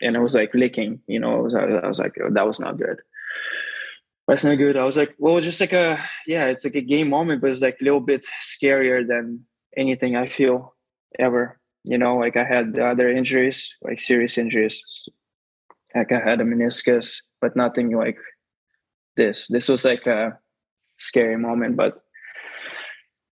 and 0.00 0.16
I 0.16 0.20
was 0.20 0.34
like 0.34 0.54
licking, 0.54 1.00
you 1.06 1.20
know. 1.20 1.38
I 1.38 1.40
was, 1.40 1.54
I 1.54 1.86
was 1.86 1.98
like, 1.98 2.16
oh, 2.22 2.30
that 2.30 2.46
was 2.46 2.60
not 2.60 2.76
good. 2.76 3.00
That's 4.28 4.44
not 4.44 4.56
good. 4.56 4.76
I 4.76 4.84
was 4.84 4.96
like, 4.96 5.14
well, 5.18 5.40
just 5.40 5.60
like 5.60 5.72
a 5.72 6.02
yeah, 6.26 6.46
it's 6.46 6.64
like 6.64 6.74
a 6.74 6.80
game 6.80 7.08
moment, 7.08 7.40
but 7.40 7.50
it's 7.50 7.62
like 7.62 7.78
a 7.80 7.84
little 7.84 8.00
bit 8.00 8.26
scarier 8.42 9.06
than 9.06 9.44
anything 9.76 10.16
I 10.16 10.26
feel 10.26 10.74
ever. 11.18 11.58
You 11.84 11.98
know, 11.98 12.16
like 12.16 12.36
I 12.36 12.44
had 12.44 12.78
other 12.78 13.08
injuries, 13.08 13.74
like 13.82 14.00
serious 14.00 14.38
injuries. 14.38 14.82
Like 15.94 16.12
I 16.12 16.20
had 16.20 16.40
a 16.40 16.44
meniscus, 16.44 17.22
but 17.40 17.56
nothing 17.56 17.96
like 17.96 18.18
this. 19.16 19.46
This 19.48 19.68
was 19.68 19.84
like 19.84 20.06
a 20.06 20.38
scary 20.98 21.36
moment, 21.36 21.76
but 21.76 22.02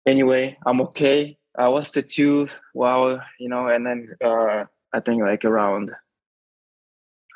anyway, 0.06 0.56
I'm 0.66 0.80
okay. 0.82 1.38
I 1.58 1.68
was 1.68 1.90
the 1.90 2.02
two, 2.02 2.48
wow, 2.74 3.20
you 3.38 3.48
know, 3.48 3.66
and 3.68 3.86
then 3.86 4.08
uh, 4.24 4.64
I 4.92 5.00
think 5.00 5.22
like 5.22 5.44
around 5.44 5.90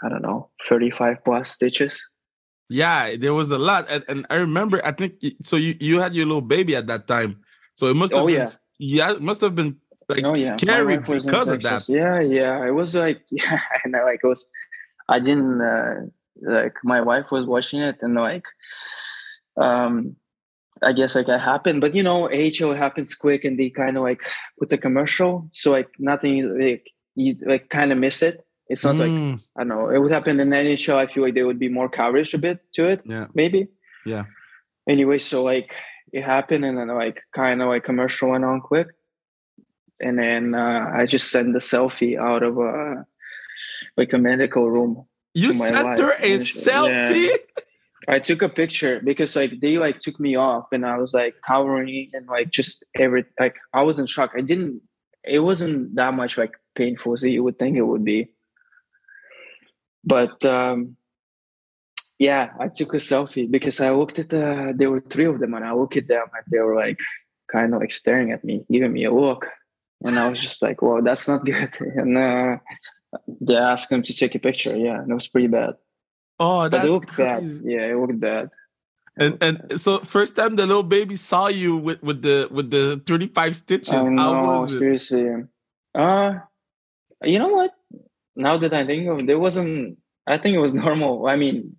I 0.02 0.08
don't 0.08 0.22
know, 0.22 0.50
35 0.68 1.24
plus 1.24 1.50
stitches. 1.50 2.00
Yeah, 2.68 3.16
there 3.16 3.34
was 3.34 3.50
a 3.50 3.58
lot. 3.58 3.88
And, 3.88 4.04
and 4.08 4.26
I 4.30 4.36
remember, 4.36 4.84
I 4.84 4.92
think, 4.92 5.14
so 5.42 5.56
you, 5.56 5.76
you 5.78 6.00
had 6.00 6.14
your 6.14 6.26
little 6.26 6.40
baby 6.40 6.74
at 6.74 6.86
that 6.88 7.06
time. 7.06 7.40
So 7.74 7.86
it 7.88 7.94
must 7.94 8.12
have 8.12 8.24
oh, 8.24 8.26
been, 8.26 8.40
yeah. 8.40 8.48
yeah, 8.78 9.12
it 9.12 9.22
must 9.22 9.40
have 9.42 9.54
been 9.54 9.76
like 10.08 10.24
oh, 10.24 10.34
yeah. 10.34 10.56
scary 10.56 10.98
because 10.98 11.26
of 11.26 11.62
that. 11.62 11.88
Yeah, 11.88 12.20
yeah. 12.20 12.66
It 12.66 12.72
was 12.72 12.94
like, 12.94 13.22
yeah, 13.30 13.60
and 13.84 13.94
I 13.94 14.04
like 14.04 14.20
it 14.24 14.26
was, 14.26 14.48
I 15.08 15.20
didn't, 15.20 15.60
uh, 15.60 16.06
like 16.40 16.76
my 16.84 17.00
wife 17.00 17.26
was 17.30 17.46
watching 17.46 17.80
it 17.80 17.96
and 18.00 18.14
like, 18.14 18.46
um, 19.56 20.16
I 20.82 20.92
guess 20.92 21.14
like 21.14 21.28
it 21.28 21.40
happened, 21.40 21.80
but 21.80 21.94
you 21.94 22.02
know, 22.02 22.28
AHL 22.28 22.74
happens 22.74 23.14
quick 23.14 23.44
and 23.44 23.58
they 23.58 23.70
kind 23.70 23.96
of 23.96 24.02
like 24.02 24.20
put 24.58 24.68
the 24.68 24.78
commercial. 24.78 25.48
So 25.52 25.70
like 25.70 25.88
nothing, 25.98 26.58
like 26.58 26.90
you 27.14 27.36
like 27.46 27.68
kind 27.68 27.92
of 27.92 27.98
miss 27.98 28.22
it. 28.22 28.44
It's 28.68 28.84
not 28.84 28.96
mm. 28.96 29.32
like 29.32 29.40
I 29.56 29.60
don't 29.60 29.68
know. 29.68 29.90
It 29.90 29.98
would 29.98 30.12
happen 30.12 30.40
in 30.40 30.48
NHL. 30.48 30.96
I 30.96 31.06
feel 31.06 31.22
like 31.22 31.34
there 31.34 31.46
would 31.46 31.58
be 31.58 31.68
more 31.68 31.88
coverage 31.88 32.32
a 32.34 32.38
bit 32.38 32.60
to 32.74 32.88
it. 32.88 33.02
Yeah. 33.04 33.26
Maybe. 33.34 33.68
Yeah. 34.06 34.24
Anyway, 34.88 35.18
so 35.18 35.42
like 35.42 35.74
it 36.12 36.24
happened, 36.24 36.64
and 36.64 36.78
then 36.78 36.88
like 36.88 37.22
kind 37.34 37.62
of 37.62 37.68
like 37.68 37.84
commercial 37.84 38.30
went 38.30 38.44
on 38.44 38.60
quick, 38.60 38.88
and 40.00 40.18
then 40.18 40.54
uh, 40.54 40.90
I 40.94 41.06
just 41.06 41.30
sent 41.30 41.52
the 41.52 41.58
selfie 41.58 42.18
out 42.18 42.42
of 42.42 42.58
a 42.58 42.62
uh, 42.62 43.02
like 43.96 44.12
a 44.12 44.18
medical 44.18 44.70
room. 44.70 45.06
You 45.34 45.52
sent 45.52 45.98
her 45.98 46.12
a 46.12 46.38
selfie. 46.38 47.28
Yeah. 47.28 47.36
I 48.08 48.18
took 48.18 48.42
a 48.42 48.48
picture 48.48 49.00
because 49.02 49.36
like 49.36 49.60
they 49.60 49.78
like 49.78 50.00
took 50.00 50.18
me 50.18 50.34
off 50.34 50.72
and 50.72 50.84
I 50.84 50.98
was 50.98 51.14
like 51.14 51.36
covering 51.46 52.10
and 52.12 52.26
like 52.26 52.50
just 52.50 52.82
every 52.96 53.24
like 53.38 53.54
I 53.72 53.82
was 53.82 53.98
in 53.98 54.06
shock. 54.06 54.32
I 54.36 54.40
didn't 54.40 54.82
it 55.24 55.38
wasn't 55.38 55.94
that 55.94 56.12
much 56.14 56.36
like 56.36 56.52
painful 56.74 57.12
as 57.12 57.22
you 57.22 57.44
would 57.44 57.58
think 57.60 57.76
it 57.76 57.82
would 57.82 58.04
be 58.04 58.30
but 60.04 60.44
um, 60.44 60.96
yeah, 62.18 62.50
I 62.58 62.68
took 62.68 62.94
a 62.94 62.98
selfie 62.98 63.50
because 63.50 63.80
I 63.80 63.90
looked 63.90 64.18
at 64.18 64.28
the. 64.28 64.72
There 64.76 64.90
were 64.90 65.00
three 65.00 65.26
of 65.26 65.38
them, 65.40 65.54
and 65.54 65.64
I 65.64 65.72
looked 65.72 65.96
at 65.96 66.08
them, 66.08 66.26
and 66.34 66.44
they 66.50 66.58
were 66.58 66.76
like 66.76 66.98
kind 67.50 67.74
of 67.74 67.80
like 67.80 67.92
staring 67.92 68.32
at 68.32 68.44
me, 68.44 68.64
giving 68.70 68.92
me 68.92 69.04
a 69.04 69.12
look, 69.12 69.46
and 70.04 70.18
I 70.18 70.28
was 70.28 70.40
just 70.40 70.62
like, 70.62 70.82
"Well, 70.82 71.02
that's 71.02 71.28
not 71.28 71.44
good." 71.44 71.76
And 71.80 72.18
uh, 72.18 72.56
they 73.40 73.56
asked 73.56 73.90
him 73.90 74.02
to 74.02 74.12
take 74.14 74.34
a 74.34 74.38
picture. 74.38 74.76
Yeah, 74.76 75.00
and 75.00 75.10
it 75.10 75.14
was 75.14 75.28
pretty 75.28 75.48
bad. 75.48 75.74
Oh, 76.38 76.68
that's 76.68 76.82
but 76.82 76.88
it 76.88 76.92
looked 76.92 77.08
crazy. 77.08 77.62
bad. 77.62 77.70
Yeah, 77.70 77.86
it 77.92 77.98
looked 77.98 78.20
bad. 78.20 78.50
And 79.16 79.36
and 79.42 79.80
so 79.80 79.98
first 80.00 80.36
time 80.36 80.56
the 80.56 80.66
little 80.66 80.82
baby 80.82 81.16
saw 81.16 81.48
you 81.48 81.76
with 81.76 82.02
with 82.02 82.22
the 82.22 82.48
with 82.50 82.70
the 82.70 83.02
35 83.06 83.56
stitches. 83.56 83.94
I 83.94 84.08
know, 84.08 84.66
seriously. 84.66 85.28
Uh 85.94 86.34
you 87.22 87.38
know 87.38 87.48
what? 87.48 87.72
now 88.36 88.58
that 88.58 88.72
I 88.72 88.84
think 88.86 89.08
of 89.08 89.20
it, 89.20 89.26
there 89.26 89.38
wasn't. 89.38 89.98
I 90.26 90.38
think 90.38 90.54
it 90.54 90.60
was 90.60 90.74
normal. 90.86 91.26
I 91.26 91.36
mean, 91.36 91.76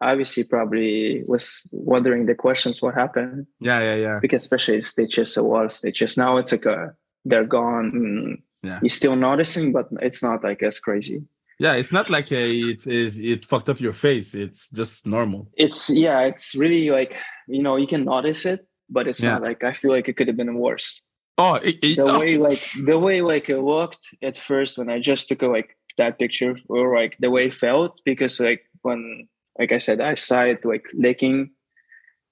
obviously, 0.00 0.44
probably 0.44 1.22
was 1.26 1.68
wondering 1.72 2.26
the 2.26 2.34
questions 2.34 2.82
what 2.82 2.94
happened. 2.94 3.46
Yeah, 3.60 3.80
yeah, 3.80 3.94
yeah. 3.94 4.18
Because 4.20 4.42
especially 4.42 4.82
stitches, 4.82 5.36
a 5.36 5.44
wall 5.44 5.68
stitches. 5.68 6.16
Now 6.16 6.36
it's 6.38 6.52
like 6.52 6.66
a 6.66 6.94
they're 7.24 7.44
gone. 7.44 8.42
Yeah. 8.64 8.80
You're 8.82 8.88
still 8.88 9.14
noticing, 9.14 9.72
but 9.72 9.88
it's 10.00 10.22
not 10.22 10.42
like 10.42 10.62
as 10.62 10.78
crazy. 10.78 11.22
Yeah, 11.58 11.74
it's 11.74 11.92
not 11.92 12.10
like 12.10 12.32
a, 12.32 12.50
it, 12.50 12.86
it 12.86 13.16
it 13.16 13.44
fucked 13.44 13.68
up 13.68 13.78
your 13.78 13.92
face. 13.92 14.34
It's 14.34 14.70
just 14.70 15.06
normal. 15.06 15.48
It's 15.56 15.88
yeah, 15.90 16.20
it's 16.20 16.54
really 16.54 16.90
like 16.90 17.14
you 17.46 17.62
know 17.62 17.76
you 17.76 17.86
can 17.86 18.04
notice 18.04 18.44
it, 18.44 18.66
but 18.88 19.06
it's 19.06 19.20
yeah. 19.20 19.34
not 19.34 19.42
like 19.42 19.62
I 19.62 19.72
feel 19.72 19.92
like 19.92 20.08
it 20.08 20.16
could 20.16 20.26
have 20.26 20.36
been 20.36 20.54
worse. 20.54 21.00
Oh, 21.36 21.54
it, 21.56 21.78
it, 21.82 21.96
the 21.96 22.04
oh. 22.04 22.20
way 22.20 22.38
like 22.38 22.62
the 22.84 22.98
way 22.98 23.20
like 23.20 23.48
it 23.50 23.60
looked 23.60 24.14
at 24.22 24.38
first 24.38 24.78
when 24.78 24.88
I 24.88 24.98
just 24.98 25.28
took 25.28 25.42
a 25.42 25.46
like 25.46 25.76
that 25.96 26.18
picture 26.18 26.56
or 26.68 26.96
like 26.96 27.16
the 27.20 27.30
way 27.30 27.46
it 27.46 27.54
felt 27.54 28.00
because 28.04 28.40
like 28.40 28.62
when 28.82 29.28
like 29.58 29.72
I 29.72 29.78
said 29.78 30.00
I 30.00 30.14
saw 30.14 30.42
it 30.42 30.64
like 30.64 30.86
licking 30.92 31.50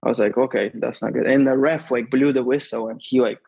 I 0.03 0.09
was 0.09 0.19
like 0.19 0.37
okay 0.37 0.73
that's 0.75 1.03
not 1.03 1.13
good 1.13 1.27
and 1.27 1.47
the 1.47 1.57
ref 1.57 1.91
like 1.91 2.11
blew 2.11 2.33
the 2.33 2.43
whistle 2.43 2.89
and 2.89 3.01
he 3.03 3.21
like 3.21 3.41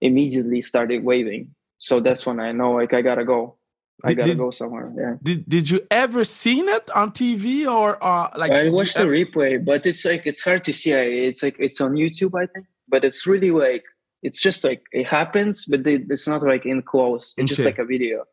immediately 0.00 0.62
started 0.62 1.04
waving 1.04 1.54
so 1.80 1.98
that's 1.98 2.24
when 2.26 2.38
I 2.38 2.52
know 2.52 2.72
like 2.72 2.92
I 2.94 3.02
gotta 3.02 3.24
go. 3.24 3.56
I 4.04 4.14
gotta 4.14 4.30
did, 4.30 4.38
go 4.38 4.50
somewhere 4.50 4.90
yeah. 4.96 5.16
did 5.22 5.46
did 5.46 5.68
you 5.68 5.86
ever 5.90 6.24
seen 6.24 6.70
it 6.70 6.88
on 6.92 7.10
TV 7.12 7.70
or 7.70 8.02
uh 8.02 8.30
like 8.34 8.50
I 8.50 8.70
watched 8.70 8.94
the 8.94 9.02
ever... 9.02 9.12
replay 9.12 9.62
but 9.62 9.84
it's 9.84 10.06
like 10.06 10.26
it's 10.26 10.42
hard 10.42 10.64
to 10.64 10.72
see. 10.72 10.92
It's 10.92 11.42
like 11.42 11.56
it's 11.58 11.80
on 11.82 11.92
YouTube 11.92 12.32
I 12.40 12.46
think 12.46 12.66
but 12.88 13.04
it's 13.04 13.26
really 13.26 13.50
like 13.50 13.84
it's 14.22 14.40
just 14.40 14.64
like 14.64 14.82
it 14.92 15.08
happens 15.08 15.66
but 15.66 15.80
it's 15.86 16.26
not 16.28 16.42
like 16.42 16.64
in 16.64 16.82
close. 16.82 17.34
It's 17.36 17.52
okay. 17.52 17.56
just 17.56 17.64
like 17.64 17.78
a 17.78 17.84
video. 17.84 18.24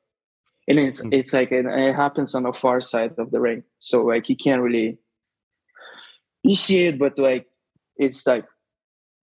And 0.70 0.80
it's 0.80 1.02
mm. 1.02 1.14
it's 1.14 1.34
like 1.34 1.52
it, 1.52 1.66
it 1.66 1.96
happens 1.96 2.34
on 2.36 2.44
the 2.44 2.54
far 2.54 2.80
side 2.80 3.16
of 3.18 3.32
the 3.32 3.42
ring. 3.42 3.64
So 3.80 4.04
like 4.06 4.30
you 4.30 4.38
can't 4.38 4.62
really 4.62 5.00
you 6.44 6.56
see 6.56 6.86
it 6.86 6.98
but 6.98 7.18
like 7.18 7.46
it's 7.98 8.26
like 8.26 8.46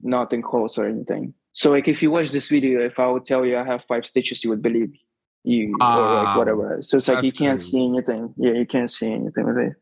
nothing 0.02 0.42
close 0.42 0.76
or 0.76 0.86
anything 0.86 1.32
so 1.54 1.70
like 1.70 1.88
if 1.88 2.02
you 2.02 2.10
watch 2.10 2.30
this 2.30 2.48
video 2.48 2.84
if 2.84 2.98
i 2.98 3.06
would 3.06 3.24
tell 3.24 3.44
you 3.46 3.56
i 3.56 3.64
have 3.64 3.82
five 3.84 4.04
stitches 4.04 4.44
you 4.44 4.50
would 4.50 4.60
believe 4.62 4.92
you 5.44 5.68
or 5.74 5.78
like 5.78 6.26
ah, 6.28 6.34
whatever 6.36 6.78
so 6.80 6.98
it's 6.98 7.08
like 7.08 7.24
you 7.24 7.32
can't 7.32 7.58
crazy. 7.58 7.70
see 7.70 7.86
anything 7.86 8.34
yeah 8.36 8.52
you 8.52 8.66
can't 8.66 8.90
see 8.90 9.10
anything 9.10 9.46
with 9.46 9.58
it 9.58 9.72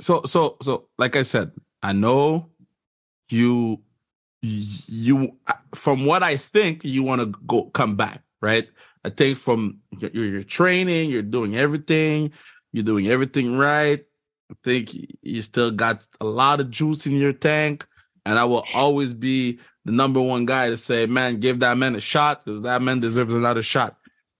so 0.00 0.22
so 0.26 0.56
so 0.60 0.88
like 0.98 1.16
i 1.16 1.22
said 1.22 1.50
i 1.82 1.92
know 1.92 2.50
you 3.30 3.80
you 4.42 5.32
from 5.74 6.04
what 6.04 6.22
i 6.22 6.36
think 6.36 6.84
you 6.84 7.02
want 7.02 7.20
to 7.20 7.26
go 7.46 7.64
come 7.70 7.96
back 7.96 8.22
right 8.42 8.68
I 9.04 9.10
think 9.10 9.38
from 9.38 9.80
your, 9.98 10.10
your 10.10 10.42
training, 10.42 11.10
you're 11.10 11.22
doing 11.22 11.56
everything, 11.56 12.32
you're 12.72 12.84
doing 12.84 13.08
everything 13.08 13.56
right. 13.56 14.04
I 14.50 14.54
think 14.62 14.90
you 15.22 15.42
still 15.42 15.70
got 15.70 16.06
a 16.20 16.24
lot 16.24 16.60
of 16.60 16.70
juice 16.70 17.06
in 17.06 17.14
your 17.14 17.32
tank. 17.32 17.86
And 18.24 18.38
I 18.38 18.44
will 18.44 18.64
always 18.74 19.14
be 19.14 19.58
the 19.84 19.92
number 19.92 20.20
one 20.20 20.46
guy 20.46 20.70
to 20.70 20.76
say, 20.76 21.06
man, 21.06 21.40
give 21.40 21.60
that 21.60 21.76
man 21.76 21.96
a 21.96 22.00
shot 22.00 22.44
because 22.44 22.62
that 22.62 22.82
man 22.82 23.00
deserves 23.00 23.34
another 23.34 23.62
shot. 23.62 23.96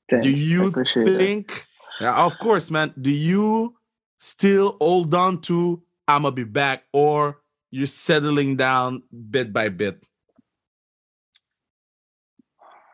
Thanks. 0.09 0.27
Do 0.27 0.33
you 0.33 0.71
think, 0.71 1.67
yeah, 2.01 2.25
of 2.25 2.39
course, 2.39 2.71
man, 2.71 2.93
do 3.01 3.11
you 3.11 3.77
still 4.19 4.77
hold 4.81 5.15
on 5.15 5.41
to 5.43 5.83
I'm 6.07 6.23
going 6.23 6.33
to 6.33 6.45
be 6.45 6.45
back 6.45 6.85
or 6.93 7.41
you're 7.71 7.87
settling 7.87 8.57
down 8.57 9.03
bit 9.31 9.53
by 9.53 9.69
bit? 9.69 10.07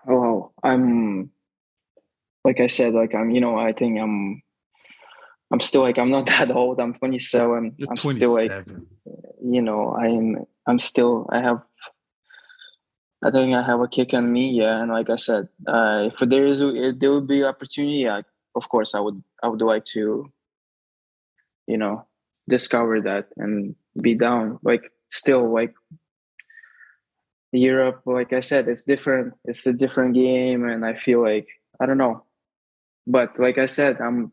Oh, 0.08 0.52
I'm 0.62 1.30
like 2.44 2.60
I 2.60 2.66
said, 2.66 2.94
like 2.94 3.14
I'm, 3.14 3.30
you 3.30 3.42
know, 3.42 3.58
I 3.58 3.72
think 3.72 3.98
I'm, 3.98 4.42
I'm 5.50 5.60
still 5.60 5.82
like 5.82 5.98
I'm 5.98 6.10
not 6.10 6.26
that 6.32 6.50
old. 6.50 6.80
I'm 6.80 6.94
27. 6.94 7.74
You're 7.76 7.90
I'm 7.90 7.96
27. 7.96 8.16
still 8.16 8.34
like, 8.34 8.66
you 9.44 9.60
know, 9.60 9.94
I'm, 9.94 10.46
I'm 10.66 10.78
still, 10.78 11.28
I 11.30 11.40
have, 11.42 11.62
I 13.24 13.30
think 13.30 13.54
I 13.54 13.62
have 13.62 13.80
a 13.80 13.88
kick 13.88 14.14
on 14.14 14.32
me. 14.32 14.50
Yeah, 14.50 14.80
and 14.80 14.90
like 14.90 15.10
I 15.10 15.16
said, 15.16 15.48
uh, 15.66 16.10
if 16.12 16.18
there 16.28 16.46
is, 16.46 16.60
if 16.60 16.98
there 16.98 17.12
would 17.12 17.26
be 17.26 17.42
opportunity, 17.44 18.04
yeah, 18.04 18.22
of 18.54 18.68
course, 18.68 18.94
I 18.94 19.00
would, 19.00 19.22
I 19.42 19.48
would 19.48 19.60
like 19.62 19.84
to, 19.96 20.30
you 21.66 21.78
know, 21.78 22.06
discover 22.48 23.00
that 23.02 23.28
and 23.36 23.74
be 24.00 24.14
down. 24.14 24.58
Like 24.62 24.92
still 25.10 25.52
like 25.52 25.74
Europe, 27.52 28.02
like 28.06 28.32
I 28.32 28.40
said, 28.40 28.68
it's 28.68 28.84
different. 28.84 29.34
It's 29.44 29.66
a 29.66 29.72
different 29.72 30.14
game, 30.14 30.68
and 30.68 30.84
I 30.84 30.94
feel 30.94 31.22
like 31.22 31.48
I 31.80 31.86
don't 31.86 31.98
know. 31.98 32.24
But 33.06 33.38
like 33.40 33.58
I 33.58 33.66
said, 33.66 34.00
I'm 34.00 34.32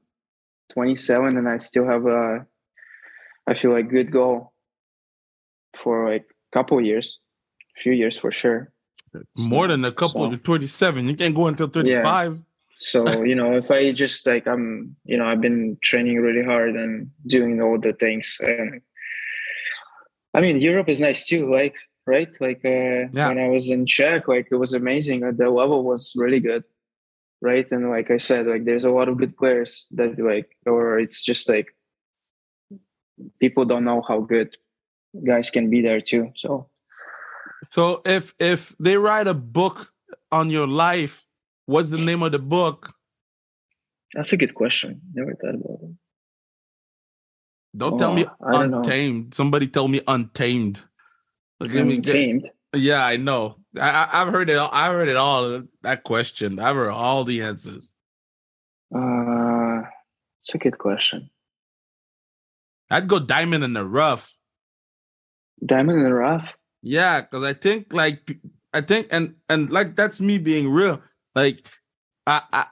27 0.74 1.38
and 1.38 1.48
I 1.48 1.58
still 1.60 1.86
have 1.88 2.06
a, 2.06 2.46
I 3.48 3.54
feel 3.54 3.72
like 3.72 3.90
good 3.90 4.12
goal 4.12 4.54
for 5.76 6.10
like 6.12 6.26
a 6.52 6.58
couple 6.58 6.82
years, 6.82 7.20
few 7.82 7.94
years 7.94 8.18
for 8.18 8.32
sure. 8.32 8.72
More 9.36 9.68
than 9.68 9.86
a 9.86 9.92
couple, 9.92 10.32
so, 10.32 10.38
27. 10.38 11.08
You 11.08 11.16
can't 11.16 11.36
go 11.36 11.48
until 11.48 11.68
35. 11.68 12.34
Yeah. 12.34 12.40
So, 12.78 13.24
you 13.24 13.36
know, 13.36 13.56
if 13.56 13.72
I 13.72 13.92
just 13.92 14.28
like, 14.28 14.48
I'm, 14.48 14.96
you 15.06 15.18
know, 15.18 15.26
I've 15.26 15.42
been 15.42 15.78
training 15.82 16.18
really 16.18 16.44
hard 16.44 16.76
and 16.76 17.10
doing 17.26 17.62
all 17.62 17.80
the 17.80 17.94
things. 17.94 18.38
And 18.42 18.82
I 20.34 20.42
mean, 20.42 20.60
Europe 20.60 20.90
is 20.90 21.00
nice 21.00 21.26
too. 21.26 21.50
Like, 21.50 21.76
right? 22.06 22.30
Like, 22.42 22.62
uh, 22.66 23.08
yeah. 23.14 23.30
when 23.30 23.40
I 23.40 23.48
was 23.48 23.70
in 23.70 23.86
Czech, 23.86 24.28
like, 24.28 24.50
it 24.52 24.56
was 24.56 24.74
amazing. 24.74 25.22
The 25.22 25.50
level 25.50 25.84
was 25.84 26.14
really 26.16 26.40
good 26.40 26.64
right 27.42 27.72
and 27.72 27.90
like 27.90 28.10
i 28.12 28.18
said 28.18 28.48
like 28.48 28.66
there's 28.66 28.86
a 28.86 28.92
lot 28.92 29.10
of 29.10 29.18
good 29.18 29.36
players 29.38 29.86
that 29.92 30.18
like 30.20 30.50
or 30.66 31.00
it's 31.00 31.22
just 31.24 31.48
like 31.50 31.68
people 33.40 33.66
don't 33.66 33.86
know 33.86 34.02
how 34.08 34.20
good 34.20 34.56
guys 35.26 35.50
can 35.50 35.70
be 35.70 35.82
there 35.82 36.02
too 36.02 36.32
so 36.36 36.70
so 37.66 38.02
if 38.06 38.34
if 38.40 38.76
they 38.80 38.98
write 38.98 39.28
a 39.28 39.34
book 39.34 39.92
on 40.32 40.50
your 40.50 40.68
life 40.68 41.26
what's 41.66 41.92
the 41.92 41.98
name 41.98 42.24
of 42.24 42.32
the 42.32 42.40
book 42.40 42.94
that's 44.14 44.34
a 44.34 44.38
good 44.38 44.56
question 44.56 45.02
never 45.14 45.34
thought 45.36 45.56
about 45.56 45.80
it 45.84 45.96
don't 47.76 47.94
oh, 47.94 47.98
tell 47.98 48.14
me 48.14 48.26
untamed 48.42 49.34
somebody 49.34 49.68
tell 49.68 49.88
me 49.88 50.02
untamed 50.08 50.84
untamed 51.60 52.50
yeah, 52.76 53.06
I 53.06 53.18
know. 53.18 53.58
I, 53.80 54.08
have 54.12 54.30
heard 54.30 54.50
it. 54.50 54.58
I've 54.58 54.92
heard 54.92 55.08
it 55.08 55.16
all. 55.16 55.64
That 55.82 56.04
question. 56.04 56.60
I've 56.60 56.76
heard 56.76 56.90
all 56.90 57.24
the 57.24 57.42
answers. 57.42 57.96
Uh, 58.94 59.82
it's 60.40 60.54
a 60.54 60.58
good 60.58 60.78
question. 60.78 61.30
I'd 62.90 63.08
go 63.08 63.20
diamond 63.20 63.64
in 63.64 63.74
the 63.74 63.86
rough. 63.86 64.38
Diamond 65.66 66.00
in 66.00 66.06
the 66.06 66.14
rough. 66.14 66.56
Yeah, 66.86 67.22
because 67.22 67.44
I 67.44 67.54
think 67.54 67.92
like 67.94 68.38
I 68.72 68.82
think 68.82 69.08
and 69.10 69.34
and 69.50 69.72
like 69.72 69.96
that's 69.96 70.22
me 70.22 70.38
being 70.38 70.70
real. 70.70 71.02
Like 71.34 71.68
I 72.28 72.42
I 72.54 72.66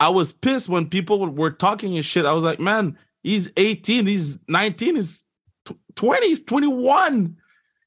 I 0.00 0.08
was 0.08 0.32
pissed 0.32 0.70
when 0.70 0.88
people 0.88 1.26
were 1.26 1.50
talking 1.50 1.94
and 1.94 2.04
shit. 2.04 2.24
I 2.24 2.32
was 2.32 2.44
like, 2.44 2.58
man, 2.58 2.96
he's 3.22 3.52
18, 3.58 4.06
he's 4.06 4.38
19, 4.48 4.96
he's 4.96 5.26
20, 5.96 6.28
he's 6.28 6.44
21. 6.44 7.36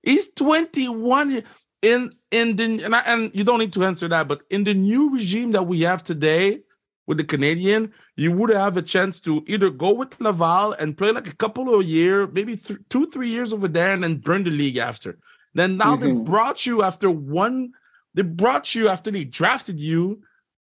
He's 0.04 0.32
21 0.34 1.44
in 1.82 2.10
in 2.30 2.56
the 2.58 2.84
and, 2.84 2.96
I, 2.96 3.00
and 3.08 3.32
you 3.34 3.44
don't 3.44 3.60
need 3.60 3.74
to 3.74 3.84
answer 3.84 4.08
that, 4.08 4.28
but 4.28 4.42
in 4.52 4.64
the 4.64 4.76
new 4.76 5.16
regime 5.16 5.52
that 5.54 5.66
we 5.66 5.82
have 5.82 6.04
today 6.04 6.62
with 7.08 7.18
the 7.18 7.24
Canadian, 7.24 7.92
you 8.16 8.32
would 8.34 8.52
have 8.52 8.78
a 8.78 8.84
chance 8.84 9.20
to 9.22 9.44
either 9.48 9.72
go 9.72 9.94
with 9.94 10.20
Laval 10.22 10.74
and 10.74 10.96
play 10.96 11.12
like 11.12 11.28
a 11.28 11.36
couple 11.36 11.74
of 11.74 11.88
years, 11.88 12.30
maybe 12.34 12.56
th- 12.56 12.80
two 12.90 13.08
three 13.08 13.30
years 13.30 13.52
over 13.52 13.68
there, 13.68 13.94
and 13.94 14.04
then 14.04 14.18
burn 14.18 14.44
the 14.44 14.52
league 14.52 14.78
after. 14.78 15.18
Then 15.54 15.78
now 15.78 15.95
mm-hmm. 15.95 16.18
they 16.18 16.24
brought 16.24 16.66
you 16.66 16.84
after 16.84 17.10
one. 17.10 17.72
They 18.14 18.24
brought 18.24 18.76
you 18.76 18.89
after 18.89 19.12
they 19.12 19.24
drafted 19.24 19.80
you, 19.80 20.22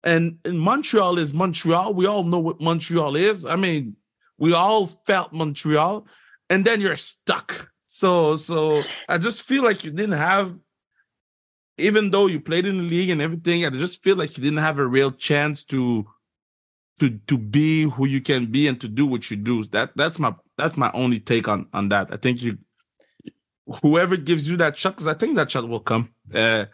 and, 0.05 0.39
and 0.45 0.61
Montreal 0.61 1.18
is 1.18 1.35
Montreal. 1.35 1.95
We 1.95 2.07
all 2.07 2.24
know 2.24 2.41
what 2.41 2.61
Montreal 2.61 3.16
is. 3.16 3.47
I 3.47 3.57
mean, 3.57 3.97
we 4.39 4.53
all 4.53 4.87
felt 5.07 5.33
Montreal, 5.33 6.07
and 6.51 6.64
then 6.64 6.80
you're 6.80 6.97
stuck. 6.97 7.70
So 7.87 8.37
so 8.37 8.83
I 9.09 9.18
just 9.18 9.43
feel 9.43 9.62
like 9.62 9.85
you 9.85 9.91
didn't 9.91 10.16
have 10.16 10.59
even 11.78 12.11
though 12.11 12.26
you 12.26 12.41
played 12.41 12.66
in 12.66 12.78
the 12.78 12.85
league 12.85 13.11
and 13.11 13.22
everything, 13.22 13.64
I 13.64 13.70
just 13.70 14.03
feel 14.03 14.16
like 14.16 14.37
you 14.37 14.43
didn't 14.43 14.59
have 14.59 14.78
a 14.78 14.87
real 14.87 15.11
chance 15.11 15.64
to 15.64 16.07
to 17.01 17.11
to 17.11 17.39
be 17.39 17.85
who 17.85 18.07
you 18.07 18.20
can 18.20 18.47
be 18.47 18.68
and 18.68 18.80
to 18.80 18.89
do 18.89 19.07
what 19.07 19.30
you 19.30 19.37
do. 19.37 19.62
That 19.64 19.91
that's 19.97 20.18
my 20.18 20.35
that's 20.59 20.76
my 20.76 20.91
only 20.93 21.20
take 21.20 21.49
on 21.49 21.66
on 21.72 21.89
that. 21.89 22.12
I 22.12 22.16
think 22.16 22.43
you 22.43 22.59
whoever 23.83 24.17
gives 24.17 24.49
you 24.49 24.57
that 24.59 24.77
shot, 24.77 24.95
because 24.95 25.07
I 25.07 25.15
think 25.15 25.37
that 25.37 25.51
shot 25.51 25.69
will 25.69 25.81
come. 25.81 26.11
Uh, 26.33 26.67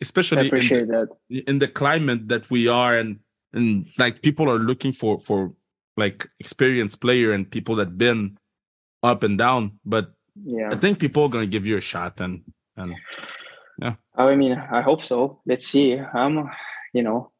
especially 0.00 0.48
in 0.48 0.88
the, 0.88 1.08
in 1.28 1.58
the 1.58 1.68
climate 1.68 2.28
that 2.28 2.50
we 2.50 2.68
are 2.68 2.94
and 2.94 3.18
and 3.52 3.88
like 3.98 4.20
people 4.20 4.50
are 4.50 4.58
looking 4.58 4.92
for 4.92 5.18
for 5.18 5.52
like 5.96 6.28
experienced 6.38 7.00
player 7.00 7.32
and 7.32 7.50
people 7.50 7.74
that 7.76 7.96
been 7.96 8.36
up 9.02 9.22
and 9.22 9.38
down. 9.38 9.78
But 9.84 10.12
yeah, 10.44 10.68
I 10.70 10.76
think 10.76 10.98
people 10.98 11.24
are 11.24 11.28
gonna 11.28 11.46
give 11.46 11.66
you 11.66 11.76
a 11.76 11.80
shot 11.80 12.20
and 12.20 12.42
and 12.76 12.94
yeah. 13.78 13.94
I 14.14 14.34
mean, 14.34 14.52
I 14.52 14.80
hope 14.80 15.04
so. 15.04 15.40
Let's 15.46 15.66
see. 15.66 15.98
I'm, 15.98 16.50
you 16.92 17.02
know, 17.02 17.30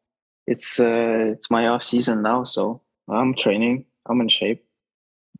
it's 0.45 0.79
uh, 0.79 1.33
it's 1.33 1.49
my 1.49 1.67
off 1.67 1.83
season 1.83 2.21
now, 2.21 2.43
so 2.43 2.81
I'm 3.07 3.33
training. 3.33 3.85
I'm 4.05 4.21
in 4.21 4.29
shape. 4.29 4.63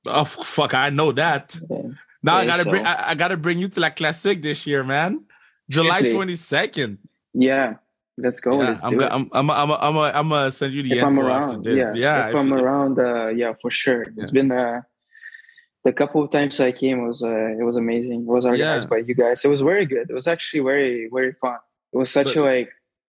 Oh 0.05 0.24
fuck! 0.24 0.74
I 0.74 0.89
know 0.89 1.11
that. 1.11 1.57
Yeah. 1.70 1.82
Now 2.24 2.38
yeah, 2.38 2.41
I 2.41 2.45
gotta 2.45 2.63
so. 2.63 2.70
bring. 2.70 2.86
I, 2.86 3.09
I, 3.09 3.15
gotta 3.15 3.38
bring 3.38 3.59
you 3.59 3.68
to 3.68 3.80
La 3.80 3.89
Classique 3.89 4.41
this 4.41 4.65
year, 4.65 4.84
man. 4.84 5.24
July 5.70 6.11
twenty 6.11 6.36
second. 6.36 6.97
Yeah, 7.34 7.76
let's 8.18 8.39
go. 8.39 8.61
Yeah, 8.61 8.70
let's 8.70 8.84
I'm, 8.84 8.99
I'm, 8.99 9.30
I'm, 9.34 9.51
I'm, 9.51 9.72
I'm, 9.72 9.97
I'm, 9.97 10.30
gonna 10.30 10.51
send 10.51 10.74
you 10.74 10.84
the 10.84 10.91
if 10.91 10.97
info 10.97 11.07
I'm 11.07 11.20
around, 11.20 11.43
after 11.43 11.61
this. 11.61 11.95
Yeah, 11.95 12.01
yeah 12.01 12.28
if, 12.28 12.36
if 12.36 12.41
I'm 12.41 12.53
around, 12.53 12.99
uh, 12.99 13.28
yeah, 13.28 13.53
for 13.61 13.70
sure. 13.70 14.05
It's 14.18 14.32
been 14.32 14.51
uh, 14.51 14.82
the 15.84 15.93
couple 15.93 16.24
of 16.24 16.30
times 16.32 16.59
I 16.59 16.72
came 16.72 17.05
was 17.05 17.24
uh, 17.24 17.55
it 17.59 17.63
was 17.63 17.78
amazing. 17.78 18.22
It 18.22 18.28
was 18.28 18.45
organized 18.45 18.89
by 18.89 18.97
you 18.97 19.15
guys. 19.15 19.45
It 19.45 19.49
was 19.49 19.61
very 19.61 19.86
good. 19.86 20.09
It 20.09 20.13
was 20.13 20.28
actually 20.28 20.63
very 20.63 21.09
very 21.11 21.34
fun. 21.34 21.59
It 21.93 21.97
was 21.97 22.11
such 22.11 22.36
but, 22.36 22.38
a 22.38 22.41
like 22.41 22.72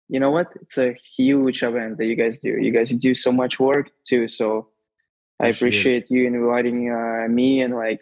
you 0.10 0.20
know 0.20 0.32
what? 0.32 0.52
It's 0.62 0.78
a 0.78 0.94
huge 1.16 1.64
event 1.64 1.98
that 1.98 2.06
you 2.06 2.16
guys 2.16 2.38
do. 2.40 2.50
You 2.50 2.72
guys 2.72 2.90
do 2.90 3.16
so 3.16 3.32
much 3.32 3.60
work 3.60 3.92
too. 4.04 4.28
So 4.28 4.70
I 5.40 5.48
appreciate 5.48 6.12
you 6.12 6.28
inviting 6.28 6.92
uh, 6.92 7.28
me 7.30 7.62
and 7.62 7.74
like 7.74 8.02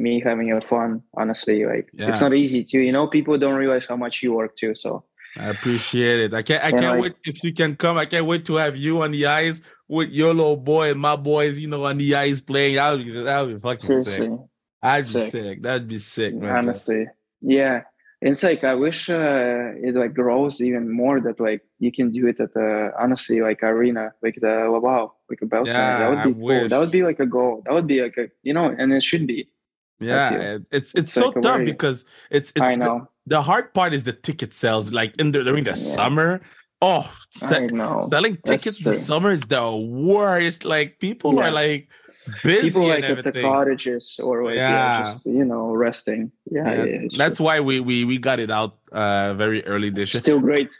me 0.00 0.20
having 0.20 0.50
a 0.52 0.60
fun. 0.60 1.02
Honestly, 1.14 1.64
like 1.66 1.88
yeah. 1.92 2.08
it's 2.08 2.20
not 2.20 2.34
easy 2.34 2.64
too. 2.64 2.80
You 2.80 2.92
know, 2.92 3.06
people 3.06 3.36
don't 3.38 3.54
realize 3.54 3.86
how 3.86 3.96
much 3.96 4.22
you 4.22 4.32
work 4.32 4.56
too. 4.56 4.74
So 4.74 5.04
I 5.38 5.48
appreciate 5.48 6.20
it. 6.20 6.34
I 6.34 6.42
can't. 6.42 6.64
I 6.64 6.70
can't 6.70 6.98
like, 6.98 7.02
wait 7.02 7.16
if 7.24 7.44
you 7.44 7.52
can 7.52 7.76
come. 7.76 7.98
I 7.98 8.06
can't 8.06 8.26
wait 8.26 8.44
to 8.46 8.54
have 8.56 8.76
you 8.76 9.02
on 9.02 9.10
the 9.12 9.26
ice 9.26 9.62
with 9.88 10.10
your 10.10 10.34
little 10.34 10.56
boy 10.56 10.90
and 10.90 11.00
my 11.00 11.16
boys, 11.16 11.58
you 11.58 11.68
know, 11.68 11.84
on 11.84 11.98
the 11.98 12.14
ice 12.14 12.40
playing. 12.40 12.76
That 12.76 12.90
would 12.90 13.04
be, 13.04 13.22
that 13.22 13.40
would 13.42 13.54
be 13.54 13.60
fucking 13.60 13.78
Seriously. 13.78 14.28
sick. 14.28 14.38
I'd 14.82 15.04
be 15.04 15.30
sick. 15.30 15.62
That'd 15.62 15.88
be 15.88 15.98
sick, 15.98 16.34
man. 16.34 16.56
Honestly, 16.56 17.06
yeah. 17.42 17.82
It's 18.22 18.42
like 18.42 18.64
I 18.64 18.74
wish 18.74 19.08
uh, 19.08 19.72
it 19.80 19.94
like 19.94 20.12
grows 20.12 20.60
even 20.60 20.92
more 20.92 21.20
that 21.22 21.40
like 21.40 21.62
you 21.78 21.90
can 21.90 22.10
do 22.10 22.26
it 22.26 22.38
at 22.38 22.52
the 22.52 22.92
honestly 22.98 23.40
like 23.40 23.62
arena 23.62 24.12
like 24.22 24.36
the 24.42 24.68
wow 24.68 25.14
like 25.30 25.40
a 25.40 25.46
bell 25.46 25.66
yeah, 25.66 26.00
that 26.00 26.10
would 26.10 26.16
be 26.16 26.30
I 26.30 26.32
cool. 26.34 26.42
Wish. 26.42 26.70
That 26.70 26.78
would 26.80 26.90
be 26.90 27.02
like 27.02 27.20
a 27.20 27.24
goal. 27.24 27.62
That 27.64 27.72
would 27.72 27.86
be 27.86 28.02
like 28.02 28.18
a 28.18 28.28
you 28.42 28.52
know, 28.52 28.66
and 28.66 28.92
it 28.92 29.02
should 29.02 29.26
be. 29.26 29.48
Yeah, 30.00 30.32
it's 30.32 30.68
it's, 30.72 30.94
it's 30.94 31.12
so 31.12 31.28
like 31.28 31.42
tough 31.42 31.64
because 31.64 32.04
it's 32.30 32.50
it's 32.56 32.62
I 32.62 32.74
know 32.74 33.08
the, 33.26 33.36
the, 33.36 33.42
hard 33.42 33.74
part 33.74 33.92
is 33.92 34.04
the 34.04 34.14
ticket 34.14 34.54
sales 34.54 34.92
like 34.92 35.14
in 35.18 35.32
the, 35.32 35.44
during 35.44 35.64
the 35.64 35.70
yeah. 35.70 35.74
summer 35.74 36.40
Oh, 36.82 37.12
se- 37.28 37.68
selling 38.08 38.38
tickets 38.38 38.78
this 38.78 39.04
summer 39.06 39.30
is 39.30 39.42
the 39.42 39.76
worst. 39.76 40.64
Like 40.64 40.98
people 40.98 41.34
yeah. 41.34 41.48
are 41.48 41.50
like 41.50 41.88
busy 42.42 42.68
people 42.68 42.86
like 42.86 43.04
at 43.04 43.22
the 43.22 43.32
cottages 43.32 44.18
or 44.22 44.44
like 44.44 44.54
yeah. 44.54 44.70
yeah. 44.70 45.04
just 45.04 45.26
you 45.26 45.44
know 45.44 45.72
resting. 45.72 46.32
Yeah, 46.50 46.72
yeah. 46.72 46.84
yeah 46.84 47.08
that's 47.18 47.36
true. 47.36 47.46
why 47.46 47.60
we 47.60 47.80
we 47.80 48.04
we 48.04 48.16
got 48.16 48.40
it 48.40 48.50
out 48.50 48.78
uh 48.92 49.34
very 49.34 49.64
early 49.66 49.90
this 49.90 50.14
year. 50.14 50.20
Still 50.20 50.40
great. 50.40 50.74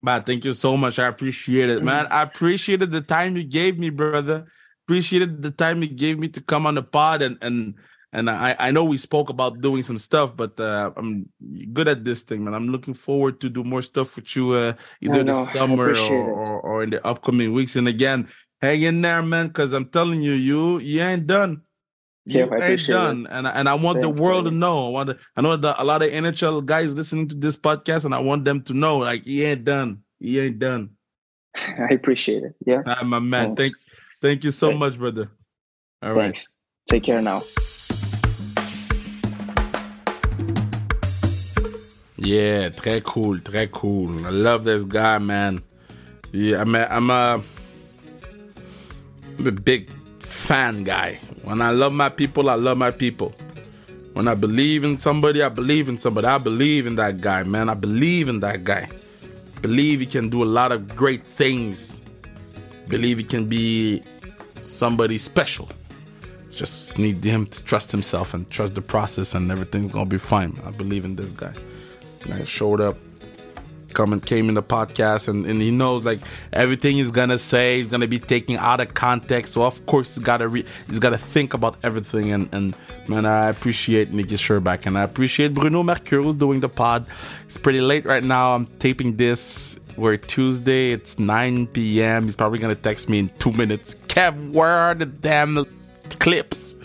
Man, 0.00 0.24
thank 0.24 0.44
you 0.44 0.52
so 0.52 0.76
much. 0.76 0.98
I 0.98 1.06
appreciate 1.06 1.68
it, 1.68 1.84
man. 1.84 2.06
Mm-hmm. 2.06 2.14
I 2.14 2.22
appreciated 2.22 2.90
the 2.90 3.02
time 3.02 3.36
you 3.36 3.44
gave 3.44 3.78
me, 3.78 3.90
brother. 3.90 4.46
Appreciated 4.86 5.42
the 5.42 5.50
time 5.50 5.82
you 5.82 5.88
gave 5.88 6.18
me 6.18 6.28
to 6.28 6.40
come 6.40 6.66
on 6.66 6.76
the 6.76 6.82
pod 6.82 7.20
and 7.20 7.36
and 7.42 7.74
and 8.12 8.28
I, 8.28 8.54
I 8.58 8.70
know 8.70 8.84
we 8.84 8.98
spoke 8.98 9.30
about 9.30 9.60
doing 9.60 9.82
some 9.82 9.96
stuff, 9.96 10.36
but 10.36 10.60
uh, 10.60 10.90
I'm 10.96 11.28
good 11.72 11.88
at 11.88 12.04
this 12.04 12.22
thing, 12.22 12.44
man. 12.44 12.54
I'm 12.54 12.68
looking 12.68 12.92
forward 12.92 13.40
to 13.40 13.48
do 13.48 13.64
more 13.64 13.80
stuff 13.80 14.16
with 14.16 14.36
you 14.36 14.52
uh, 14.52 14.74
either 15.00 15.24
this 15.24 15.52
summer 15.52 15.94
or, 15.94 15.96
or, 15.96 16.60
or, 16.60 16.82
in 16.82 16.90
the 16.90 17.04
upcoming 17.06 17.54
weeks. 17.54 17.74
And 17.74 17.88
again, 17.88 18.28
hang 18.60 18.82
in 18.82 19.00
there, 19.00 19.22
man, 19.22 19.48
because 19.48 19.72
I'm 19.72 19.86
telling 19.86 20.20
you, 20.20 20.32
you 20.32 20.78
you 20.78 21.00
ain't 21.00 21.26
done. 21.26 21.62
You 22.24 22.46
yeah, 22.46 22.64
ain't 22.64 22.86
done, 22.86 23.26
it. 23.26 23.32
and 23.32 23.46
and 23.48 23.68
I 23.68 23.74
want 23.74 24.02
Thanks, 24.02 24.18
the 24.18 24.22
world 24.22 24.44
man. 24.44 24.52
to 24.52 24.58
know. 24.58 24.86
I 24.88 24.90
want 24.90 25.08
to, 25.08 25.18
I 25.34 25.40
know 25.40 25.56
that 25.56 25.76
a 25.82 25.84
lot 25.84 26.02
of 26.02 26.10
NHL 26.10 26.64
guys 26.66 26.94
listening 26.94 27.28
to 27.28 27.34
this 27.34 27.56
podcast, 27.56 28.04
and 28.04 28.14
I 28.14 28.20
want 28.20 28.44
them 28.44 28.62
to 28.64 28.74
know, 28.74 28.98
like 28.98 29.24
he 29.24 29.42
ain't 29.42 29.64
done. 29.64 30.02
He 30.20 30.38
ain't 30.38 30.58
done. 30.58 30.90
I 31.56 31.94
appreciate 31.94 32.44
it. 32.44 32.54
Yeah, 32.66 32.82
right, 32.84 33.06
my 33.06 33.18
man. 33.20 33.56
Thanks. 33.56 33.74
Thank, 33.74 33.74
thank 34.20 34.44
you 34.44 34.50
so 34.50 34.68
Thanks. 34.68 34.80
much, 34.80 34.98
brother. 34.98 35.30
All 36.02 36.12
right. 36.12 36.38
Take 36.88 37.04
care 37.04 37.22
now. 37.22 37.42
Yeah, 42.24 42.70
très 42.70 43.02
cool, 43.02 43.40
très 43.40 43.68
cool. 43.68 44.24
I 44.24 44.30
love 44.30 44.62
this 44.62 44.84
guy, 44.84 45.18
man. 45.18 45.60
Yeah, 46.30 46.60
I'm 46.60 46.72
a, 46.76 46.86
I'm 46.88 47.10
a, 47.10 47.42
I'm 49.38 49.46
a 49.46 49.50
big 49.50 49.90
fan 50.20 50.84
guy. 50.84 51.18
When 51.42 51.60
I 51.60 51.70
love 51.70 51.92
my 51.92 52.08
people, 52.08 52.48
I 52.48 52.54
love 52.54 52.78
my 52.78 52.92
people. 52.92 53.34
When 54.12 54.28
I 54.28 54.36
believe 54.36 54.84
in 54.84 55.00
somebody, 55.00 55.42
I 55.42 55.48
believe 55.48 55.88
in 55.88 55.98
somebody. 55.98 56.28
I 56.28 56.38
believe 56.38 56.86
in 56.86 56.94
that 56.94 57.20
guy, 57.20 57.42
man. 57.42 57.68
I 57.68 57.74
believe 57.74 58.28
in 58.28 58.38
that 58.40 58.62
guy. 58.62 58.88
Believe 59.60 59.98
he 59.98 60.06
can 60.06 60.30
do 60.30 60.44
a 60.44 60.50
lot 60.58 60.70
of 60.70 60.94
great 60.94 61.26
things. 61.26 62.00
Believe 62.86 63.18
he 63.18 63.24
can 63.24 63.46
be 63.46 64.00
somebody 64.60 65.18
special. 65.18 65.68
Just 66.52 66.98
need 66.98 67.24
him 67.24 67.46
to 67.46 67.64
trust 67.64 67.90
himself 67.90 68.32
and 68.32 68.48
trust 68.48 68.76
the 68.76 68.82
process, 68.82 69.34
and 69.34 69.50
everything's 69.50 69.92
gonna 69.92 70.06
be 70.06 70.18
fine. 70.18 70.56
I 70.64 70.70
believe 70.70 71.04
in 71.04 71.16
this 71.16 71.32
guy. 71.32 71.54
And 72.24 72.34
I 72.34 72.44
showed 72.44 72.80
up 72.80 72.96
come 73.92 74.12
and 74.12 74.24
came 74.24 74.48
in 74.48 74.54
the 74.54 74.62
podcast 74.62 75.28
and, 75.28 75.46
and 75.46 75.60
he 75.60 75.70
knows 75.70 76.04
like 76.04 76.20
everything 76.52 76.96
he's 76.96 77.10
gonna 77.10 77.38
say 77.38 77.78
he's 77.78 77.88
gonna 77.88 78.06
be 78.06 78.18
taking 78.18 78.56
out 78.56 78.80
of 78.80 78.94
context. 78.94 79.52
So 79.52 79.62
of 79.62 79.84
course 79.86 80.16
he's 80.16 80.24
gotta 80.24 80.48
re- 80.48 80.64
he's 80.88 80.98
gotta 80.98 81.18
think 81.18 81.54
about 81.54 81.76
everything. 81.82 82.32
And 82.32 82.48
and 82.52 82.74
man 83.08 83.26
I 83.26 83.48
appreciate 83.48 84.12
Nicky 84.12 84.36
Scherbak 84.36 84.86
and 84.86 84.98
I 84.98 85.02
appreciate 85.02 85.54
Bruno 85.54 85.82
Mercure 85.82 86.22
who's 86.22 86.36
doing 86.36 86.60
the 86.60 86.68
pod. 86.68 87.06
It's 87.46 87.58
pretty 87.58 87.80
late 87.80 88.04
right 88.04 88.24
now. 88.24 88.54
I'm 88.54 88.66
taping 88.78 89.16
this. 89.16 89.78
We're 89.96 90.16
Tuesday. 90.16 90.92
It's 90.92 91.18
9 91.18 91.66
p.m 91.68 92.24
he's 92.24 92.36
probably 92.36 92.58
gonna 92.58 92.74
text 92.74 93.08
me 93.08 93.18
in 93.18 93.28
two 93.38 93.52
minutes. 93.52 93.96
Kev 94.08 94.52
where 94.52 94.68
are 94.68 94.94
the 94.94 95.06
damn 95.06 95.66
clips 96.18 96.76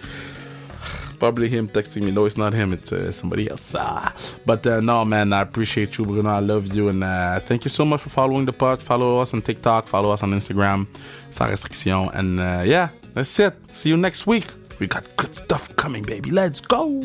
probably 1.19 1.49
him 1.49 1.67
texting 1.67 2.03
me. 2.03 2.11
No, 2.11 2.25
it's 2.25 2.37
not 2.37 2.53
him. 2.53 2.73
It's 2.73 2.91
uh, 2.91 3.11
somebody 3.11 3.49
else. 3.49 3.75
Ah. 3.77 4.13
But 4.45 4.65
uh, 4.65 4.81
no, 4.81 5.05
man, 5.05 5.33
I 5.33 5.41
appreciate 5.41 5.97
you, 5.97 6.05
Bruno. 6.05 6.29
I 6.29 6.39
love 6.39 6.73
you, 6.75 6.89
and 6.89 7.03
uh, 7.03 7.39
thank 7.39 7.65
you 7.65 7.69
so 7.69 7.85
much 7.85 8.01
for 8.01 8.09
following 8.09 8.45
the 8.45 8.53
pod. 8.53 8.81
Follow 8.81 9.19
us 9.19 9.33
on 9.33 9.41
TikTok. 9.41 9.87
Follow 9.87 10.11
us 10.11 10.23
on 10.23 10.31
Instagram. 10.31 10.87
Sans 11.29 11.51
restriction. 11.51 12.09
And 12.13 12.39
uh, 12.39 12.63
yeah, 12.65 12.89
that's 13.13 13.39
it. 13.39 13.53
See 13.71 13.89
you 13.89 13.97
next 13.97 14.27
week. 14.27 14.47
We 14.79 14.87
got 14.87 15.15
good 15.17 15.33
stuff 15.33 15.75
coming, 15.75 16.03
baby. 16.03 16.29
Let's 16.31 16.61
go. 16.61 17.03